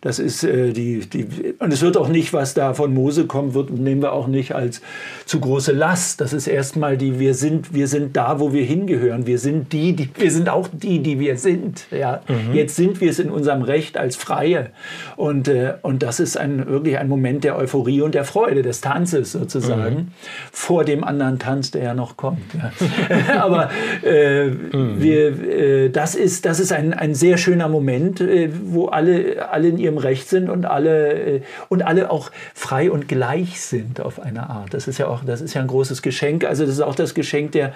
Das 0.00 0.20
ist 0.20 0.44
äh, 0.44 0.72
die, 0.72 1.00
die, 1.00 1.26
und 1.58 1.72
es 1.72 1.82
wird 1.82 1.96
auch 1.96 2.08
nicht, 2.08 2.32
was 2.32 2.54
da 2.54 2.72
von 2.74 2.94
Mose 2.94 3.26
kommt, 3.26 3.54
wird, 3.54 3.70
nehmen 3.70 4.00
wir 4.00 4.12
auch 4.12 4.28
nicht 4.28 4.54
als 4.54 4.80
zu 5.26 5.40
große 5.40 5.72
Last. 5.72 6.20
Das 6.20 6.32
ist 6.32 6.46
erstmal 6.46 6.96
die, 6.96 7.18
wir 7.18 7.34
sind, 7.34 7.74
wir 7.74 7.88
sind 7.88 8.16
da, 8.16 8.38
wo 8.38 8.52
wir 8.52 8.64
hingehören. 8.64 9.26
Wir 9.26 9.40
sind 9.40 9.72
die, 9.72 9.94
die 9.94 10.08
wir 10.16 10.30
sind 10.30 10.48
auch 10.48 10.68
die, 10.72 11.00
die 11.00 11.18
wir 11.18 11.36
sind. 11.36 11.86
Ja? 11.90 12.22
Jetzt 12.52 12.76
sind 12.76 13.00
wir 13.00 13.10
es 13.10 13.18
in 13.18 13.28
unserem 13.30 13.40
Recht 13.62 13.96
als 13.96 14.16
Freie. 14.16 14.70
Und, 15.16 15.48
äh, 15.48 15.74
und 15.82 16.02
das 16.02 16.20
ist 16.20 16.36
ein, 16.36 16.66
wirklich 16.66 16.98
ein 16.98 17.08
Moment 17.08 17.44
der 17.44 17.56
Euphorie 17.56 18.02
und 18.02 18.14
der 18.14 18.24
Freude, 18.24 18.62
des 18.62 18.80
Tanzes 18.80 19.32
sozusagen, 19.32 20.12
vor 20.52 20.84
dem 20.84 21.04
anderen 21.04 21.38
Tanz, 21.38 21.70
der 21.70 21.82
ja 21.82 21.94
noch 21.94 22.16
kommt. 22.16 22.40
Ja. 22.54 23.40
Aber 23.42 23.70
äh, 24.02 24.50
wir, 24.72 25.48
äh, 25.48 25.88
das 25.90 26.14
ist, 26.14 26.44
das 26.44 26.60
ist 26.60 26.72
ein, 26.72 26.92
ein 26.92 27.14
sehr 27.14 27.38
schöner 27.38 27.68
Moment, 27.68 28.20
äh, 28.20 28.50
wo 28.64 28.86
alle, 28.86 29.50
alle 29.50 29.68
in 29.68 29.78
ihrem 29.78 29.98
Recht 29.98 30.28
sind 30.28 30.48
und 30.50 30.66
alle, 30.66 31.12
äh, 31.12 31.40
und 31.68 31.82
alle 31.82 32.10
auch 32.10 32.30
frei 32.54 32.90
und 32.90 33.08
gleich 33.08 33.60
sind 33.60 34.00
auf 34.00 34.20
eine 34.20 34.50
Art. 34.50 34.74
Das 34.74 34.86
ist 34.88 34.98
ja 34.98 35.06
auch 35.06 35.24
das 35.24 35.40
ist 35.40 35.54
ja 35.54 35.60
ein 35.60 35.66
großes 35.68 36.02
Geschenk. 36.02 36.44
Also 36.44 36.64
das 36.64 36.74
ist 36.74 36.80
auch 36.80 36.94
das 36.94 37.14
Geschenk 37.14 37.52
der, 37.52 37.72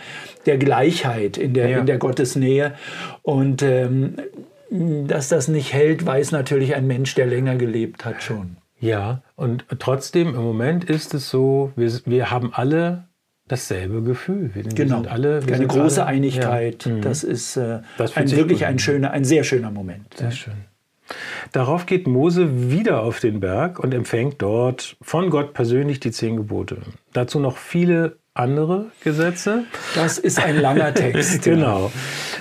der 0.47 0.59
Gleichheit 0.59 1.37
in 1.37 1.55
der, 1.55 1.69
Ja. 1.69 1.79
in 1.79 1.87
der 1.87 1.99
Gottesnähe. 1.99 2.75
Und 3.23 3.63
ähm, 3.63 4.17
dass 5.07 5.29
das 5.29 5.49
nicht 5.49 5.73
hält, 5.73 6.05
weiß 6.05 6.33
natürlich 6.33 6.75
ein 6.75 6.87
Mensch, 6.87 7.15
der 7.15 7.27
länger 7.27 7.57
gelebt 7.57 8.05
hat, 8.05 8.23
schon. 8.23 8.57
Ja, 8.81 9.23
und 9.37 9.65
trotzdem 9.79 10.29
im 10.35 10.43
Moment 10.43 10.85
ist 10.85 11.15
es 11.15 11.31
so, 11.31 11.73
wir, 11.77 11.91
wir 12.05 12.31
haben 12.31 12.51
alle 12.53 13.05
dasselbe 13.49 14.03
Gefühl. 14.03 14.51
Wir, 14.55 14.65
Genau. 14.65 14.97
sind 14.97 15.09
alle, 15.09 15.47
wir 15.47 15.55
Eine 15.55 15.69
sind 15.69 15.69
große 15.69 16.03
alle, 16.05 16.17
Einigkeit. 16.17 16.85
Ja. 16.87 16.93
Mhm. 16.93 17.01
Das 17.03 17.23
ist 17.25 17.57
äh, 17.57 17.81
Das 17.99 18.17
ein, 18.17 18.31
wirklich 18.31 18.67
ein 18.67 18.79
schöner, 18.79 19.11
ein 19.13 19.25
sehr 19.25 19.45
schöner 19.45 19.71
Moment. 19.71 20.15
Sehr 20.17 20.31
schön. 20.33 20.55
Darauf 21.53 21.85
geht 21.87 22.07
Mose 22.07 22.71
wieder 22.71 23.03
auf 23.03 23.21
den 23.21 23.41
Berg 23.41 23.79
und 23.79 23.93
empfängt 23.93 24.41
dort 24.41 24.97
von 25.03 25.29
Gott 25.31 25.53
persönlich 25.53 26.01
die 26.01 26.11
zehn 26.11 26.37
Gebote. 26.37 26.79
Dazu 27.13 27.39
noch 27.39 27.59
viele 27.59 28.17
andere 28.33 28.87
Gesetze. 29.03 29.65
Das 29.95 30.19
ist 30.19 30.43
ein 30.43 30.59
langer 30.61 30.93
Text. 30.95 31.47
ja. 31.47 31.53
Genau. 31.55 31.93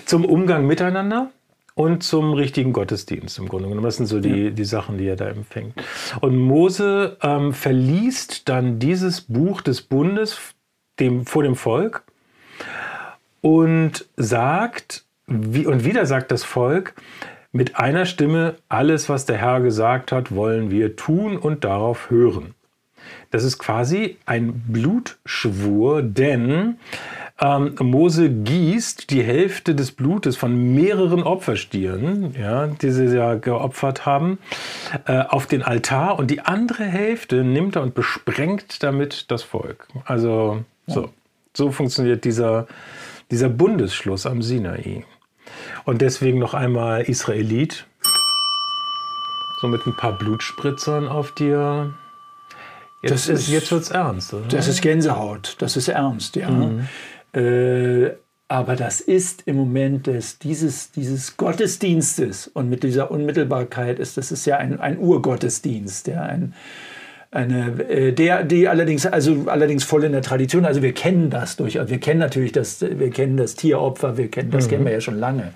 Zum 0.05 0.25
Umgang 0.25 0.65
miteinander 0.65 1.29
und 1.75 2.03
zum 2.03 2.33
richtigen 2.33 2.73
Gottesdienst 2.73 3.39
im 3.39 3.47
Grunde 3.47 3.67
genommen. 3.67 3.85
Das 3.85 3.97
sind 3.97 4.05
so 4.05 4.19
die, 4.19 4.51
die 4.51 4.65
Sachen, 4.65 4.97
die 4.97 5.07
er 5.07 5.15
da 5.15 5.27
empfängt. 5.27 5.73
Und 6.21 6.37
Mose 6.37 7.17
ähm, 7.21 7.53
verliest 7.53 8.49
dann 8.49 8.79
dieses 8.79 9.21
Buch 9.21 9.61
des 9.61 9.81
Bundes 9.81 10.39
dem, 10.99 11.25
vor 11.25 11.43
dem 11.43 11.55
Volk 11.55 12.03
und 13.41 14.05
sagt, 14.15 15.05
wie, 15.27 15.65
und 15.65 15.83
wieder 15.83 16.05
sagt 16.05 16.31
das 16.31 16.43
Volk, 16.43 16.93
mit 17.51 17.77
einer 17.77 18.05
Stimme, 18.05 18.55
alles, 18.67 19.09
was 19.09 19.25
der 19.25 19.37
Herr 19.37 19.61
gesagt 19.61 20.11
hat, 20.11 20.33
wollen 20.33 20.71
wir 20.71 20.95
tun 20.95 21.37
und 21.37 21.63
darauf 21.63 22.09
hören. 22.09 22.55
Das 23.31 23.43
ist 23.43 23.57
quasi 23.57 24.17
ein 24.25 24.63
Blutschwur, 24.67 26.01
denn 26.01 26.77
ähm, 27.43 27.75
Mose 27.81 28.29
gießt 28.29 29.09
die 29.09 29.21
Hälfte 29.21 29.75
des 29.75 29.91
Blutes 29.91 30.37
von 30.37 30.73
mehreren 30.73 31.23
Opferstieren, 31.23 32.33
ja, 32.39 32.67
die 32.67 32.91
sie 32.91 33.13
ja 33.13 33.35
geopfert 33.35 34.05
haben, 34.05 34.39
äh, 35.05 35.19
auf 35.19 35.45
den 35.45 35.61
Altar 35.61 36.17
und 36.17 36.31
die 36.31 36.39
andere 36.39 36.85
Hälfte 36.85 37.43
nimmt 37.43 37.75
er 37.75 37.81
und 37.81 37.95
besprengt 37.95 38.81
damit 38.81 39.29
das 39.29 39.43
Volk. 39.43 39.87
Also 40.05 40.63
so, 40.87 41.09
so 41.53 41.71
funktioniert 41.71 42.23
dieser, 42.23 42.65
dieser 43.29 43.49
Bundesschluss 43.49 44.25
am 44.25 44.41
Sinai. 44.41 45.03
Und 45.83 46.01
deswegen 46.01 46.39
noch 46.39 46.53
einmal 46.53 47.01
Israelit. 47.01 47.85
So 49.59 49.67
mit 49.67 49.85
ein 49.85 49.95
paar 49.97 50.17
Blutspritzern 50.17 51.09
auf 51.09 51.33
dir. 51.33 51.93
Jetzt, 53.01 53.11
Das 53.11 53.27
ist, 53.27 53.47
jetzt 53.49 53.69
wird's 53.71 53.91
ernst. 53.91 54.33
Oder? 54.33 54.47
Das 54.47 54.69
ist 54.69 54.81
Gänsehaut, 54.81 55.57
das 55.59 55.75
ist 55.75 55.89
ernst, 55.89 56.37
ja. 56.37 56.49
Mhm. 56.49 56.87
Äh, 57.33 58.11
aber 58.47 58.75
das 58.75 59.01
ist 59.01 59.43
im 59.47 59.55
Moment 59.55 60.05
des, 60.05 60.37
dieses, 60.37 60.91
dieses 60.91 61.37
Gottesdienstes. 61.37 62.47
Und 62.47 62.69
mit 62.69 62.83
dieser 62.83 63.09
Unmittelbarkeit 63.09 63.99
ist, 63.99 64.17
das 64.17 64.31
ist 64.31 64.45
ja 64.45 64.57
ein, 64.57 64.79
ein 64.79 64.99
Urgottesdienst, 64.99 66.07
ja, 66.07 66.21
ein, 66.21 66.53
eine, 67.33 67.89
äh, 67.89 68.11
der, 68.11 68.43
die 68.43 68.67
allerdings, 68.67 69.07
also 69.07 69.45
allerdings 69.47 69.83
voll 69.83 70.03
in 70.03 70.11
der 70.11 70.21
Tradition, 70.21 70.65
also 70.65 70.83
wir 70.83 70.93
kennen 70.93 71.31
das 71.31 71.55
durchaus, 71.55 71.89
wir 71.89 71.99
kennen 71.99 72.19
natürlich 72.19 72.51
das, 72.51 72.79
wir 72.81 73.09
kennen 73.09 73.37
das 73.37 73.55
Tieropfer, 73.55 74.17
wir 74.17 74.29
kennen, 74.29 74.51
das 74.51 74.67
kennen 74.69 74.85
wir 74.85 74.91
ja 74.91 75.01
schon 75.01 75.17
lange. 75.19 75.51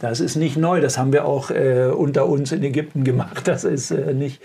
Das 0.00 0.20
ist 0.20 0.36
nicht 0.36 0.58
neu, 0.58 0.82
das 0.82 0.98
haben 0.98 1.12
wir 1.14 1.24
auch 1.24 1.50
äh, 1.50 1.86
unter 1.86 2.26
uns 2.28 2.52
in 2.52 2.62
Ägypten 2.62 3.04
gemacht, 3.04 3.48
das 3.48 3.64
ist 3.64 3.90
äh, 3.90 4.12
nicht, 4.12 4.42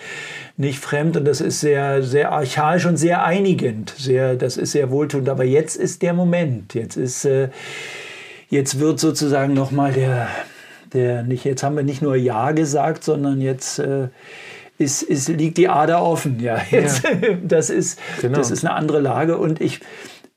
nicht 0.55 0.79
fremd 0.79 1.17
und 1.17 1.25
das 1.25 1.41
ist 1.41 1.59
sehr, 1.59 2.01
sehr 2.01 2.31
archaisch 2.31 2.85
und 2.85 2.95
sehr 2.95 3.25
einigend, 3.25 3.93
sehr, 3.97 4.35
das 4.35 4.55
ist 4.55 4.71
sehr 4.71 4.89
wohltuend, 4.89 5.27
aber 5.27 5.43
jetzt 5.43 5.75
ist 5.75 6.01
der 6.01 6.13
Moment, 6.13 6.75
jetzt 6.75 6.95
ist, 6.95 7.25
äh, 7.25 7.49
jetzt 8.49 8.79
wird 8.79 9.01
sozusagen 9.01 9.53
nochmal 9.53 9.91
der, 9.91 10.29
der, 10.93 11.23
nicht, 11.23 11.43
jetzt 11.43 11.61
haben 11.61 11.75
wir 11.75 11.83
nicht 11.83 12.01
nur 12.01 12.15
Ja 12.15 12.51
gesagt, 12.51 13.03
sondern 13.03 13.41
jetzt 13.41 13.79
äh, 13.79 14.07
ist, 14.79 15.03
ist, 15.03 15.27
liegt 15.27 15.57
die 15.57 15.69
Ader 15.69 16.01
offen. 16.01 16.39
Ja, 16.39 16.59
jetzt, 16.71 17.03
das, 17.43 17.69
ist, 17.69 17.99
Genau. 18.21 18.37
das 18.37 18.49
ist 18.49 18.65
eine 18.65 18.73
andere 18.73 18.99
Lage. 18.99 19.37
Und 19.37 19.61
ich, 19.61 19.81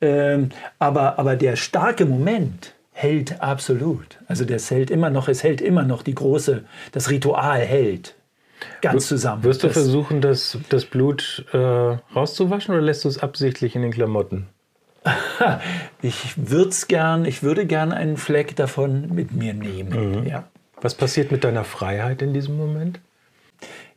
ähm, 0.01 0.51
aber, 0.79 1.19
aber 1.19 1.37
der 1.37 1.57
starke 1.57 2.05
Moment 2.05 2.75
hält 2.93 3.41
absolut. 3.41 4.19
Also 4.27 4.45
das 4.45 4.71
hält 4.71 4.91
immer 4.91 5.09
noch, 5.11 5.29
es 5.29 5.43
hält 5.43 5.61
immer 5.61 5.85
noch 5.85 6.03
die 6.03 6.15
große, 6.15 6.65
das 6.91 7.09
Ritual 7.09 7.61
hält 7.61 8.15
ganz 8.81 9.07
zusammen. 9.07 9.45
Wirst 9.45 9.63
du 9.63 9.69
das, 9.69 9.75
versuchen, 9.75 10.21
das, 10.21 10.59
das 10.69 10.85
Blut 10.85 11.47
äh, 11.53 11.57
rauszuwaschen 11.57 12.75
oder 12.75 12.83
lässt 12.83 13.05
du 13.05 13.09
es 13.09 13.19
absichtlich 13.19 13.77
in 13.77 13.83
den 13.83 13.93
Klamotten? 13.93 14.49
ich 16.03 16.35
würde 16.37 16.75
gern, 16.87 17.25
ich 17.25 17.43
würde 17.43 17.67
gern 17.67 17.93
einen 17.93 18.17
Fleck 18.17 18.55
davon 18.55 19.13
mit 19.15 19.33
mir 19.33 19.55
nehmen. 19.55 20.27
Ja. 20.27 20.45
Was 20.81 20.95
passiert 20.95 21.33
mit 21.33 21.45
deiner 21.45 21.65
Freiheit 21.65 22.23
in 22.23 22.35
diesem 22.35 22.57
Moment? 22.57 23.01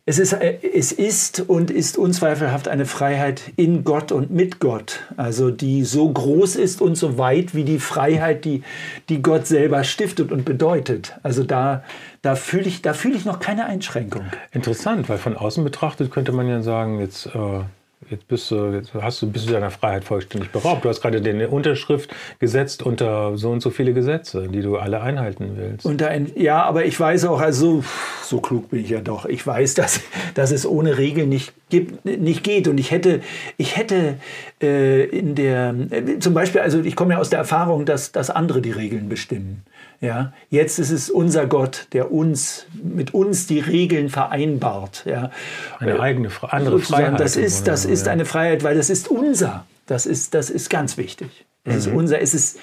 Es 0.08 0.20
ist, 0.20 0.34
äh, 0.34 0.58
es 0.72 0.92
ist 0.92 1.40
und 1.40 1.68
ist 1.68 1.98
unzweifelhaft 1.98 2.68
eine 2.68 2.86
Freiheit 2.86 3.42
in 3.56 3.82
Gott 3.82 4.12
und 4.12 4.30
mit 4.30 4.60
Gott. 4.60 5.00
Also 5.16 5.50
die 5.50 5.84
so 5.84 6.08
groß 6.08 6.54
ist 6.54 6.80
und 6.80 6.94
so 6.94 7.18
weit 7.18 7.56
wie 7.56 7.64
die 7.64 7.80
Freiheit, 7.80 8.44
die, 8.44 8.62
die 9.08 9.20
Gott 9.20 9.48
selber 9.48 9.82
stiftet 9.82 10.30
und 10.30 10.44
bedeutet. 10.44 11.16
Also 11.24 11.42
da, 11.42 11.82
da 12.22 12.36
fühle 12.36 12.66
ich, 12.66 12.82
da 12.82 12.94
fühle 12.94 13.16
ich 13.16 13.24
noch 13.24 13.40
keine 13.40 13.66
Einschränkung. 13.66 14.26
Interessant, 14.52 15.08
weil 15.08 15.18
von 15.18 15.36
außen 15.36 15.64
betrachtet 15.64 16.12
könnte 16.12 16.30
man 16.30 16.46
ja 16.48 16.62
sagen, 16.62 17.00
jetzt, 17.00 17.26
äh, 17.26 17.64
jetzt, 18.10 18.28
bist 18.28 18.50
du, 18.50 18.72
jetzt 18.72 18.94
hast 18.94 19.22
du, 19.22 19.30
bist 19.30 19.48
du 19.48 19.52
deiner 19.52 19.70
Freiheit 19.70 20.04
vollständig 20.04 20.50
beraubt. 20.50 20.84
Du 20.84 20.88
hast 20.88 21.00
gerade 21.00 21.20
deine 21.20 21.48
Unterschrift 21.48 22.14
gesetzt 22.38 22.82
unter 22.82 23.36
so 23.36 23.50
und 23.50 23.60
so 23.60 23.70
viele 23.70 23.92
Gesetze, 23.92 24.48
die 24.48 24.62
du 24.62 24.76
alle 24.76 25.00
einhalten 25.00 25.52
willst. 25.56 25.84
Und 25.84 26.02
ein, 26.02 26.30
ja, 26.36 26.62
aber 26.62 26.84
ich 26.84 26.98
weiß 26.98 27.24
auch, 27.26 27.40
also 27.40 27.84
so 28.22 28.40
klug 28.40 28.70
bin 28.70 28.80
ich 28.80 28.90
ja 28.90 29.00
doch. 29.00 29.26
Ich 29.26 29.46
weiß, 29.46 29.74
dass, 29.74 30.00
dass 30.34 30.52
es 30.52 30.66
ohne 30.66 30.98
Regeln 30.98 31.28
nicht, 31.28 31.52
gibt, 31.68 32.04
nicht 32.04 32.42
geht. 32.44 32.68
Und 32.68 32.78
ich 32.78 32.90
hätte, 32.90 33.20
ich 33.56 33.76
hätte 33.76 34.16
äh, 34.62 35.04
in 35.04 35.34
der, 35.34 35.74
äh, 35.90 36.18
zum 36.18 36.34
Beispiel, 36.34 36.60
also 36.60 36.80
ich 36.80 36.96
komme 36.96 37.14
ja 37.14 37.20
aus 37.20 37.30
der 37.30 37.38
Erfahrung, 37.38 37.84
dass, 37.84 38.12
dass 38.12 38.30
andere 38.30 38.60
die 38.62 38.72
Regeln 38.72 39.08
bestimmen. 39.08 39.62
Ja, 40.00 40.32
jetzt 40.50 40.78
ist 40.78 40.90
es 40.90 41.08
unser 41.10 41.46
Gott, 41.46 41.88
der 41.92 42.12
uns 42.12 42.66
mit 42.74 43.14
uns 43.14 43.46
die 43.46 43.60
Regeln 43.60 44.08
vereinbart. 44.10 45.04
Ja, 45.06 45.30
Eine 45.78 45.98
eigene, 46.00 46.28
Fre- 46.28 46.50
andere 46.50 46.78
Freiheit. 46.80 47.18
Das 47.18 47.36
ist, 47.36 47.66
das 47.66 47.84
ist 47.84 48.06
eine 48.08 48.24
Freiheit, 48.26 48.62
weil 48.62 48.76
das 48.76 48.90
ist 48.90 49.08
unser. 49.08 49.64
Das 49.86 50.04
ist, 50.06 50.34
das 50.34 50.50
ist 50.50 50.68
ganz 50.68 50.96
wichtig. 50.98 51.46
Es 51.64 51.76
ist 51.76 51.86
Mhm. 51.88 51.96
unser. 51.96 52.20
Es 52.20 52.34
ist 52.34 52.58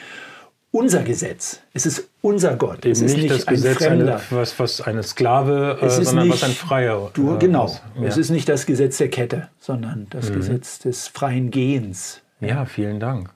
unser 0.72 1.04
Gesetz. 1.04 1.60
Es 1.74 1.86
ist 1.86 2.10
unser 2.22 2.56
Gott. 2.56 2.80
Eben 2.86 2.92
es 2.94 3.02
ist 3.02 3.16
nicht, 3.18 3.30
das 3.32 3.46
Gesetz, 3.46 3.82
ein 3.84 4.02
eine, 4.02 4.20
was, 4.32 4.58
was 4.60 4.82
eine 4.82 5.04
Sklave, 5.04 5.78
äh, 5.82 5.90
sondern 5.90 6.28
nicht, 6.28 6.42
was 6.42 6.50
ein 6.50 6.56
Freier. 6.56 7.12
Du, 7.14 7.36
äh, 7.36 7.40
genau. 7.40 7.66
ist. 7.66 7.82
Ja. 8.00 8.08
Es 8.08 8.18
ist 8.18 8.30
nicht 8.32 8.50
das 8.50 8.66
Gesetz 8.66 8.98
der 8.98 9.10
Kette, 9.10 9.50
sondern 9.60 10.08
das 10.10 10.30
Mhm. 10.30 10.36
Gesetz 10.36 10.80
des 10.80 11.08
freien 11.08 11.50
Gehens. 11.52 12.22
ja, 12.42 12.66
vielen 12.66 13.00
Dank. 13.00 13.30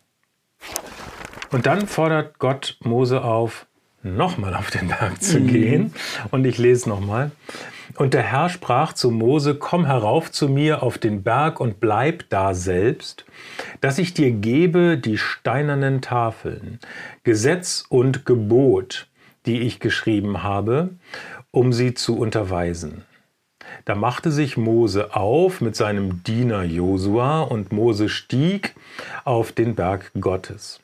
Und 1.51 1.65
dann 1.65 1.87
fordert 1.87 2.39
Gott 2.39 2.77
Mose 2.83 3.23
auf, 3.23 3.67
nochmal 4.15 4.55
auf 4.55 4.71
den 4.71 4.87
Berg 4.87 5.21
zu 5.21 5.39
Mhm. 5.39 5.47
gehen. 5.47 5.93
Und 6.31 6.45
ich 6.45 6.57
lese 6.57 6.87
nochmal. 6.89 7.31
Und 7.95 8.13
der 8.13 8.23
Herr 8.23 8.49
sprach 8.49 8.93
zu 8.93 9.09
Mose, 9.11 9.55
komm 9.55 9.85
herauf 9.85 10.31
zu 10.31 10.49
mir 10.49 10.83
auf 10.83 10.97
den 10.97 11.23
Berg 11.23 11.59
und 11.59 11.79
bleib 11.79 12.25
da 12.29 12.53
selbst, 12.53 13.25
dass 13.81 13.97
ich 13.97 14.13
dir 14.13 14.31
gebe 14.31 14.97
die 14.97 15.17
steinernen 15.17 16.01
Tafeln, 16.01 16.79
Gesetz 17.23 17.85
und 17.89 18.25
Gebot, 18.25 19.07
die 19.45 19.61
ich 19.61 19.79
geschrieben 19.79 20.43
habe, 20.43 20.89
um 21.51 21.73
sie 21.73 21.93
zu 21.93 22.17
unterweisen. 22.19 23.03
Da 23.85 23.95
machte 23.95 24.31
sich 24.31 24.57
Mose 24.57 25.15
auf 25.15 25.61
mit 25.61 25.75
seinem 25.75 26.23
Diener 26.23 26.63
Josua 26.63 27.41
und 27.41 27.71
Mose 27.71 28.09
stieg 28.09 28.75
auf 29.23 29.51
den 29.51 29.75
Berg 29.75 30.11
Gottes. 30.19 30.81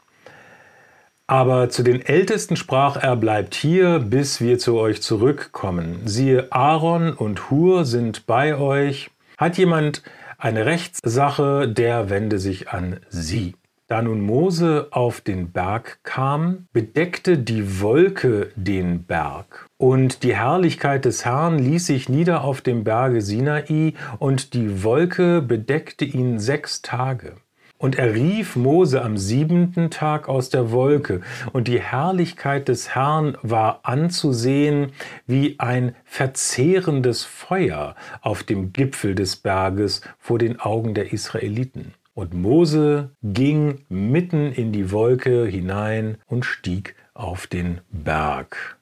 Aber 1.34 1.68
zu 1.72 1.82
den 1.82 2.06
Ältesten 2.06 2.56
sprach 2.56 2.96
er, 2.96 3.16
bleibt 3.16 3.56
hier, 3.56 3.98
bis 3.98 4.40
wir 4.40 4.60
zu 4.60 4.78
euch 4.78 5.02
zurückkommen. 5.02 6.02
Siehe, 6.06 6.52
Aaron 6.52 7.12
und 7.12 7.50
Hur 7.50 7.86
sind 7.86 8.28
bei 8.28 8.56
euch. 8.56 9.10
Hat 9.40 9.58
jemand 9.58 10.04
eine 10.38 10.68
Rechtssache, 10.68 11.68
der 11.68 12.12
wende 12.12 12.38
sich 12.38 12.70
an 12.70 13.00
sie. 13.10 13.56
Da 13.88 14.04
nun 14.04 14.22
Mose 14.22 14.90
auf 14.92 15.22
den 15.22 15.52
Berg 15.52 15.98
kam, 16.04 16.68
bedeckte 16.72 17.40
die 17.40 17.82
Wolke 17.82 18.52
den 18.56 19.06
Berg. 19.06 19.66
Und 19.80 20.22
die 20.22 20.36
Herrlichkeit 20.36 21.04
des 21.04 21.26
Herrn 21.26 21.58
ließ 21.58 21.88
sich 21.88 22.10
nieder 22.10 22.44
auf 22.44 22.62
dem 22.62 22.84
Berge 22.84 23.22
Sinai, 23.22 23.96
und 24.20 24.54
die 24.54 24.84
Wolke 24.84 25.42
bedeckte 25.42 26.06
ihn 26.06 26.38
sechs 26.38 26.84
Tage. 26.84 27.38
Und 27.84 27.98
er 27.98 28.14
rief 28.14 28.56
Mose 28.56 29.02
am 29.02 29.18
siebenten 29.18 29.90
Tag 29.90 30.30
aus 30.30 30.50
der 30.50 30.72
Wolke, 30.72 31.20
und 31.52 31.68
die 31.68 31.82
Herrlichkeit 31.82 32.70
des 32.70 32.96
Herrn 32.96 33.38
war 33.42 33.82
anzusehen 33.84 34.94
wie 35.28 35.60
ein 35.60 35.94
verzehrendes 36.06 37.26
Feuer 37.26 37.96
auf 38.22 38.44
dem 38.44 38.72
Gipfel 38.72 39.16
des 39.16 39.36
Berges 39.36 40.00
vor 40.18 40.40
den 40.40 40.62
Augen 40.62 40.94
der 40.94 41.12
Israeliten. 41.12 41.94
Und 42.14 42.34
Mose 42.34 43.10
ging 43.22 43.84
mitten 43.90 44.54
in 44.54 44.72
die 44.72 44.94
Wolke 44.94 45.46
hinein 45.46 46.20
und 46.26 46.46
stieg 46.46 46.96
auf 47.14 47.48
den 47.48 47.82
Berg. 47.92 48.78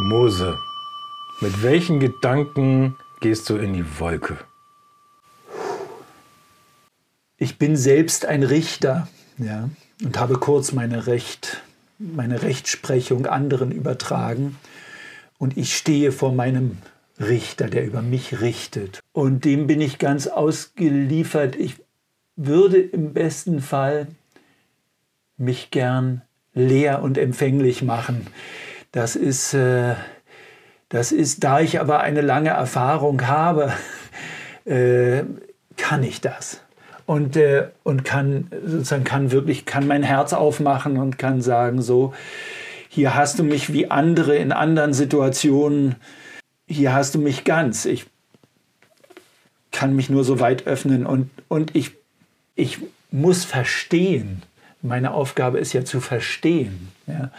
Mose, 0.00 0.54
mit 1.40 1.62
welchen 1.62 1.98
Gedanken 1.98 2.94
gehst 3.22 3.48
du 3.48 3.56
in 3.56 3.72
die 3.72 3.86
Wolke? 3.98 4.36
Ich 7.40 7.56
bin 7.56 7.76
selbst 7.76 8.26
ein 8.26 8.42
Richter 8.42 9.06
ja, 9.38 9.70
und 10.04 10.18
habe 10.18 10.34
kurz 10.34 10.72
meine, 10.72 11.06
Recht, 11.06 11.62
meine 11.98 12.42
Rechtsprechung 12.42 13.26
anderen 13.26 13.70
übertragen. 13.70 14.58
Und 15.38 15.56
ich 15.56 15.76
stehe 15.76 16.10
vor 16.10 16.32
meinem 16.32 16.78
Richter, 17.20 17.68
der 17.68 17.86
über 17.86 18.02
mich 18.02 18.40
richtet. 18.40 18.98
Und 19.12 19.44
dem 19.44 19.68
bin 19.68 19.80
ich 19.80 19.98
ganz 19.98 20.26
ausgeliefert. 20.26 21.54
Ich 21.54 21.76
würde 22.34 22.80
im 22.80 23.12
besten 23.12 23.60
Fall 23.60 24.08
mich 25.36 25.70
gern 25.70 26.22
leer 26.54 27.02
und 27.02 27.18
empfänglich 27.18 27.82
machen. 27.82 28.26
Das 28.90 29.14
ist, 29.14 29.54
äh, 29.54 29.94
das 30.88 31.12
ist, 31.12 31.44
da 31.44 31.60
ich 31.60 31.78
aber 31.78 32.00
eine 32.00 32.20
lange 32.20 32.50
Erfahrung 32.50 33.28
habe, 33.28 33.72
äh, 34.64 35.22
kann 35.76 36.02
ich 36.02 36.20
das 36.20 36.62
und, 37.08 37.38
äh, 37.38 37.68
und 37.84 38.04
kann 38.04 38.48
sozusagen 38.66 39.04
kann 39.04 39.30
wirklich 39.30 39.64
kann 39.64 39.86
mein 39.86 40.02
Herz 40.02 40.34
aufmachen 40.34 40.98
und 40.98 41.16
kann 41.16 41.40
sagen 41.40 41.80
so 41.80 42.12
hier 42.90 43.14
hast 43.14 43.38
du 43.38 43.44
mich 43.44 43.72
wie 43.72 43.90
andere 43.90 44.36
in 44.36 44.52
anderen 44.52 44.92
Situationen 44.92 45.94
hier 46.66 46.92
hast 46.92 47.14
du 47.14 47.18
mich 47.18 47.44
ganz 47.44 47.86
ich 47.86 48.04
kann 49.72 49.96
mich 49.96 50.10
nur 50.10 50.22
so 50.22 50.38
weit 50.38 50.66
öffnen 50.66 51.06
und, 51.06 51.30
und 51.48 51.74
ich, 51.74 51.92
ich 52.56 52.78
muss 53.10 53.46
verstehen 53.46 54.42
meine 54.82 55.14
Aufgabe 55.14 55.56
ist 55.56 55.72
ja 55.72 55.86
zu 55.86 56.00
verstehen 56.00 56.88
ja. 57.06 57.30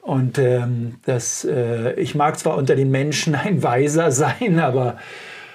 und 0.00 0.38
ähm, 0.38 1.00
das 1.06 1.44
äh, 1.44 1.94
ich 1.94 2.14
mag 2.14 2.38
zwar 2.38 2.56
unter 2.56 2.76
den 2.76 2.92
Menschen 2.92 3.34
ein 3.34 3.64
Weiser 3.64 4.12
sein 4.12 4.60
aber 4.60 4.96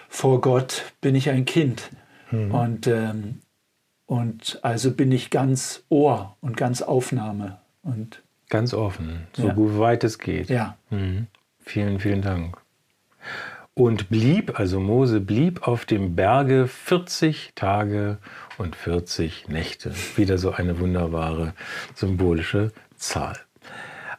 vor 0.10 0.42
Gott 0.42 0.84
bin 1.00 1.16
ich 1.16 1.30
ein 1.30 1.46
Kind 1.46 1.92
mhm. 2.30 2.52
und 2.54 2.88
ähm, 2.88 3.40
und 4.14 4.60
also 4.62 4.92
bin 4.92 5.12
ich 5.12 5.32
ganz 5.32 5.86
Ohr 5.90 6.38
und 6.40 6.56
ganz 6.56 6.84
Aufnahme. 6.84 7.58
Und 7.82 8.22
ganz 8.48 8.76
offen, 8.76 9.26
so 9.34 9.48
ja. 9.48 9.54
gut 9.54 9.80
weit 9.80 10.04
es 10.04 10.20
geht. 10.20 10.52
Ja. 10.52 10.78
Mhm. 10.92 11.26
Vielen, 11.58 12.00
vielen 12.00 12.22
Dank. 12.22 12.58
Und 13.74 14.12
blieb, 14.12 14.60
also 14.60 14.80
Mose 14.80 15.20
blieb 15.20 15.68
auf 15.68 15.86
dem 15.86 16.16
Berge 16.16 16.68
40 16.68 17.54
Tage 17.56 18.20
und 18.60 18.76
40 18.76 19.48
Nächte. 19.48 19.92
Wieder 20.16 20.38
so 20.38 20.52
eine 20.52 20.80
wunderbare 20.80 21.56
symbolische 21.96 22.72
Zahl. 22.96 23.40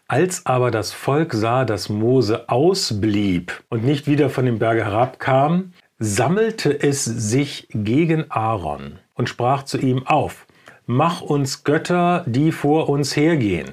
Als 0.09 0.45
aber 0.45 0.73
das 0.73 0.91
Volk 0.91 1.35
sah, 1.35 1.65
dass 1.65 1.89
Mose 1.89 2.49
ausblieb 2.49 3.63
und 3.69 3.85
nicht 3.85 4.09
wieder 4.09 4.29
von 4.29 4.45
dem 4.45 4.59
Berge 4.59 4.87
herabkam, 4.87 5.73
sammelte 5.99 6.83
es 6.83 7.05
sich 7.05 7.69
gegen 7.71 8.31
Aaron 8.31 8.99
und 9.15 9.29
sprach 9.29 9.63
zu 9.65 9.79
ihm 9.79 10.07
auf, 10.07 10.47
mach 10.87 11.21
uns 11.21 11.65
Götter, 11.65 12.25
die 12.27 12.53
vor 12.53 12.89
uns 12.89 13.17
hergehen. 13.17 13.73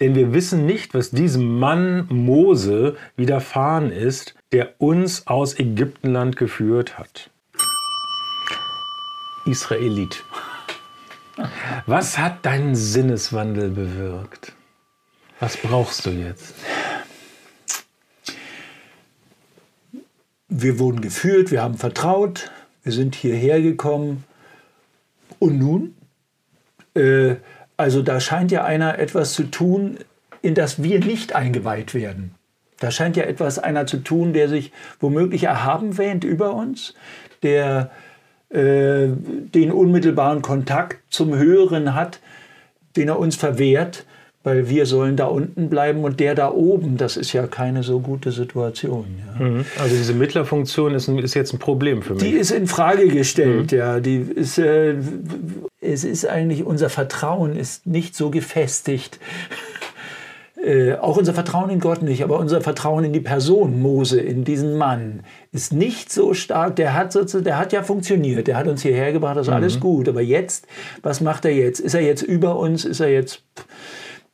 Denn 0.00 0.14
wir 0.14 0.32
wissen 0.32 0.64
nicht, 0.66 0.94
was 0.94 1.10
diesem 1.10 1.58
Mann 1.58 2.06
Mose 2.08 2.96
widerfahren 3.16 3.92
ist, 3.92 4.34
der 4.52 4.74
uns 4.78 5.26
aus 5.26 5.58
Ägyptenland 5.58 6.36
geführt 6.36 6.98
hat. 6.98 7.30
Israelit. 9.44 10.24
Was 11.86 12.18
hat 12.18 12.44
deinen 12.44 12.74
Sinneswandel 12.74 13.70
bewirkt? 13.70 14.52
Was 15.38 15.56
brauchst 15.56 16.04
du 16.04 16.10
jetzt? 16.10 16.54
Wir 20.50 20.80
wurden 20.80 21.00
geführt, 21.00 21.52
wir 21.52 21.62
haben 21.62 21.78
vertraut, 21.78 22.50
wir 22.82 22.92
sind 22.92 23.14
hierher 23.14 23.62
gekommen. 23.62 24.24
Und 25.38 25.58
nun? 25.58 25.94
Äh, 26.94 27.36
also 27.76 28.02
da 28.02 28.20
scheint 28.20 28.50
ja 28.50 28.64
einer 28.64 28.98
etwas 28.98 29.32
zu 29.32 29.44
tun, 29.44 29.98
in 30.42 30.54
das 30.54 30.82
wir 30.82 30.98
nicht 30.98 31.34
eingeweiht 31.34 31.94
werden. 31.94 32.34
Da 32.80 32.90
scheint 32.90 33.16
ja 33.16 33.24
etwas 33.24 33.58
einer 33.58 33.86
zu 33.86 33.98
tun, 33.98 34.32
der 34.32 34.48
sich 34.48 34.72
womöglich 34.98 35.44
erhaben 35.44 35.98
wähnt 35.98 36.24
über 36.24 36.54
uns, 36.54 36.94
der 37.42 37.90
äh, 38.48 39.06
den 39.08 39.70
unmittelbaren 39.70 40.42
Kontakt 40.42 40.98
zum 41.10 41.34
Höheren 41.36 41.94
hat, 41.94 42.20
den 42.96 43.08
er 43.08 43.18
uns 43.18 43.36
verwehrt, 43.36 44.04
weil 44.42 44.70
wir 44.70 44.86
sollen 44.86 45.16
da 45.16 45.26
unten 45.26 45.68
bleiben 45.68 46.02
und 46.02 46.18
der 46.18 46.34
da 46.34 46.50
oben, 46.50 46.96
das 46.96 47.18
ist 47.18 47.32
ja 47.34 47.46
keine 47.46 47.82
so 47.82 48.00
gute 48.00 48.32
Situation. 48.32 49.04
Ja. 49.38 49.64
Also 49.78 49.96
diese 49.96 50.14
Mittlerfunktion 50.14 50.94
ist, 50.94 51.08
ist, 51.08 51.34
jetzt 51.34 51.52
ein 51.52 51.58
Problem 51.58 52.00
für 52.00 52.14
mich. 52.14 52.22
Die 52.22 52.30
ist 52.30 52.50
in 52.50 52.66
Frage 52.66 53.08
gestellt, 53.08 53.72
mhm. 53.72 53.78
ja. 53.78 54.00
Die 54.00 54.16
ist, 54.16 54.58
äh, 54.58 54.94
es 55.82 56.04
ist 56.04 56.26
eigentlich, 56.26 56.64
unser 56.64 56.88
Vertrauen 56.88 57.54
ist 57.54 57.86
nicht 57.86 58.16
so 58.16 58.30
gefestigt. 58.30 59.18
Äh, 60.62 60.96
auch 60.96 61.16
unser 61.16 61.32
Vertrauen 61.32 61.70
in 61.70 61.80
Gott 61.80 62.02
nicht, 62.02 62.22
aber 62.22 62.38
unser 62.38 62.60
Vertrauen 62.60 63.04
in 63.04 63.14
die 63.14 63.20
Person 63.20 63.80
Mose, 63.80 64.20
in 64.20 64.44
diesen 64.44 64.76
Mann, 64.76 65.20
ist 65.52 65.72
nicht 65.72 66.12
so 66.12 66.34
stark. 66.34 66.76
Der 66.76 66.92
hat, 66.92 67.12
sozusagen, 67.12 67.44
der 67.44 67.56
hat 67.56 67.72
ja 67.72 67.82
funktioniert, 67.82 68.46
der 68.46 68.58
hat 68.58 68.66
uns 68.66 68.82
hierher 68.82 69.10
gebracht, 69.12 69.38
das 69.38 69.46
ist 69.46 69.50
mhm. 69.50 69.56
alles 69.56 69.80
gut. 69.80 70.06
Aber 70.06 70.20
jetzt, 70.20 70.66
was 71.00 71.22
macht 71.22 71.46
er 71.46 71.52
jetzt? 71.52 71.80
Ist 71.80 71.94
er 71.94 72.02
jetzt 72.02 72.20
über 72.20 72.58
uns? 72.58 72.84
Ist 72.84 73.00
er 73.00 73.10
jetzt 73.10 73.42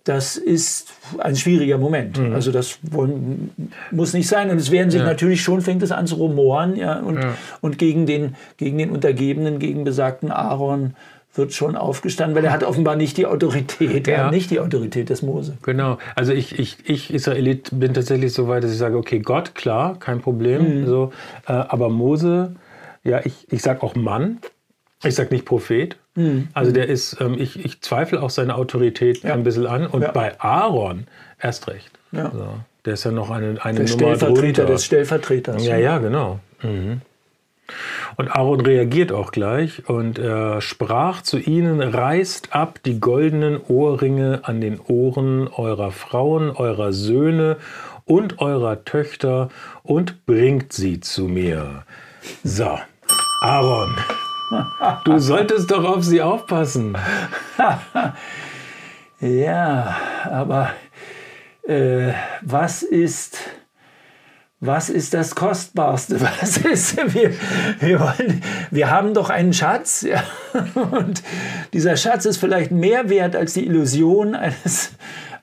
das 0.07 0.37
ist 0.37 0.89
ein 1.19 1.35
schwieriger 1.35 1.79
Moment. 1.79 2.19
Mhm. 2.19 2.33
Also 2.33 2.53
das 2.53 2.79
wollen, 2.83 3.51
muss 3.91 4.13
nicht 4.13 4.29
sein. 4.29 4.51
Und 4.51 4.59
es 4.59 4.71
werden 4.71 4.91
sich 4.91 5.01
ja. 5.01 5.07
natürlich 5.07 5.43
schon, 5.43 5.63
fängt 5.63 5.83
es 5.83 5.91
an 5.91 6.07
zu 6.07 6.15
rumoren. 6.15 6.77
Ja, 6.77 7.01
und, 7.01 7.17
ja. 7.17 7.35
und 7.61 7.77
gegen, 7.77 8.07
den, 8.07 8.37
gegen 8.57 8.79
den 8.79 8.91
Untergebenen, 8.91 9.59
gegen 9.59 9.83
besagten 9.83 10.31
Aaron 10.31 10.95
wird 11.35 11.53
schon 11.53 11.75
aufgestanden, 11.75 12.37
weil 12.37 12.45
er 12.45 12.53
hat 12.53 12.63
offenbar 12.63 12.95
nicht 12.95 13.17
die 13.17 13.27
Autorität. 13.27 14.07
Er 14.07 14.27
hat 14.27 14.33
nicht 14.33 14.51
die 14.53 14.61
Autorität 14.61 15.11
des 15.11 15.23
Mose. 15.23 15.59
Genau. 15.63 15.99
Also 16.15 16.33
ich, 16.33 16.57
ich, 16.57 16.79
ich 16.89 17.13
Israelit 17.13 17.71
bin 17.73 17.93
tatsächlich 17.93 18.33
so 18.33 18.47
weit, 18.47 18.63
dass 18.63 18.71
ich 18.71 18.79
sage, 18.79 18.97
okay, 18.97 19.19
Gott, 19.19 19.57
klar, 19.57 19.99
kein 19.99 20.21
Problem. 20.21 20.83
Mhm. 20.83 20.87
So, 20.87 21.13
äh, 21.49 21.53
aber 21.53 21.89
Mose, 21.89 22.55
ja, 23.03 23.21
ich, 23.25 23.35
ich 23.51 23.61
sage 23.61 23.83
auch 23.83 23.97
Mann. 23.97 24.39
Ich 25.07 25.15
sage 25.15 25.35
nicht 25.35 25.45
Prophet. 25.45 25.97
Mhm. 26.15 26.49
Also 26.55 26.73
der 26.73 26.89
ist, 26.89 27.21
ähm, 27.21 27.37
ich, 27.39 27.65
ich 27.65 27.81
zweifle 27.81 28.23
auch 28.23 28.31
seine 28.31 28.55
Autorität 28.55 29.23
ja. 29.23 29.35
ein 29.35 29.43
bisschen 29.43 29.67
an. 29.67 29.87
Und 29.87 30.03
ja. 30.03 30.13
bei 30.13 30.41
Aaron 30.41 31.07
erst 31.41 31.69
recht. 31.69 31.91
Ja. 32.13 32.27
Also, 32.27 32.49
der 32.85 32.95
ist 32.95 33.05
ja 33.05 33.11
noch 33.11 33.31
eine, 33.31 33.57
eine 33.63 33.85
der 33.85 33.87
Nummer 33.87 33.89
Stellvertreter 33.89 34.63
drunter. 34.63 34.67
des 34.67 34.85
Stellvertreters. 34.85 35.67
Ja, 35.67 35.77
ja, 35.77 35.99
genau. 35.99 36.41
Mhm. 36.63 37.01
Und 38.17 38.29
Aaron 38.29 38.61
reagiert 38.61 39.11
auch 39.11 39.33
gleich 39.33 39.89
und 39.89 40.19
er 40.19 40.61
sprach 40.61 41.23
zu 41.23 41.39
ihnen, 41.39 41.81
reißt 41.81 42.55
ab 42.55 42.79
die 42.85 43.01
goldenen 43.01 43.61
Ohrringe 43.61 44.41
an 44.45 44.61
den 44.61 44.81
Ohren 44.81 45.49
eurer 45.49 45.91
Frauen, 45.91 46.51
eurer 46.51 46.93
Söhne 46.93 47.57
und 48.05 48.39
eurer 48.39 48.85
Töchter 48.85 49.49
und 49.83 50.27
bringt 50.27 50.73
sie 50.73 51.01
zu 51.01 51.25
mir. 51.25 51.83
So, 52.45 52.79
Aaron, 53.43 53.97
du 55.05 55.19
solltest 55.19 55.71
doch 55.71 55.85
auf 55.85 56.05
sie 56.05 56.23
aufpassen. 56.23 56.97
ja, 59.21 59.97
aber 60.25 60.71
äh, 61.67 62.13
was 62.43 62.83
ist 62.83 63.39
was 64.61 64.89
ist 64.89 65.13
das 65.13 65.35
Kostbarste? 65.35 66.19
Was 66.41 66.57
ist, 66.57 66.97
wir, 67.15 67.33
wir, 67.79 68.01
wollen, 68.01 68.43
wir 68.71 68.91
haben 68.91 69.13
doch 69.13 69.31
einen 69.31 69.53
Schatz. 69.53 70.07
Ja? 70.17 70.23
Und 70.91 71.23
dieser 71.75 71.97
Schatz 71.97 72.25
ist 72.25 72.39
vielleicht 72.39 72.71
mehr 72.71 73.11
wert 73.11 73.37
als 73.37 73.53
die 73.53 73.67
Illusion 73.67 74.35
eines, 74.35 74.93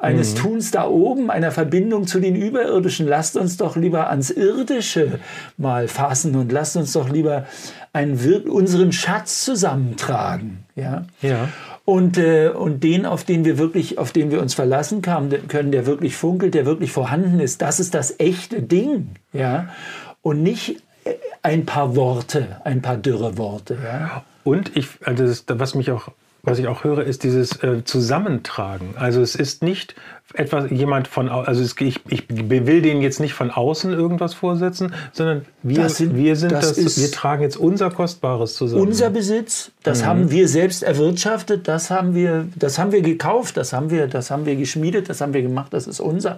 eines 0.04 0.34
mhm. 0.34 0.38
Tuns 0.38 0.72
da 0.72 0.86
oben, 0.86 1.32
einer 1.32 1.52
Verbindung 1.52 2.08
zu 2.08 2.20
den 2.20 2.36
Überirdischen. 2.36 3.08
Lasst 3.08 3.38
uns 3.38 3.58
doch 3.58 3.76
lieber 3.76 4.10
ans 4.10 4.30
Irdische 4.30 5.20
mal 5.58 5.88
fassen 5.88 6.36
und 6.36 6.52
lasst 6.52 6.76
uns 6.78 6.94
doch 6.94 7.10
lieber 7.10 7.46
einen, 7.94 8.20
unseren 8.50 8.92
Schatz 8.92 9.46
zusammentragen. 9.46 10.66
Ja? 10.76 11.06
ja 11.22 11.50
und, 11.86 12.18
äh, 12.18 12.50
und 12.50 12.84
den, 12.84 13.06
auf 13.06 13.24
den 13.24 13.46
wir 13.46 13.58
wirklich, 13.58 13.98
auf 13.98 14.12
den 14.12 14.32
wir 14.32 14.42
uns 14.42 14.54
verlassen 14.54 15.02
können, 15.02 15.72
der 15.72 15.86
wirklich 15.86 16.16
funkelt, 16.16 16.54
der 16.54 16.66
wirklich 16.66 16.92
vorhanden 16.92 17.39
ist, 17.39 17.62
das 17.62 17.80
ist 17.80 17.94
das 17.94 18.20
echte 18.20 18.62
Ding, 18.62 19.10
ja, 19.34 19.70
und 20.22 20.42
nicht 20.44 20.82
äh, 21.04 21.16
ein 21.42 21.66
paar 21.66 21.96
Worte, 21.96 22.62
ein 22.63 22.82
paar 22.82 22.98
dürre 22.98 23.38
Worte, 23.38 23.78
ja. 23.84 24.24
Und 24.46 24.76
ich, 24.76 24.88
also 25.04 25.26
das, 25.26 25.46
was 25.48 25.76
mich 25.76 25.92
auch 25.92 26.10
was 26.43 26.60
ich 26.60 26.67
auch 26.67 26.84
höre, 26.84 27.03
ist 27.03 27.23
dieses 27.23 27.63
äh, 27.63 27.84
Zusammentragen. 27.86 28.95
Also 28.97 29.21
es 29.21 29.34
ist 29.36 29.63
nicht 29.63 29.95
etwas, 30.34 30.72
jemand 30.72 31.08
von, 31.08 31.30
also 31.30 31.62
es, 31.62 31.76
ich, 31.80 32.00
ich 32.10 32.26
will 32.30 32.82
denen 32.82 33.02
jetzt 33.02 33.19
nicht 33.19 33.34
von 33.34 33.52
außen 33.52 33.93
irgendwas 33.93 34.34
vorsetzen, 34.34 34.93
sondern 35.12 35.46
wir, 35.62 35.89
sind, 35.89 36.15
wir 36.15 36.36
sind 36.36 36.52
das, 36.52 36.76
das 36.76 37.00
wir 37.00 37.12
tragen 37.12 37.43
jetzt 37.43 37.56
unser 37.56 37.89
Kostbares 37.91 38.56
zusammen. 38.56 38.82
Unser 38.82 39.10
Besitz, 39.10 39.72
das 39.84 40.02
mhm. 40.02 40.06
haben 40.06 40.32
wir 40.32 40.48
selbst 40.48 40.84
erwirtschaftet, 40.84 41.67
das 41.67 41.89
haben 41.91 42.15
wir, 42.15 42.48
das 42.56 42.80
haben 42.80 42.91
wir 42.91 43.02
gekauft, 43.02 43.58
das 43.58 43.74
haben 43.74 43.91
wir, 43.91 44.08
das 44.08 44.32
haben 44.32 44.46
wir 44.46 44.56
geschmiedet, 44.56 45.08
das 45.10 45.22
haben 45.22 45.34
wir 45.34 45.41
gemacht, 45.41 45.74
das 45.74 45.88
ist 45.88 46.00
unser. 46.00 46.38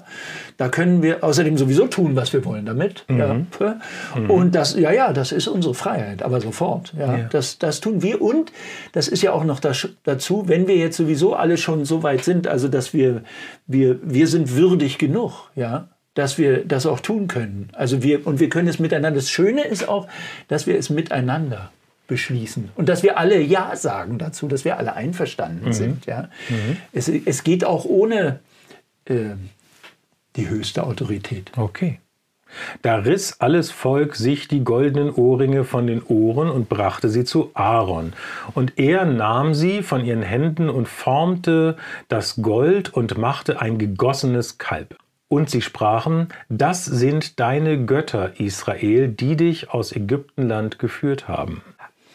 Da 0.57 0.67
können 0.67 1.01
wir 1.01 1.23
außerdem 1.23 1.57
sowieso 1.57 1.87
tun, 1.87 2.15
was 2.15 2.33
wir 2.33 2.43
wollen 2.43 2.65
damit. 2.65 3.05
Mhm. 3.07 3.17
Ja. 3.17 3.33
Mhm. 3.33 4.29
Und 4.29 4.55
das, 4.55 4.75
ja, 4.75 4.91
ja, 4.91 5.13
das 5.13 5.31
ist 5.31 5.47
unsere 5.47 5.73
Freiheit, 5.73 6.21
aber 6.21 6.41
sofort. 6.41 6.93
Ja. 6.97 7.17
ja. 7.17 7.23
Das, 7.31 7.59
das 7.59 7.79
tun 7.79 8.01
wir 8.01 8.21
und 8.21 8.51
das 8.91 9.07
ist 9.07 9.21
ja 9.21 9.31
auch 9.31 9.43
noch 9.43 9.59
das, 9.59 9.87
dazu, 10.03 10.43
wenn 10.47 10.67
wir 10.67 10.75
jetzt 10.75 10.97
sowieso 10.97 11.33
alle 11.33 11.57
schon 11.57 11.85
so 11.85 12.03
weit 12.03 12.23
sind, 12.23 12.47
also 12.47 12.67
dass 12.67 12.93
wir, 12.93 13.21
wir 13.67 13.99
wir, 14.03 14.27
sind 14.27 14.55
würdig 14.55 14.97
genug, 14.97 15.49
ja, 15.55 15.89
dass 16.13 16.37
wir 16.37 16.65
das 16.65 16.85
auch 16.85 16.99
tun 16.99 17.27
können. 17.27 17.69
Also 17.73 18.03
wir, 18.03 18.25
und 18.25 18.39
wir 18.39 18.49
können 18.49 18.67
es 18.67 18.79
miteinander. 18.79 19.19
Das 19.19 19.29
Schöne 19.29 19.65
ist 19.65 19.87
auch, 19.87 20.07
dass 20.47 20.67
wir 20.67 20.77
es 20.77 20.89
miteinander 20.89 21.71
beschließen 22.07 22.69
und 22.75 22.87
dass 22.87 23.01
wir 23.01 23.17
alle 23.17 23.41
Ja 23.41 23.75
sagen 23.75 24.19
dazu, 24.19 24.47
dass 24.47 24.63
wir 24.63 24.77
alle 24.77 24.93
einverstanden 24.93 25.67
mhm. 25.67 25.73
sind. 25.73 26.05
Ja. 26.05 26.29
Mhm. 26.49 26.77
Es, 26.93 27.09
es 27.09 27.43
geht 27.43 27.65
auch 27.65 27.85
ohne 27.85 28.39
äh, 29.05 29.31
die 30.35 30.49
höchste 30.49 30.83
Autorität. 30.83 31.51
Okay. 31.57 31.99
Da 32.81 32.95
riss 32.95 33.39
alles 33.39 33.71
Volk 33.71 34.15
sich 34.15 34.47
die 34.47 34.63
goldenen 34.63 35.11
Ohrringe 35.11 35.63
von 35.63 35.87
den 35.87 36.01
Ohren 36.03 36.49
und 36.49 36.69
brachte 36.69 37.09
sie 37.09 37.23
zu 37.23 37.51
Aaron. 37.53 38.13
Und 38.53 38.73
er 38.77 39.05
nahm 39.05 39.53
sie 39.53 39.83
von 39.83 40.05
ihren 40.05 40.21
Händen 40.21 40.69
und 40.69 40.87
formte 40.87 41.77
das 42.07 42.41
Gold 42.41 42.93
und 42.93 43.17
machte 43.17 43.61
ein 43.61 43.77
gegossenes 43.77 44.57
Kalb. 44.57 44.97
Und 45.27 45.49
sie 45.49 45.61
sprachen, 45.61 46.29
das 46.49 46.85
sind 46.85 47.39
deine 47.39 47.85
Götter, 47.85 48.39
Israel, 48.39 49.07
die 49.07 49.35
dich 49.35 49.71
aus 49.71 49.91
Ägyptenland 49.91 50.77
geführt 50.77 51.27
haben. 51.27 51.61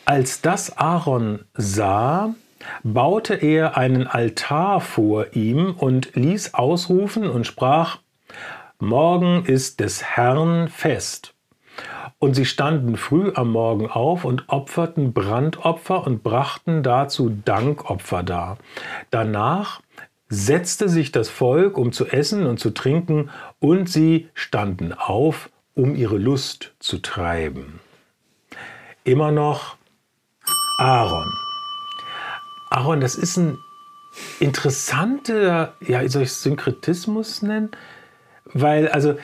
Als 0.05 0.41
das 0.41 0.79
Aaron 0.79 1.41
sah, 1.55 2.35
baute 2.83 3.35
er 3.35 3.77
einen 3.77 4.07
Altar 4.07 4.81
vor 4.81 5.35
ihm 5.35 5.75
und 5.77 6.15
ließ 6.15 6.55
ausrufen 6.55 7.29
und 7.29 7.47
sprach, 7.47 7.99
Morgen 8.83 9.45
ist 9.45 9.81
des 9.81 10.03
Herrn 10.03 10.69
Fest. 10.69 11.35
Und 12.19 12.33
sie 12.33 12.47
standen 12.47 12.97
früh 12.97 13.31
am 13.35 13.51
Morgen 13.51 13.91
auf 13.91 14.25
und 14.25 14.49
opferten 14.49 15.13
Brandopfer 15.13 16.07
und 16.07 16.23
brachten 16.23 16.83
dazu 16.83 17.29
Dankopfer 17.45 18.23
dar. 18.23 18.57
Danach 19.11 19.83
setzte 20.31 20.89
sich 20.89 21.13
das 21.13 21.29
Volk, 21.29 21.77
um 21.77 21.93
zu 21.93 22.07
essen 22.07 22.47
und 22.47 22.59
zu 22.59 22.71
trinken, 22.71 23.29
und 23.59 23.91
sie 23.91 24.31
standen 24.33 24.95
auf, 24.95 25.51
um 25.75 25.95
ihre 25.95 26.17
Lust 26.17 26.73
zu 26.79 27.03
treiben. 27.03 27.81
Immer 29.05 29.31
noch 29.31 29.77
Aaron. 30.79 31.31
Aaron, 32.71 33.01
das 33.03 33.15
ist 33.15 33.37
ein 33.37 33.59
interessanter, 34.39 35.75
ja, 35.81 36.09
soll 36.09 36.23
ich 36.23 36.33
Synkretismus 36.33 37.43
nennen? 37.43 37.73
Weil, 38.53 38.89
also, 38.89 39.17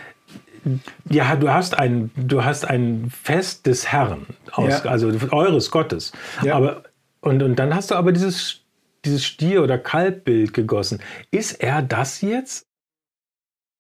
ja, 1.09 1.37
du 1.37 1.51
hast 1.51 1.79
ein, 1.79 2.11
du 2.17 2.45
hast 2.45 2.65
ein 2.65 3.11
Fest 3.11 3.67
des 3.67 3.93
Herrn, 3.93 4.27
aus, 4.53 4.83
ja. 4.85 4.91
also 4.91 5.13
eures 5.31 5.71
Gottes. 5.71 6.13
Ja. 6.43 6.57
Aber, 6.57 6.83
und, 7.21 7.43
und 7.43 7.57
dann 7.57 7.75
hast 7.75 7.91
du 7.91 7.95
aber 7.95 8.13
dieses, 8.13 8.61
dieses 9.05 9.25
Stier- 9.25 9.63
oder 9.63 9.79
Kalbbild 9.79 10.53
gegossen. 10.53 11.01
Ist 11.31 11.53
er 11.53 11.83
das 11.83 12.21
jetzt? 12.21 12.67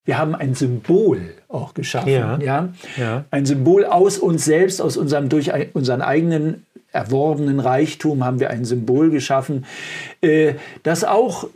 Wir 0.04 0.18
haben 0.18 0.36
ein 0.36 0.54
Symbol 0.54 1.34
auch 1.48 1.74
geschaffen. 1.74 2.10
Ja. 2.10 2.38
ja. 2.38 2.68
ja. 2.96 3.24
Ein 3.32 3.44
Symbol 3.44 3.84
aus 3.84 4.18
uns 4.18 4.44
selbst, 4.44 4.80
aus 4.80 4.96
unserem, 4.96 5.28
durch 5.28 5.50
unseren 5.74 6.00
eigenen 6.00 6.64
erworbenen 6.92 7.60
Reichtum 7.60 8.24
haben 8.24 8.40
wir 8.40 8.50
ein 8.50 8.64
Symbol 8.64 9.10
geschaffen, 9.10 9.66
äh, 10.22 10.54
das 10.82 11.04
auch 11.04 11.48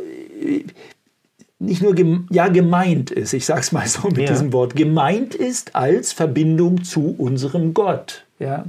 äh, 0.42 0.64
nicht 1.60 1.82
nur 1.82 1.94
gem 1.94 2.26
ja, 2.30 2.48
gemeint 2.48 3.10
ist, 3.10 3.34
ich 3.34 3.44
sage 3.44 3.60
es 3.60 3.70
mal 3.70 3.86
so 3.86 4.08
mit 4.08 4.18
ja. 4.18 4.26
diesem 4.26 4.52
Wort, 4.52 4.74
gemeint 4.74 5.34
ist 5.34 5.76
als 5.76 6.12
Verbindung 6.12 6.82
zu 6.82 7.14
unserem 7.16 7.74
Gott. 7.74 8.24
Ja? 8.38 8.64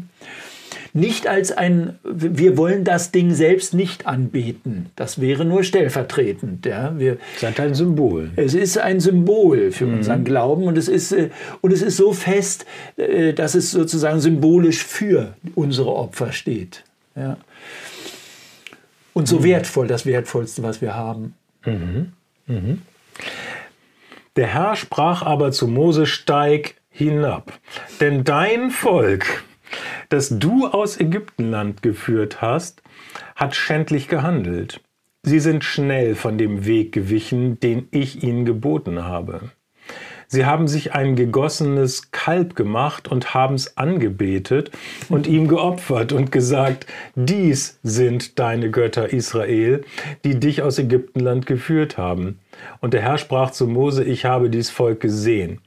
Nicht 0.94 1.26
als 1.26 1.54
ein, 1.54 1.98
wir 2.04 2.58
wollen 2.58 2.84
das 2.84 3.12
Ding 3.12 3.34
selbst 3.34 3.74
nicht 3.74 4.08
anbeten. 4.08 4.90
Das 4.98 5.22
wäre 5.22 5.46
nur 5.46 5.64
stellvertretend. 5.64 6.66
Ja? 6.66 7.00
Wir, 7.00 7.18
es 7.38 7.44
ist 7.44 7.60
ein 7.62 7.76
Symbol. 7.76 8.32
Es 8.36 8.54
ist 8.54 8.78
ein 8.78 9.00
Symbol 9.00 9.72
für 9.72 9.86
mhm. 9.86 9.94
unseren 9.96 10.26
Glauben 10.26 10.64
und 10.64 10.78
es, 10.78 10.90
ist, 10.90 11.14
äh, 11.14 11.30
und 11.62 11.72
es 11.72 11.82
ist 11.82 11.96
so 11.96 12.12
fest, 12.12 12.66
äh, 12.98 13.32
dass 13.32 13.56
es 13.56 13.72
sozusagen 13.72 14.20
symbolisch 14.20 14.84
für 14.84 15.36
unsere 15.56 15.96
Opfer 15.96 16.34
steht. 16.34 16.84
Ja? 17.16 17.38
Und 19.14 19.30
so 19.30 19.40
mhm. 19.40 19.44
wertvoll, 19.46 19.88
das 19.88 20.06
Wertvollste, 20.06 20.62
was 20.62 20.82
wir 20.82 20.94
haben. 20.94 21.36
Mhm. 21.66 22.12
Mhm. 22.52 22.82
Der 24.36 24.48
Herr 24.48 24.76
sprach 24.76 25.24
aber 25.24 25.52
zu 25.52 25.68
Mose, 25.68 26.06
steig 26.06 26.76
hinab, 26.90 27.60
denn 28.00 28.24
dein 28.24 28.72
Volk, 28.72 29.44
das 30.10 30.38
du 30.40 30.68
aus 30.68 31.00
Ägyptenland 31.00 31.82
geführt 31.82 32.42
hast, 32.42 32.82
hat 33.36 33.56
schändlich 33.56 34.08
gehandelt. 34.08 34.82
Sie 35.24 35.40
sind 35.40 35.64
schnell 35.64 36.16
von 36.16 36.38
dem 36.38 36.66
Weg 36.66 36.92
gewichen, 36.92 37.60
den 37.60 37.88
ich 37.92 38.24
ihnen 38.24 38.44
geboten 38.46 39.04
habe. 39.04 39.52
Sie 40.34 40.46
haben 40.46 40.70
sich 40.70 40.94
ein 40.94 41.18
gegossenes 41.18 42.12
Kalb 42.12 42.56
gemacht 42.56 43.10
und 43.10 43.34
haben 43.34 43.56
es 43.56 43.76
angebetet 43.76 44.72
und 45.10 45.28
ihm 45.28 45.50
geopfert 45.50 46.14
und 46.14 46.32
gesagt, 46.32 46.86
dies 47.16 47.80
sind 47.84 48.40
deine 48.40 48.72
Götter 48.72 49.12
Israel, 49.12 49.84
die 50.24 50.40
dich 50.40 50.62
aus 50.62 50.80
Ägyptenland 50.80 51.46
geführt 51.48 51.98
haben. 51.98 52.40
Und 52.80 52.94
der 52.94 53.02
Herr 53.02 53.18
sprach 53.18 53.52
zu 53.52 53.68
Mose, 53.68 54.04
ich 54.04 54.26
habe 54.26 54.50
dies 54.50 54.70
Volk 54.70 55.00
gesehen. 55.00 55.62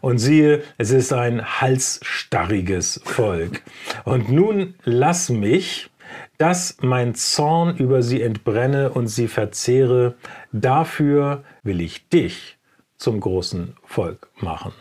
Und 0.00 0.18
siehe, 0.18 0.62
es 0.78 0.90
ist 0.90 1.12
ein 1.12 1.60
halsstarriges 1.60 3.00
Volk. 3.04 3.62
Und 4.04 4.30
nun 4.30 4.74
lass 4.84 5.28
mich, 5.28 5.90
dass 6.38 6.76
mein 6.80 7.14
Zorn 7.14 7.76
über 7.76 8.02
sie 8.02 8.22
entbrenne 8.22 8.90
und 8.90 9.06
sie 9.06 9.28
verzehre. 9.28 10.14
Dafür 10.52 11.44
will 11.62 11.80
ich 11.80 12.08
dich 12.08 12.56
zum 12.96 13.20
großen 13.20 13.76
Volk 13.84 14.28
machen. 14.40 14.72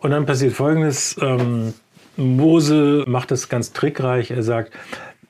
Und 0.00 0.10
dann 0.10 0.26
passiert 0.26 0.52
Folgendes. 0.52 1.16
Ähm, 1.20 1.74
Mose 2.16 3.04
macht 3.06 3.30
es 3.30 3.48
ganz 3.48 3.72
trickreich. 3.72 4.30
Er 4.30 4.42
sagt, 4.42 4.72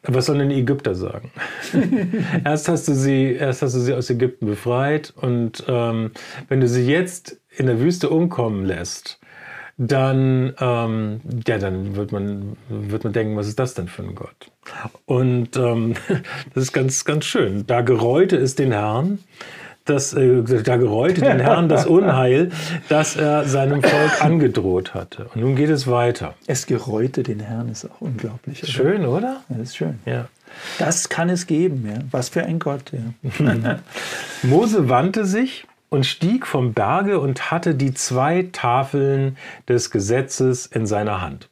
Was 0.08 0.26
sollen 0.26 0.38
denn 0.40 0.48
die 0.50 0.60
Ägypter 0.60 0.94
sagen? 0.94 1.30
erst, 2.44 2.68
hast 2.68 2.88
du 2.88 2.94
sie, 2.94 3.32
erst 3.32 3.62
hast 3.62 3.74
du 3.74 3.80
sie 3.80 3.94
aus 3.94 4.10
Ägypten 4.10 4.46
befreit 4.46 5.12
und 5.16 5.64
ähm, 5.68 6.12
wenn 6.48 6.60
du 6.60 6.68
sie 6.68 6.86
jetzt 6.86 7.40
in 7.56 7.66
der 7.66 7.80
Wüste 7.80 8.10
umkommen 8.10 8.64
lässt, 8.64 9.18
dann, 9.78 10.54
ähm, 10.58 11.20
ja, 11.46 11.58
dann 11.58 11.96
wird 11.96 12.12
man, 12.12 12.56
wird 12.68 13.04
man 13.04 13.12
denken, 13.12 13.36
was 13.36 13.46
ist 13.46 13.58
das 13.58 13.74
denn 13.74 13.88
für 13.88 14.02
ein 14.02 14.14
Gott? 14.14 14.50
Und 15.04 15.56
ähm, 15.56 15.94
das 16.54 16.64
ist 16.64 16.72
ganz, 16.72 17.04
ganz 17.04 17.24
schön. 17.26 17.66
Da 17.66 17.82
gereute 17.82 18.36
es 18.36 18.54
den 18.54 18.72
Herrn, 18.72 19.18
das, 19.86 20.12
äh, 20.12 20.42
da 20.62 20.76
gereute 20.76 21.20
den 21.22 21.40
Herrn 21.40 21.68
das 21.68 21.86
Unheil, 21.86 22.50
das 22.88 23.16
er 23.16 23.44
seinem 23.44 23.82
Volk 23.82 24.22
angedroht 24.24 24.94
hatte. 24.94 25.28
Und 25.34 25.40
nun 25.40 25.56
geht 25.56 25.70
es 25.70 25.86
weiter. 25.86 26.34
Es 26.46 26.66
gereute 26.66 27.22
den 27.22 27.40
Herrn 27.40 27.68
ist 27.68 27.84
auch 27.84 28.00
unglaublich. 28.00 28.62
Oder? 28.62 28.72
Schön, 28.72 29.06
oder? 29.06 29.40
Ja, 29.48 29.56
das 29.56 29.68
ist 29.68 29.76
schön. 29.76 29.98
Ja. 30.04 30.28
Das 30.78 31.08
kann 31.08 31.28
es 31.28 31.46
geben, 31.46 31.88
ja. 31.88 32.00
Was 32.10 32.28
für 32.28 32.44
ein 32.44 32.58
Gott, 32.58 32.92
ja. 32.92 33.78
Mose 34.42 34.88
wandte 34.88 35.24
sich 35.24 35.66
und 35.88 36.06
stieg 36.06 36.46
vom 36.46 36.72
Berge 36.72 37.20
und 37.20 37.50
hatte 37.50 37.74
die 37.74 37.94
zwei 37.94 38.48
Tafeln 38.52 39.36
des 39.68 39.90
Gesetzes 39.90 40.66
in 40.66 40.86
seiner 40.86 41.20
Hand. 41.20 41.50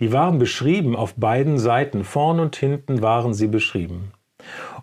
Die 0.00 0.12
waren 0.12 0.38
beschrieben 0.38 0.96
auf 0.96 1.14
beiden 1.14 1.58
Seiten, 1.58 2.04
vorn 2.04 2.40
und 2.40 2.56
hinten 2.56 3.02
waren 3.02 3.34
sie 3.34 3.48
beschrieben. 3.48 4.12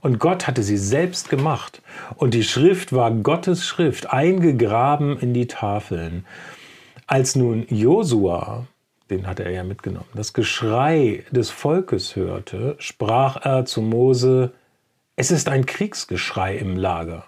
Und 0.03 0.19
Gott 0.19 0.47
hatte 0.47 0.63
sie 0.63 0.77
selbst 0.77 1.29
gemacht. 1.29 1.81
Und 2.17 2.33
die 2.33 2.43
Schrift 2.43 2.91
war 2.91 3.09
Gottes 3.09 3.65
Schrift, 3.65 4.11
eingegraben 4.11 5.17
in 5.17 5.33
die 5.33 5.47
Tafeln. 5.47 6.25
Als 7.07 7.37
nun 7.37 7.65
Josua, 7.69 8.67
den 9.09 9.25
hatte 9.27 9.45
er 9.45 9.51
ja 9.51 9.63
mitgenommen, 9.63 10.09
das 10.13 10.33
Geschrei 10.33 11.23
des 11.31 11.49
Volkes 11.51 12.17
hörte, 12.17 12.75
sprach 12.79 13.45
er 13.45 13.63
zu 13.63 13.81
Mose, 13.81 14.51
es 15.15 15.31
ist 15.31 15.47
ein 15.47 15.65
Kriegsgeschrei 15.65 16.57
im 16.57 16.75
Lager. 16.75 17.23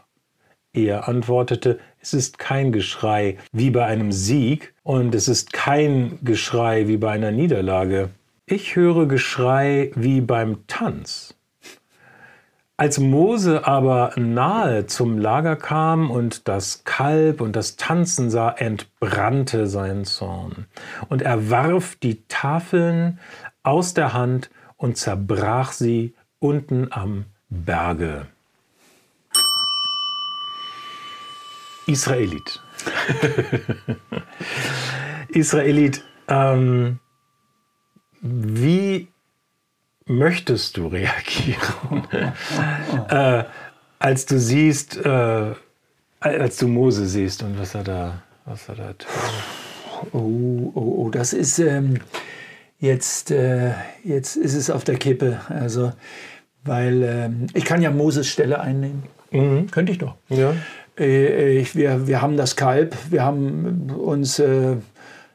Er 0.74 1.08
antwortete, 1.08 1.80
es 2.02 2.14
ist 2.14 2.40
kein 2.40 2.74
Geschrei 2.74 3.38
wie 3.54 3.70
bei 3.70 3.86
einem 3.86 4.12
Sieg 4.12 4.74
und 4.84 5.16
es 5.16 5.30
ist 5.30 5.54
kein 5.54 6.20
Geschrei 6.24 6.90
wie 6.90 6.98
bei 6.98 7.12
einer 7.12 7.32
Niederlage. 7.32 8.10
Ich 8.46 8.76
höre 8.76 9.06
Geschrei 9.06 9.92
wie 9.96 10.20
beim 10.20 10.68
Tanz. 10.68 11.36
Als 12.78 13.00
Mose 13.00 13.66
aber 13.66 14.12
nahe 14.18 14.86
zum 14.86 15.18
Lager 15.18 15.56
kam 15.56 16.12
und 16.12 16.50
das 16.50 16.84
Kalb 16.84 17.40
und 17.40 17.56
das 17.56 17.78
Tanzen 17.78 18.30
sah, 18.30 18.50
entbrannte 18.50 19.68
sein 19.68 20.04
Zorn. 20.04 20.66
Und 21.08 21.22
er 21.22 21.50
warf 21.50 21.96
die 21.96 22.26
Tafeln 22.28 23.20
aus 23.64 23.94
der 23.94 24.12
Hand 24.12 24.50
und 24.76 24.98
zerbrach 24.98 25.72
sie 25.72 26.16
unten 26.40 26.92
am 26.92 27.28
Berge. 27.48 28.28
Israelit. 31.88 32.62
Israelit, 35.30 36.04
ähm, 36.28 37.00
wie 38.20 39.08
möchtest 40.08 40.78
du 40.78 40.88
reagieren, 40.88 42.08
äh, 43.10 43.44
als 44.00 44.26
du 44.26 44.40
siehst, 44.40 44.98
äh, 44.98 45.54
als 46.20 46.58
du 46.58 46.68
Mose 46.68 47.06
siehst 47.06 47.44
und 47.44 47.60
was 47.60 47.76
er 47.76 47.84
da, 47.84 48.24
was 48.46 48.70
er 48.70 48.76
da 48.76 48.94
tut? 48.94 49.08
Oh, 50.12 50.72
oh, 50.74 51.06
oh, 51.06 51.10
das 51.10 51.34
ist 51.34 51.60
ähm, 51.60 52.00
jetzt, 52.80 53.32
äh, 53.32 53.72
jetzt 54.04 54.36
ist 54.36 54.54
es 54.54 54.70
auf 54.70 54.84
der 54.84 54.98
Kippe. 54.98 55.40
Also, 55.50 55.94
weil 56.64 57.04
ähm, 57.04 57.48
ich 57.54 57.66
kann 57.66 57.82
ja 57.82 57.92
Moses 57.92 58.28
Stelle 58.28 58.60
einnehmen. 58.60 59.04
Mhm. 59.32 59.72
Könnte 59.72 59.92
ich 59.92 59.98
doch. 59.98 60.16
Ja. 60.30 60.54
Äh, 61.00 61.58
ich, 61.58 61.76
wir, 61.76 62.08
wir 62.08 62.22
haben 62.22 62.38
das 62.38 62.56
Kalb, 62.56 62.96
wir 63.10 63.24
haben 63.24 63.90
uns 63.92 64.40
äh, 64.40 64.76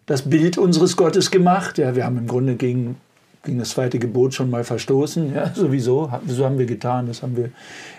das 0.07 0.29
Bild 0.29 0.59
unseres 0.59 0.97
Gottes 0.97 1.31
gemacht. 1.31 1.79
Ja, 1.79 1.97
wir 1.97 2.05
haben 2.05 2.19
im 2.19 2.27
Grunde 2.27 2.57
gegen 2.57 2.97
gegen 3.43 3.59
das 3.59 3.71
zweite 3.71 3.99
Gebot 3.99 4.35
schon 4.35 4.51
mal 4.51 4.65
verstoßen. 4.65 5.35
Ja, 5.35 5.51
sowieso. 5.55 6.11
So 6.27 6.45
haben 6.45 6.59
wir 6.59 6.67
getan. 6.67 7.07
Das 7.07 7.23
haben 7.23 7.37
wir 7.37 7.51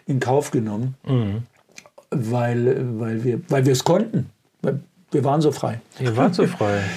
in 0.07 0.19
Kauf 0.19 0.51
genommen, 0.51 0.95
Mhm. 1.07 1.43
weil, 2.11 2.99
weil 2.99 3.23
wir 3.23 3.41
weil 3.49 3.65
wir 3.65 3.73
es 3.73 3.83
konnten. 3.83 4.29
Wir 5.11 5.23
waren 5.25 5.41
so 5.41 5.51
frei. 5.51 5.81
Ihr 5.99 6.15
wart 6.15 6.35
so 6.35 6.47
frei. 6.47 6.79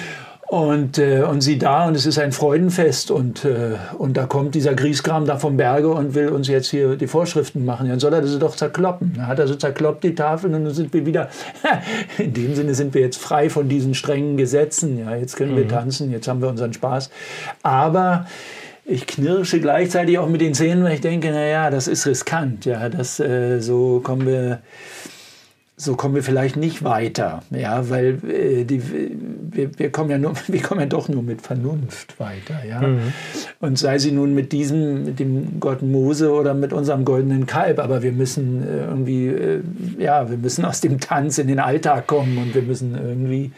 Und, 0.55 0.99
äh, 0.99 1.21
und 1.21 1.41
sie 1.41 1.57
da 1.57 1.85
und 1.85 1.95
es 1.95 2.05
ist 2.05 2.17
ein 2.17 2.31
Freudenfest 2.31 3.11
und, 3.11 3.43
äh, 3.43 3.75
und 3.97 4.15
da 4.15 4.25
kommt 4.25 4.55
dieser 4.55 4.73
Grieskram 4.73 5.25
da 5.25 5.37
vom 5.37 5.57
Berge 5.57 5.89
und 5.89 6.15
will 6.15 6.29
uns 6.29 6.47
jetzt 6.47 6.69
hier 6.69 6.95
die 6.95 7.07
Vorschriften 7.07 7.65
machen. 7.65 7.89
Dann 7.89 7.99
soll 7.99 8.13
er 8.13 8.25
sie 8.25 8.39
doch 8.39 8.55
zerkloppen. 8.55 9.15
Dann 9.17 9.27
hat 9.27 9.37
er 9.37 9.49
so 9.49 9.55
zerkloppt 9.55 10.05
die 10.05 10.15
Tafeln 10.15 10.55
und 10.55 10.63
dann 10.63 10.73
sind 10.73 10.93
wir 10.93 11.05
wieder, 11.05 11.27
in 12.17 12.31
dem 12.31 12.55
Sinne 12.55 12.73
sind 12.73 12.93
wir 12.93 13.01
jetzt 13.01 13.17
frei 13.17 13.49
von 13.49 13.67
diesen 13.67 13.95
strengen 13.95 14.37
Gesetzen. 14.37 14.97
Ja, 14.97 15.13
jetzt 15.17 15.35
können 15.35 15.57
wir 15.57 15.67
tanzen, 15.67 16.09
jetzt 16.09 16.29
haben 16.29 16.41
wir 16.41 16.47
unseren 16.47 16.71
Spaß. 16.71 17.09
Aber 17.61 18.25
ich 18.85 19.07
knirsche 19.07 19.59
gleichzeitig 19.59 20.19
auch 20.19 20.29
mit 20.29 20.39
den 20.39 20.53
Zähnen, 20.53 20.85
weil 20.85 20.93
ich 20.93 21.01
denke, 21.01 21.31
naja, 21.31 21.69
das 21.69 21.89
ist 21.89 22.07
riskant. 22.07 22.63
Ja, 22.63 22.87
das, 22.87 23.19
äh, 23.19 23.59
so 23.59 23.99
kommen 23.99 24.25
wir 24.25 24.59
so 25.77 25.95
kommen 25.95 26.15
wir 26.15 26.23
vielleicht 26.23 26.55
nicht 26.55 26.83
weiter, 26.85 27.43
ja, 27.51 27.89
weil 27.89 28.17
äh, 28.29 28.63
die, 28.63 28.81
wir, 29.51 29.77
wir, 29.77 29.91
kommen 29.91 30.09
ja 30.09 30.17
nur, 30.17 30.33
wir 30.47 30.61
kommen 30.61 30.79
ja 30.79 30.85
doch 30.85 31.09
nur 31.09 31.21
mit 31.21 31.41
Vernunft 31.41 32.17
weiter, 32.19 32.63
ja. 32.67 32.81
Mhm. 32.81 33.13
Und 33.59 33.77
sei 33.77 33.99
sie 33.99 34.11
nun 34.11 34.33
mit 34.33 34.53
diesem, 34.53 35.03
mit 35.03 35.19
dem 35.19 35.59
Gott 35.59 35.81
Mose 35.81 36.31
oder 36.31 36.53
mit 36.53 36.71
unserem 36.71 37.03
goldenen 37.03 37.45
Kalb, 37.45 37.79
aber 37.79 38.03
wir 38.03 38.13
müssen 38.13 38.63
äh, 38.65 38.85
irgendwie, 38.85 39.27
äh, 39.27 39.61
ja, 39.99 40.29
wir 40.29 40.37
müssen 40.37 40.63
aus 40.63 40.79
dem 40.79 40.99
Tanz 41.01 41.37
in 41.39 41.47
den 41.47 41.59
Alltag 41.59 42.07
kommen 42.07 42.37
und 42.37 42.55
wir 42.55 42.61
müssen 42.61 42.95
irgendwie 42.95 43.51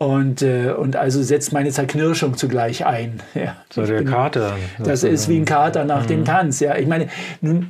und, 0.00 0.42
äh, 0.42 0.70
und 0.70 0.94
also 0.94 1.20
setzt 1.24 1.52
meine 1.52 1.70
Zerknirschung 1.70 2.36
zugleich 2.36 2.86
ein. 2.86 3.14
Ja, 3.34 3.56
So 3.68 3.84
der 3.84 4.04
Kater. 4.04 4.56
das 4.78 5.02
ist 5.02 5.28
wie 5.28 5.36
ein 5.38 5.44
Kater 5.44 5.84
nach 5.84 6.06
dem 6.06 6.24
Tanz. 6.24 6.60
Ja, 6.60 6.76
ich 6.76 6.86
meine, 6.86 7.08
nun, 7.40 7.66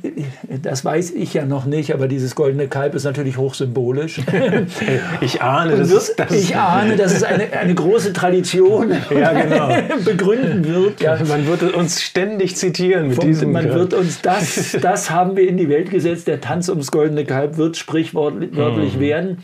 das 0.61 0.85
weiß 0.85 1.09
ich 1.11 1.33
ja 1.33 1.45
noch 1.45 1.65
nicht, 1.65 1.91
aber 1.93 2.07
dieses 2.07 2.35
goldene 2.35 2.67
Kalb 2.67 2.93
ist 2.93 3.03
natürlich 3.03 3.37
hochsymbolisch. 3.37 4.21
Ich 5.21 5.41
ahne, 5.41 5.75
das 5.77 5.89
wird, 5.89 6.19
das. 6.19 6.31
ich 6.31 6.55
ahne, 6.55 6.95
dass 6.95 7.13
es 7.13 7.23
eine, 7.23 7.51
eine 7.53 7.73
große 7.75 8.13
Tradition 8.13 8.91
Ja, 9.09 9.33
genau. 9.33 9.69
begründen 10.05 10.65
wird. 10.67 11.01
Ja. 11.01 11.17
Man 11.27 11.47
wird 11.47 11.63
uns 11.73 12.01
ständig 12.01 12.55
zitieren 12.55 13.07
mit 13.07 13.15
Vom, 13.17 13.25
diesem. 13.27 13.51
man 13.51 13.73
wird 13.73 13.93
uns 13.93 14.21
das, 14.21 14.77
das 14.81 15.09
haben 15.09 15.35
wir 15.35 15.47
in 15.47 15.57
die 15.57 15.67
Welt 15.69 15.89
gesetzt. 15.89 16.27
Der 16.27 16.39
Tanz 16.41 16.69
ums 16.69 16.91
goldene 16.91 17.25
Kalb 17.25 17.57
wird 17.57 17.75
sprichwörtlich 17.77 18.95
Mhm. 18.95 18.99
werden. 18.99 19.37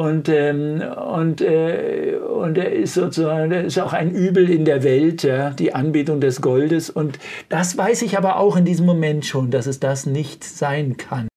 Und, 0.00 0.30
ähm, 0.30 0.80
und, 0.80 1.42
äh, 1.42 2.16
und 2.16 2.56
er 2.56 2.72
ist 2.72 2.94
sozusagen, 2.94 3.52
er 3.52 3.64
ist 3.64 3.78
auch 3.78 3.92
ein 3.92 4.12
Übel 4.12 4.48
in 4.48 4.64
der 4.64 4.82
Welt, 4.82 5.24
ja, 5.24 5.50
die 5.50 5.74
Anbetung 5.74 6.22
des 6.22 6.40
Goldes. 6.40 6.88
Und 6.88 7.18
das 7.50 7.76
weiß 7.76 8.00
ich 8.00 8.16
aber 8.16 8.36
auch 8.36 8.56
in 8.56 8.64
diesem 8.64 8.86
Moment 8.86 9.26
schon, 9.26 9.50
dass 9.50 9.66
es 9.66 9.78
das 9.78 10.06
nicht 10.06 10.42
sein 10.42 10.96
kann. 10.96 11.28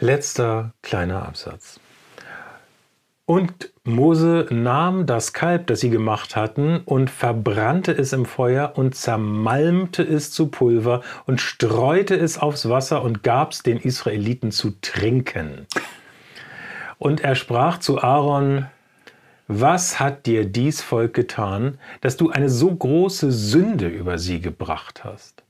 Letzter 0.00 0.72
kleiner 0.80 1.28
Absatz. 1.28 1.78
Und 3.26 3.70
Mose 3.84 4.46
nahm 4.48 5.04
das 5.04 5.34
Kalb, 5.34 5.66
das 5.66 5.80
sie 5.80 5.90
gemacht 5.90 6.36
hatten, 6.36 6.80
und 6.86 7.10
verbrannte 7.10 7.92
es 7.92 8.14
im 8.14 8.24
Feuer 8.24 8.72
und 8.76 8.94
zermalmte 8.94 10.02
es 10.02 10.30
zu 10.30 10.46
Pulver 10.46 11.02
und 11.26 11.42
streute 11.42 12.14
es 12.14 12.38
aufs 12.38 12.70
Wasser 12.70 13.02
und 13.02 13.22
gab 13.22 13.52
es 13.52 13.62
den 13.62 13.76
Israeliten 13.76 14.52
zu 14.52 14.70
trinken. 14.80 15.66
Und 17.02 17.22
er 17.22 17.34
sprach 17.34 17.78
zu 17.78 18.00
Aaron, 18.00 18.68
was 19.48 19.98
hat 19.98 20.24
dir 20.24 20.44
dies 20.44 20.82
Volk 20.82 21.14
getan, 21.14 21.80
dass 22.00 22.16
du 22.16 22.30
eine 22.30 22.48
so 22.48 22.72
große 22.72 23.32
Sünde 23.32 23.88
über 23.88 24.18
sie 24.18 24.40
gebracht 24.40 25.02
hast? 25.02 25.42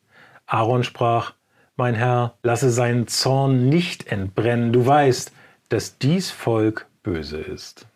Aaron 0.46 0.82
sprach, 0.82 1.34
mein 1.76 1.94
Herr, 1.94 2.38
lasse 2.42 2.70
seinen 2.70 3.06
Zorn 3.06 3.68
nicht 3.68 4.06
entbrennen. 4.06 4.72
Du 4.72 4.86
weißt, 4.86 5.30
dass 5.68 5.98
dies 5.98 6.30
Volk 6.30 6.86
böse 7.02 7.42
ist. 7.42 7.86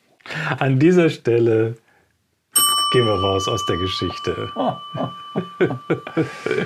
An 0.58 0.78
dieser 0.78 1.08
Stelle 1.08 1.78
gehen 2.92 3.06
wir 3.06 3.18
raus 3.18 3.48
aus 3.48 3.64
der 3.64 3.78
Geschichte. 3.78 4.50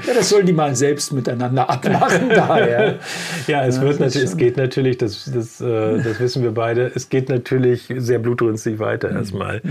Ja, 0.07 0.15
das 0.15 0.29
sollen 0.29 0.47
die 0.47 0.53
mal 0.53 0.75
selbst 0.77 1.13
miteinander 1.13 1.69
abmachen 1.69 2.29
daher. 2.35 2.99
Ja, 3.47 3.65
es, 3.67 3.77
Ja, 3.77 3.83
wird 3.83 4.01
natürlich, 4.01 4.29
es 4.29 4.37
geht 4.37 4.57
natürlich, 4.57 4.99
das, 4.99 5.31
das, 5.33 5.61
äh, 5.61 6.03
das 6.03 6.21
wissen 6.21 6.43
wir 6.43 6.53
beide, 6.53 6.91
es 6.95 7.09
geht 7.09 7.29
natürlich 7.29 7.93
sehr 7.97 8.19
blutrünstig 8.19 8.79
weiter 8.79 9.11
erstmal. 9.11 9.63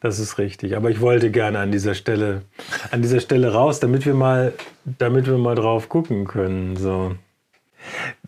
Das 0.00 0.18
ist 0.18 0.38
richtig. 0.38 0.76
Aber 0.76 0.90
ich 0.90 1.00
wollte 1.00 1.30
gerne 1.30 1.58
an 1.58 1.70
dieser 1.72 1.94
Stelle, 1.94 2.42
an 2.90 3.02
dieser 3.02 3.20
Stelle 3.20 3.52
raus, 3.52 3.80
damit 3.80 4.06
wir 4.06 4.14
mal, 4.14 4.52
damit 4.98 5.26
wir 5.26 5.38
mal 5.38 5.54
drauf 5.54 5.88
gucken 5.88 6.26
können. 6.26 6.76
So. 6.76 7.14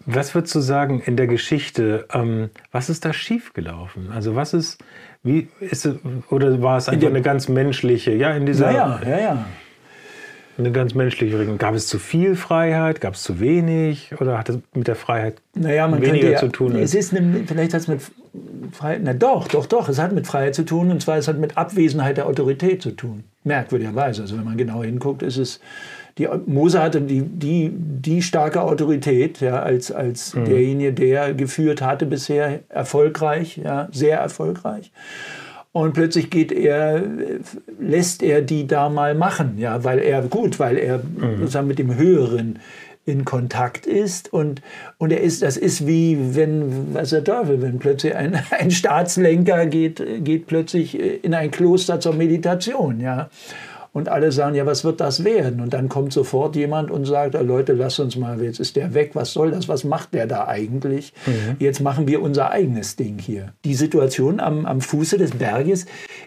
Was 0.07 0.35
würdest 0.35 0.55
du 0.55 0.61
sagen 0.61 1.01
in 1.05 1.17
der 1.17 1.27
Geschichte? 1.27 2.07
Ähm, 2.13 2.51
was 2.73 2.89
ist 2.89 3.05
da 3.05 3.13
schiefgelaufen? 3.13 4.11
Also 4.13 4.35
was 4.37 4.55
ist, 4.55 4.79
wie 5.23 5.49
ist 5.61 5.89
oder 6.31 6.63
war 6.63 6.79
es 6.79 6.89
einfach 6.89 7.01
der- 7.01 7.11
eine 7.11 7.23
ganz 7.23 7.49
menschliche, 7.49 8.13
ja, 8.13 8.31
in 8.31 8.47
dieser, 8.47 8.71
Ja, 8.71 9.01
ja, 9.05 9.09
ja, 9.11 9.21
ja. 9.21 9.45
Eine 10.59 10.73
ganz 10.73 10.95
menschliche 10.95 11.39
Regelung. 11.39 11.59
Gab 11.59 11.75
es 11.75 11.87
zu 11.87 11.99
viel 11.99 12.37
Freiheit? 12.37 13.01
Gab 13.01 13.15
es 13.15 13.23
zu 13.23 13.41
wenig? 13.41 14.13
Oder 14.21 14.39
hat 14.39 14.49
es 14.49 14.59
mit 14.75 14.89
der 14.89 14.97
Freiheit 14.97 15.41
naja, 15.55 15.89
man 15.89 16.03
weniger 16.03 16.33
ja, 16.33 16.39
zu 16.39 16.49
tun? 16.49 16.77
Es 16.77 16.95
ist 16.95 17.15
eine, 17.15 17.45
vielleicht 17.47 17.73
hat 17.73 17.81
es 17.81 17.89
mit 17.89 18.01
Freiheit, 18.73 19.01
na 19.03 19.15
doch, 19.15 19.49
doch, 19.49 19.67
doch, 19.67 19.89
es 19.89 19.99
hat 19.99 20.13
mit 20.13 20.27
Freiheit 20.27 20.55
zu 20.55 20.65
tun 20.65 20.91
und 20.91 21.03
zwar 21.03 21.17
es 21.17 21.29
hat 21.29 21.39
mit 21.39 21.57
Abwesenheit 21.57 22.17
der 22.17 22.27
Autorität 22.27 22.83
zu 22.83 22.91
tun. 22.91 23.25
Merkwürdigerweise. 23.45 24.23
Also 24.23 24.37
wenn 24.37 24.45
man 24.45 24.57
genau 24.57 24.83
hinguckt, 24.83 25.23
ist 25.23 25.39
es 25.39 25.61
die, 26.19 26.29
Mose 26.47 26.83
hatte 26.83 27.01
die, 27.01 27.23
die, 27.23 27.71
die 27.73 28.21
starke 28.23 28.63
Autorität 28.63 29.41
ja, 29.41 29.63
als, 29.63 29.91
als 29.91 30.35
mhm. 30.35 30.45
derjenige, 30.45 30.93
der 30.93 31.35
geführt 31.35 31.83
hatte 31.83 32.05
bisher 32.05 32.61
erfolgreich, 32.69 33.57
ja, 33.57 33.89
sehr 33.93 34.19
erfolgreich. 34.19 34.91
Und 35.73 35.93
plötzlich 35.93 36.31
geht 36.31 36.51
er, 36.51 37.03
lässt 37.79 38.23
er 38.23 38.43
die 38.43 38.67
da 38.67 38.89
mal 38.89 39.15
machen, 39.15 39.57
ja, 39.57 39.85
weil 39.85 40.01
er, 40.01 40.23
gut, 40.23 40.59
weil 40.59 40.77
er 40.77 40.99
mhm. 40.99 41.39
sozusagen 41.39 41.69
mit 41.69 41.79
dem 41.79 41.97
Höheren 41.97 42.59
in 43.07 43.25
Kontakt 43.25 43.87
ist 43.87 44.33
und, 44.33 44.63
und 44.99 45.11
er 45.13 45.21
ist, 45.21 45.43
das 45.43 45.57
ist 45.57 45.87
wie 45.87 46.35
wenn, 46.35 46.93
was 46.95 47.11
der 47.11 47.25
Teufel, 47.25 47.63
wenn 47.63 47.79
plötzlich 47.79 48.15
ein, 48.15 48.39
ein 48.51 48.71
Staatslenker 48.71 49.67
geht, 49.67 50.03
geht 50.25 50.47
plötzlich 50.47 50.99
in 51.25 51.35
ein 51.35 51.51
Kloster 51.51 52.01
zur 52.01 52.15
Meditation, 52.15 53.01
ja 53.01 53.31
und 53.93 54.09
alle 54.09 54.31
sagen, 54.31 54.55
ja, 54.55 54.67
was 54.67 54.85
wird 54.85 55.01
das 55.01 55.25
werden? 55.25 55.61
Und 55.61 55.73
dann 55.73 55.89
kommt 55.89 56.13
sofort 56.13 56.55
jemand 56.55 56.91
und 56.91 57.07
sagt, 57.07 57.35
oh, 57.35 57.43
Leute, 57.43 57.73
lass 57.73 57.99
uns 57.99 58.17
mal, 58.17 58.41
jetzt 58.41 58.61
ist 58.61 58.77
der 58.77 58.95
weg, 58.95 59.11
was 59.15 59.33
soll 59.33 59.51
das, 59.51 59.69
was 59.69 59.83
macht 59.83 60.15
der 60.15 60.27
da 60.27 60.47
eigentlich? 60.47 61.13
Mhm. 61.27 61.57
Jetzt 61.59 61.81
machen 61.81 62.07
wir 62.07 62.23
unser 62.23 62.51
eigenes 62.51 62.95
Ding 62.97 63.19
hier. 63.19 63.53
Die 63.65 63.75
Situation 63.75 64.39
am, 64.39 64.65
am 64.65 64.81
Fuße 64.81 65.19
des 65.19 65.33
Berges 65.33 65.87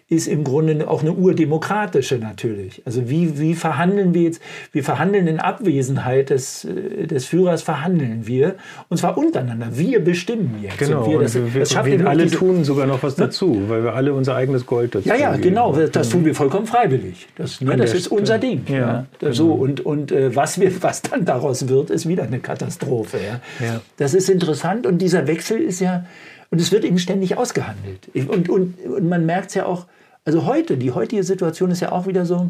ist 0.10 0.28
im 0.28 0.44
Grunde 0.44 0.90
auch 0.90 1.02
eine 1.02 1.14
urdemokratische 1.14 2.18
natürlich. 2.18 2.82
Also 2.86 3.10
wie, 3.10 3.40
wie 3.40 3.56
verhandeln 3.56 4.14
wir 4.14 4.24
jetzt? 4.24 4.42
Wir 4.74 4.84
verhandeln 4.84 5.28
in 5.28 5.40
Abwesenheit 5.40 6.32
des, 6.32 6.66
äh, 6.66 7.08
des 7.08 7.26
Führers, 7.26 7.62
verhandeln 7.62 8.28
wir. 8.28 8.56
Und 8.90 8.98
zwar 8.98 9.18
untereinander. 9.18 9.70
Wir 9.72 10.04
bestimmen 10.04 10.60
jetzt. 10.62 10.80
Genau, 10.80 11.08
wir, 11.10 11.20
das, 11.20 11.36
wir, 11.36 11.62
das 11.62 11.86
wir 11.86 12.08
alle 12.08 12.30
tun 12.30 12.66
sogar 12.66 12.88
noch 12.88 13.04
was 13.04 13.16
dazu, 13.16 13.70
weil 13.70 13.84
wir 13.84 13.94
alle 13.94 14.14
unser 14.14 14.36
eigenes 14.36 14.66
Gold 14.66 14.96
dazu 14.96 15.08
Ja, 15.08 15.16
ja, 15.16 15.38
genau. 15.38 15.74
Das 15.74 16.10
tun 16.10 16.26
wir 16.26 16.36
vollkommen 16.36 16.66
freiwillig. 16.66 17.28
Das 17.36 17.53
das, 17.60 17.68
ne, 17.68 17.78
das 17.78 17.94
ist 17.94 18.08
unser 18.08 18.38
Ding. 18.38 18.66
Ja, 18.68 18.78
ja. 18.78 19.06
Genau. 19.20 19.32
So, 19.32 19.52
und 19.54 19.86
und 19.86 20.12
äh, 20.12 20.36
was, 20.36 20.60
wir, 20.60 20.72
was 20.84 21.02
dann 21.02 21.26
daraus 21.26 21.68
wird, 21.68 21.90
ist 21.90 22.08
wieder 22.08 22.24
eine 22.24 22.40
Katastrophe. 22.40 23.18
Ja. 23.18 23.66
ja. 23.66 23.82
Das 23.98 24.14
ist 24.14 24.30
interessant 24.30 24.86
und 24.86 25.00
dieser 25.00 25.28
Wechsel 25.28 25.60
ist 25.62 25.80
ja, 25.80 26.06
und 26.50 26.62
es 26.62 26.72
wird 26.72 26.84
eben 26.86 27.00
ständig 27.00 27.38
ausgehandelt. 27.38 28.10
Und, 28.14 28.50
und, 28.50 28.80
und 28.86 29.10
man 29.10 29.26
merkt 29.26 29.50
es 29.50 29.56
ja 29.56 29.66
auch, 29.66 29.86
also 30.26 30.46
heute, 30.46 30.78
die 30.78 30.92
heutige 30.92 31.24
Situation 31.24 31.72
ist 31.72 31.82
ja 31.82 31.92
auch 31.92 32.08
wieder 32.08 32.26
so, 32.26 32.50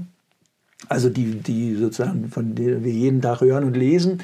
also 0.89 1.09
die, 1.09 1.39
die 1.39 1.75
sozusagen, 1.75 2.29
von 2.29 2.55
der 2.55 2.83
wir 2.83 2.91
jeden 2.91 3.21
Tag 3.21 3.41
hören 3.41 3.63
und 3.63 3.77
lesen, 3.77 4.21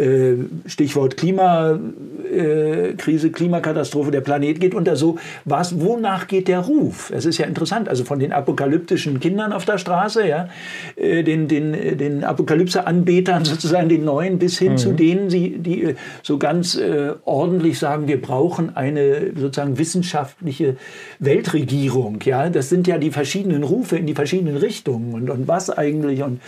äh, 0.00 0.36
Stichwort 0.66 1.18
Klimakrise, 1.18 3.26
äh, 3.26 3.30
Klimakatastrophe, 3.30 4.10
der 4.10 4.22
Planet 4.22 4.58
geht 4.58 4.74
unter. 4.74 4.96
So, 4.96 5.18
was, 5.44 5.78
wonach 5.78 6.26
geht 6.26 6.48
der 6.48 6.60
Ruf? 6.60 7.12
Es 7.14 7.26
ist 7.26 7.36
ja 7.36 7.46
interessant, 7.46 7.88
also 7.88 8.04
von 8.04 8.18
den 8.18 8.32
apokalyptischen 8.32 9.20
Kindern 9.20 9.52
auf 9.52 9.66
der 9.66 9.76
Straße, 9.76 10.26
ja, 10.26 10.48
äh, 10.96 11.22
den, 11.22 11.48
den, 11.48 11.98
den 11.98 12.24
Apokalypse-Anbetern 12.24 13.44
sozusagen, 13.44 13.90
den 13.90 14.04
Neuen, 14.04 14.38
bis 14.38 14.58
hin 14.58 14.72
mhm. 14.72 14.78
zu 14.78 14.92
denen, 14.92 15.28
die, 15.28 15.58
die 15.58 15.94
so 16.22 16.38
ganz 16.38 16.80
ordentlich 17.24 17.78
sagen, 17.78 18.08
wir 18.08 18.20
brauchen 18.20 18.76
eine 18.76 19.32
sozusagen 19.36 19.78
wissenschaftliche 19.78 20.76
Weltregierung, 21.18 22.18
ja, 22.24 22.48
das 22.48 22.68
sind 22.68 22.86
ja 22.86 22.98
die 22.98 23.10
verschiedenen 23.10 23.64
Rufe 23.64 23.96
in 23.96 24.06
die 24.06 24.14
verschiedenen 24.14 24.56
Richtungen. 24.56 25.14
Und, 25.14 25.30
und 25.30 25.48
was 25.48 25.70
eigentlich 25.70 25.99
und 26.04 26.40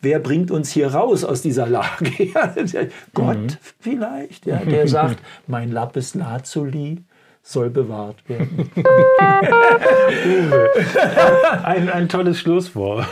wer 0.00 0.18
bringt 0.18 0.50
uns 0.50 0.70
hier 0.70 0.94
raus 0.94 1.24
aus 1.24 1.42
dieser 1.42 1.66
Lage? 1.66 2.10
Gott 3.14 3.38
mhm. 3.38 3.48
vielleicht, 3.80 4.46
ja, 4.46 4.58
der 4.58 4.88
sagt, 4.88 5.18
mein 5.46 5.70
Lapis 5.70 6.14
Lazuli 6.14 7.02
soll 7.42 7.70
bewahrt 7.70 8.16
werden. 8.28 8.70
ein, 11.64 11.88
ein 11.88 12.08
tolles 12.08 12.38
Schlusswort. 12.38 13.06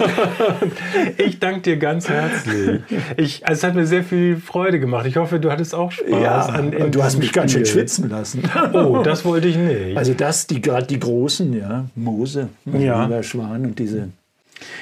Ich 1.17 1.41
danke 1.41 1.63
dir 1.63 1.79
ganz 1.79 2.09
herzlich. 2.09 2.83
Ich, 3.17 3.47
also 3.47 3.59
es 3.59 3.65
hat 3.65 3.75
mir 3.75 3.87
sehr 3.87 4.05
viel 4.05 4.37
Freude 4.37 4.81
gemacht. 4.81 5.07
Ich 5.07 5.17
hoffe, 5.17 5.41
du 5.41 5.51
hattest 5.51 5.75
auch 5.75 5.91
Spaß. 5.91 6.23
Ja, 6.23 6.43
an, 6.43 6.75
und 6.75 6.95
du 6.95 7.03
hast 7.03 7.17
mich 7.17 7.29
Spiel. 7.29 7.41
ganz 7.41 7.53
schön 7.53 7.65
schwitzen 7.65 8.11
lassen. 8.11 8.43
Oh, 8.75 9.01
das 9.03 9.25
wollte 9.25 9.49
ich 9.49 9.57
nicht. 9.57 9.97
Also 9.97 10.13
das, 10.13 10.47
die 10.47 10.61
gerade 10.61 10.87
die 10.87 11.01
großen, 11.01 11.55
ja, 11.55 11.87
Mose, 11.95 12.51
ja. 12.67 13.23
Schwan 13.23 13.65
und 13.65 13.79
diese 13.79 14.11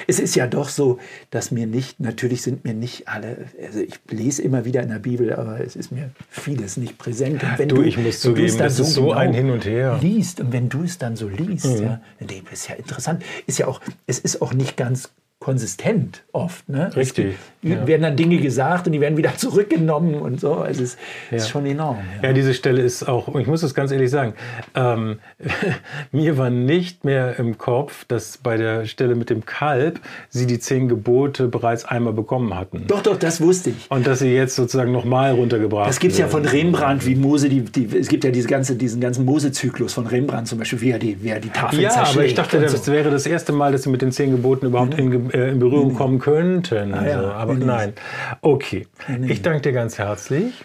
es 0.07 0.19
ist 0.19 0.35
ja 0.35 0.47
doch 0.47 0.69
so, 0.69 0.99
dass 1.31 1.51
mir 1.51 1.67
nicht, 1.67 2.01
natürlich 2.01 2.43
sind 2.43 2.65
mir 2.65 2.75
nicht 2.75 3.09
alle, 3.09 3.47
also 3.65 3.81
ich 3.81 3.99
lese 4.11 4.43
immer 4.43 4.65
wieder 4.65 4.83
in 4.83 4.89
der 4.89 4.99
Bibel, 4.99 5.33
aber 5.33 5.61
es 5.61 5.77
ist 5.77 5.93
mir 5.93 6.11
vieles 6.31 6.77
nicht 6.77 6.99
präsent. 6.99 7.43
Und 7.43 7.59
wenn 7.59 7.69
du, 7.69 7.77
du 7.77 7.83
ich 7.83 7.97
muss 7.99 8.21
zugeben, 8.21 8.57
das 8.59 8.77
so 8.77 8.83
ist 8.83 8.95
so 8.95 9.03
genau 9.07 9.15
ein 9.15 9.35
Hin 9.35 9.51
und 9.51 9.65
Her. 9.65 9.99
Liest 10.01 10.41
und 10.41 10.53
wenn 10.53 10.69
du 10.69 10.83
es 10.83 10.99
dann 10.99 11.17
so 11.17 11.29
liest, 11.29 11.67
mhm. 11.67 11.83
ja, 11.83 12.01
das 12.21 12.61
ist 12.61 12.69
ja 12.69 12.75
interessant. 12.77 13.23
Ist 13.47 13.59
ja 13.59 13.67
auch, 13.67 13.81
es 14.07 14.19
ist 14.19 14.43
auch 14.43 14.53
nicht 14.53 14.77
ganz 14.77 15.11
konsistent 15.47 16.25
oft. 16.33 16.69
Ne? 16.69 16.91
Richtig. 16.97 17.37
Es 17.63 17.71
ja. 17.71 17.87
werden 17.87 18.03
dann 18.03 18.17
Dinge 18.17 18.39
gesagt 18.39 18.89
und 18.89 18.93
die 18.93 19.01
werden 19.01 19.17
wieder 19.17 19.37
zurückgenommen 19.37 20.17
und 20.17 20.41
so. 20.41 20.55
Also 20.55 20.83
es 20.83 20.97
ja. 21.31 21.37
ist 21.37 21.51
schon 21.51 21.67
enorm. 21.67 21.99
Ja. 22.21 22.31
ja. 22.31 22.33
diese 22.33 22.53
Stelle 22.53 22.83
ist 22.83 23.09
auch, 23.09 23.33
ich 23.37 23.47
muss 23.47 23.63
es 23.63 23.73
ganz 23.73 23.93
ehrlich 23.93 24.11
sagen, 24.11 24.35
ähm, 24.75 25.21
mir 26.11 26.37
war 26.37 26.51
nicht 26.51 27.05
mehr 27.05 27.39
im 27.39 27.59
Kopf, 27.59 28.05
dass 28.07 28.39
bei 28.39 28.57
der 28.57 28.87
Stelle 28.87 29.15
mit 29.15 29.31
dem 29.31 29.47
Kalb 29.47 30.01
sie 30.31 30.49
die 30.49 30.59
zehn 30.59 30.89
Gebote 30.89 31.47
bereits 31.47 31.85
einmal 31.85 32.13
bekommen 32.13 32.57
hatten. 32.57 32.89
Doch, 32.89 33.03
doch, 33.03 33.17
das 33.17 33.41
wusste 33.41 33.71
ich. 33.71 33.89
Und 33.89 34.05
dass 34.05 34.19
sie 34.19 34.35
jetzt 34.35 34.57
sozusagen 34.57 34.91
nochmal 34.91 35.31
runtergebracht 35.31 35.89
Das 35.89 36.01
gibt 36.01 36.15
es 36.15 36.19
ja 36.19 36.27
von 36.27 36.45
Rembrandt, 36.45 37.07
wie 37.07 37.15
Mose, 37.15 37.49
die, 37.49 37.61
die, 37.61 37.97
es 37.97 38.09
gibt 38.09 38.25
ja 38.25 38.33
diese 38.33 38.49
ganze, 38.49 38.75
diesen 38.75 39.01
ganzen 39.01 39.25
Mose-Zyklus 39.25 39.93
von 39.93 40.09
Rembrandt 40.09 40.49
zum 40.49 40.59
Beispiel, 40.59 40.81
wie 40.81 40.91
er 40.91 40.99
die, 40.99 41.23
wie 41.23 41.29
er 41.29 41.39
die 41.39 41.51
Tafel 41.51 41.83
Ja, 41.83 42.03
aber 42.03 42.25
ich 42.25 42.35
dachte, 42.35 42.59
das 42.59 42.85
so. 42.85 42.91
wäre 42.91 43.13
das 43.13 43.27
erste 43.27 43.53
Mal, 43.53 43.71
dass 43.71 43.85
sie 43.85 43.91
mit 43.91 44.03
den 44.03 44.11
zehn 44.11 44.33
Geboten 44.33 44.67
überhaupt 44.67 44.99
mhm. 44.99 45.13
in 45.13 45.36
äh, 45.37 45.51
in 45.51 45.59
Berührung 45.59 45.93
mhm. 45.93 45.97
kommen 45.97 46.19
könnten. 46.19 46.95
Ah, 46.95 47.07
ja. 47.07 47.33
aber 47.33 47.55
nee, 47.55 47.65
nein. 47.65 47.93
Okay. 48.41 48.87
Nee. 49.09 49.33
Ich 49.33 49.43
danke 49.43 49.61
dir 49.61 49.73
ganz 49.73 49.99
herzlich 49.99 50.65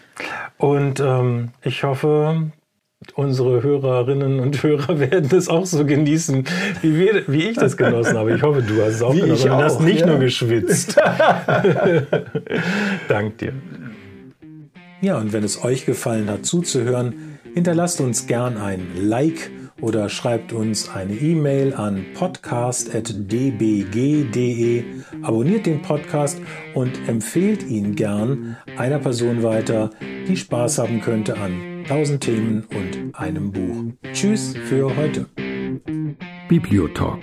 und 0.57 0.99
ähm, 0.99 1.49
ich 1.63 1.83
hoffe, 1.83 2.51
unsere 3.15 3.63
Hörerinnen 3.63 4.39
und 4.39 4.63
Hörer 4.63 4.99
werden 4.99 5.37
es 5.37 5.49
auch 5.49 5.65
so 5.65 5.85
genießen, 5.85 6.45
wie, 6.81 6.97
wir, 6.97 7.23
wie 7.27 7.49
ich 7.49 7.57
das 7.57 7.75
genossen 7.75 8.17
habe. 8.17 8.33
Ich 8.33 8.41
hoffe, 8.41 8.61
du 8.61 8.81
hast 8.81 8.95
es 8.95 9.01
auch 9.01 9.13
wie 9.13 9.21
genossen 9.21 9.51
und 9.51 9.63
hast 9.63 9.81
nicht 9.81 10.01
ja. 10.01 10.07
nur 10.07 10.19
geschwitzt. 10.19 10.97
Dank 13.07 13.37
dir. 13.39 13.53
Ja, 15.01 15.17
und 15.17 15.33
wenn 15.33 15.43
es 15.43 15.63
euch 15.63 15.85
gefallen 15.85 16.29
hat 16.29 16.45
zuzuhören, 16.45 17.39
hinterlasst 17.53 17.99
uns 18.01 18.27
gern 18.27 18.57
ein 18.57 18.87
Like 18.95 19.49
oder 19.81 20.09
schreibt 20.09 20.53
uns 20.53 20.89
eine 20.89 21.15
E-Mail 21.15 21.73
an 21.73 22.05
podcast.dbg.de, 22.13 24.83
abonniert 25.21 25.65
den 25.65 25.81
Podcast 25.81 26.39
und 26.73 27.07
empfehlt 27.07 27.63
ihn 27.63 27.95
gern 27.95 28.55
einer 28.77 28.99
Person 28.99 29.43
weiter, 29.43 29.89
die 30.27 30.37
Spaß 30.37 30.77
haben 30.77 31.01
könnte 31.01 31.37
an 31.37 31.83
1000 31.83 32.23
Themen 32.23 32.63
und 32.69 33.15
einem 33.15 33.51
Buch. 33.51 33.83
Tschüss 34.13 34.53
für 34.65 34.95
heute. 34.95 35.25
Bibliotalk. 36.47 37.19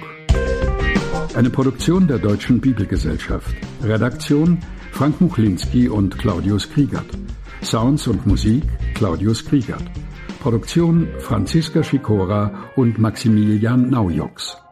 Eine 1.35 1.51
Produktion 1.51 2.09
der 2.09 2.19
Deutschen 2.19 2.61
Bibelgesellschaft. 2.61 3.55
Redaktion 3.83 4.59
Frank 4.91 5.21
Muchlinski 5.21 5.89
und 5.89 6.19
Claudius 6.19 6.69
Kriegert. 6.71 7.07
Sounds 7.63 8.09
und 8.09 8.27
Musik 8.27 8.65
Claudius 8.95 9.45
Kriegert. 9.45 9.85
Produktion 10.41 11.09
Franziska 11.19 11.83
Schikora 11.83 12.71
und 12.77 12.99
Maximilian 12.99 13.91
Naujoks. 13.91 14.68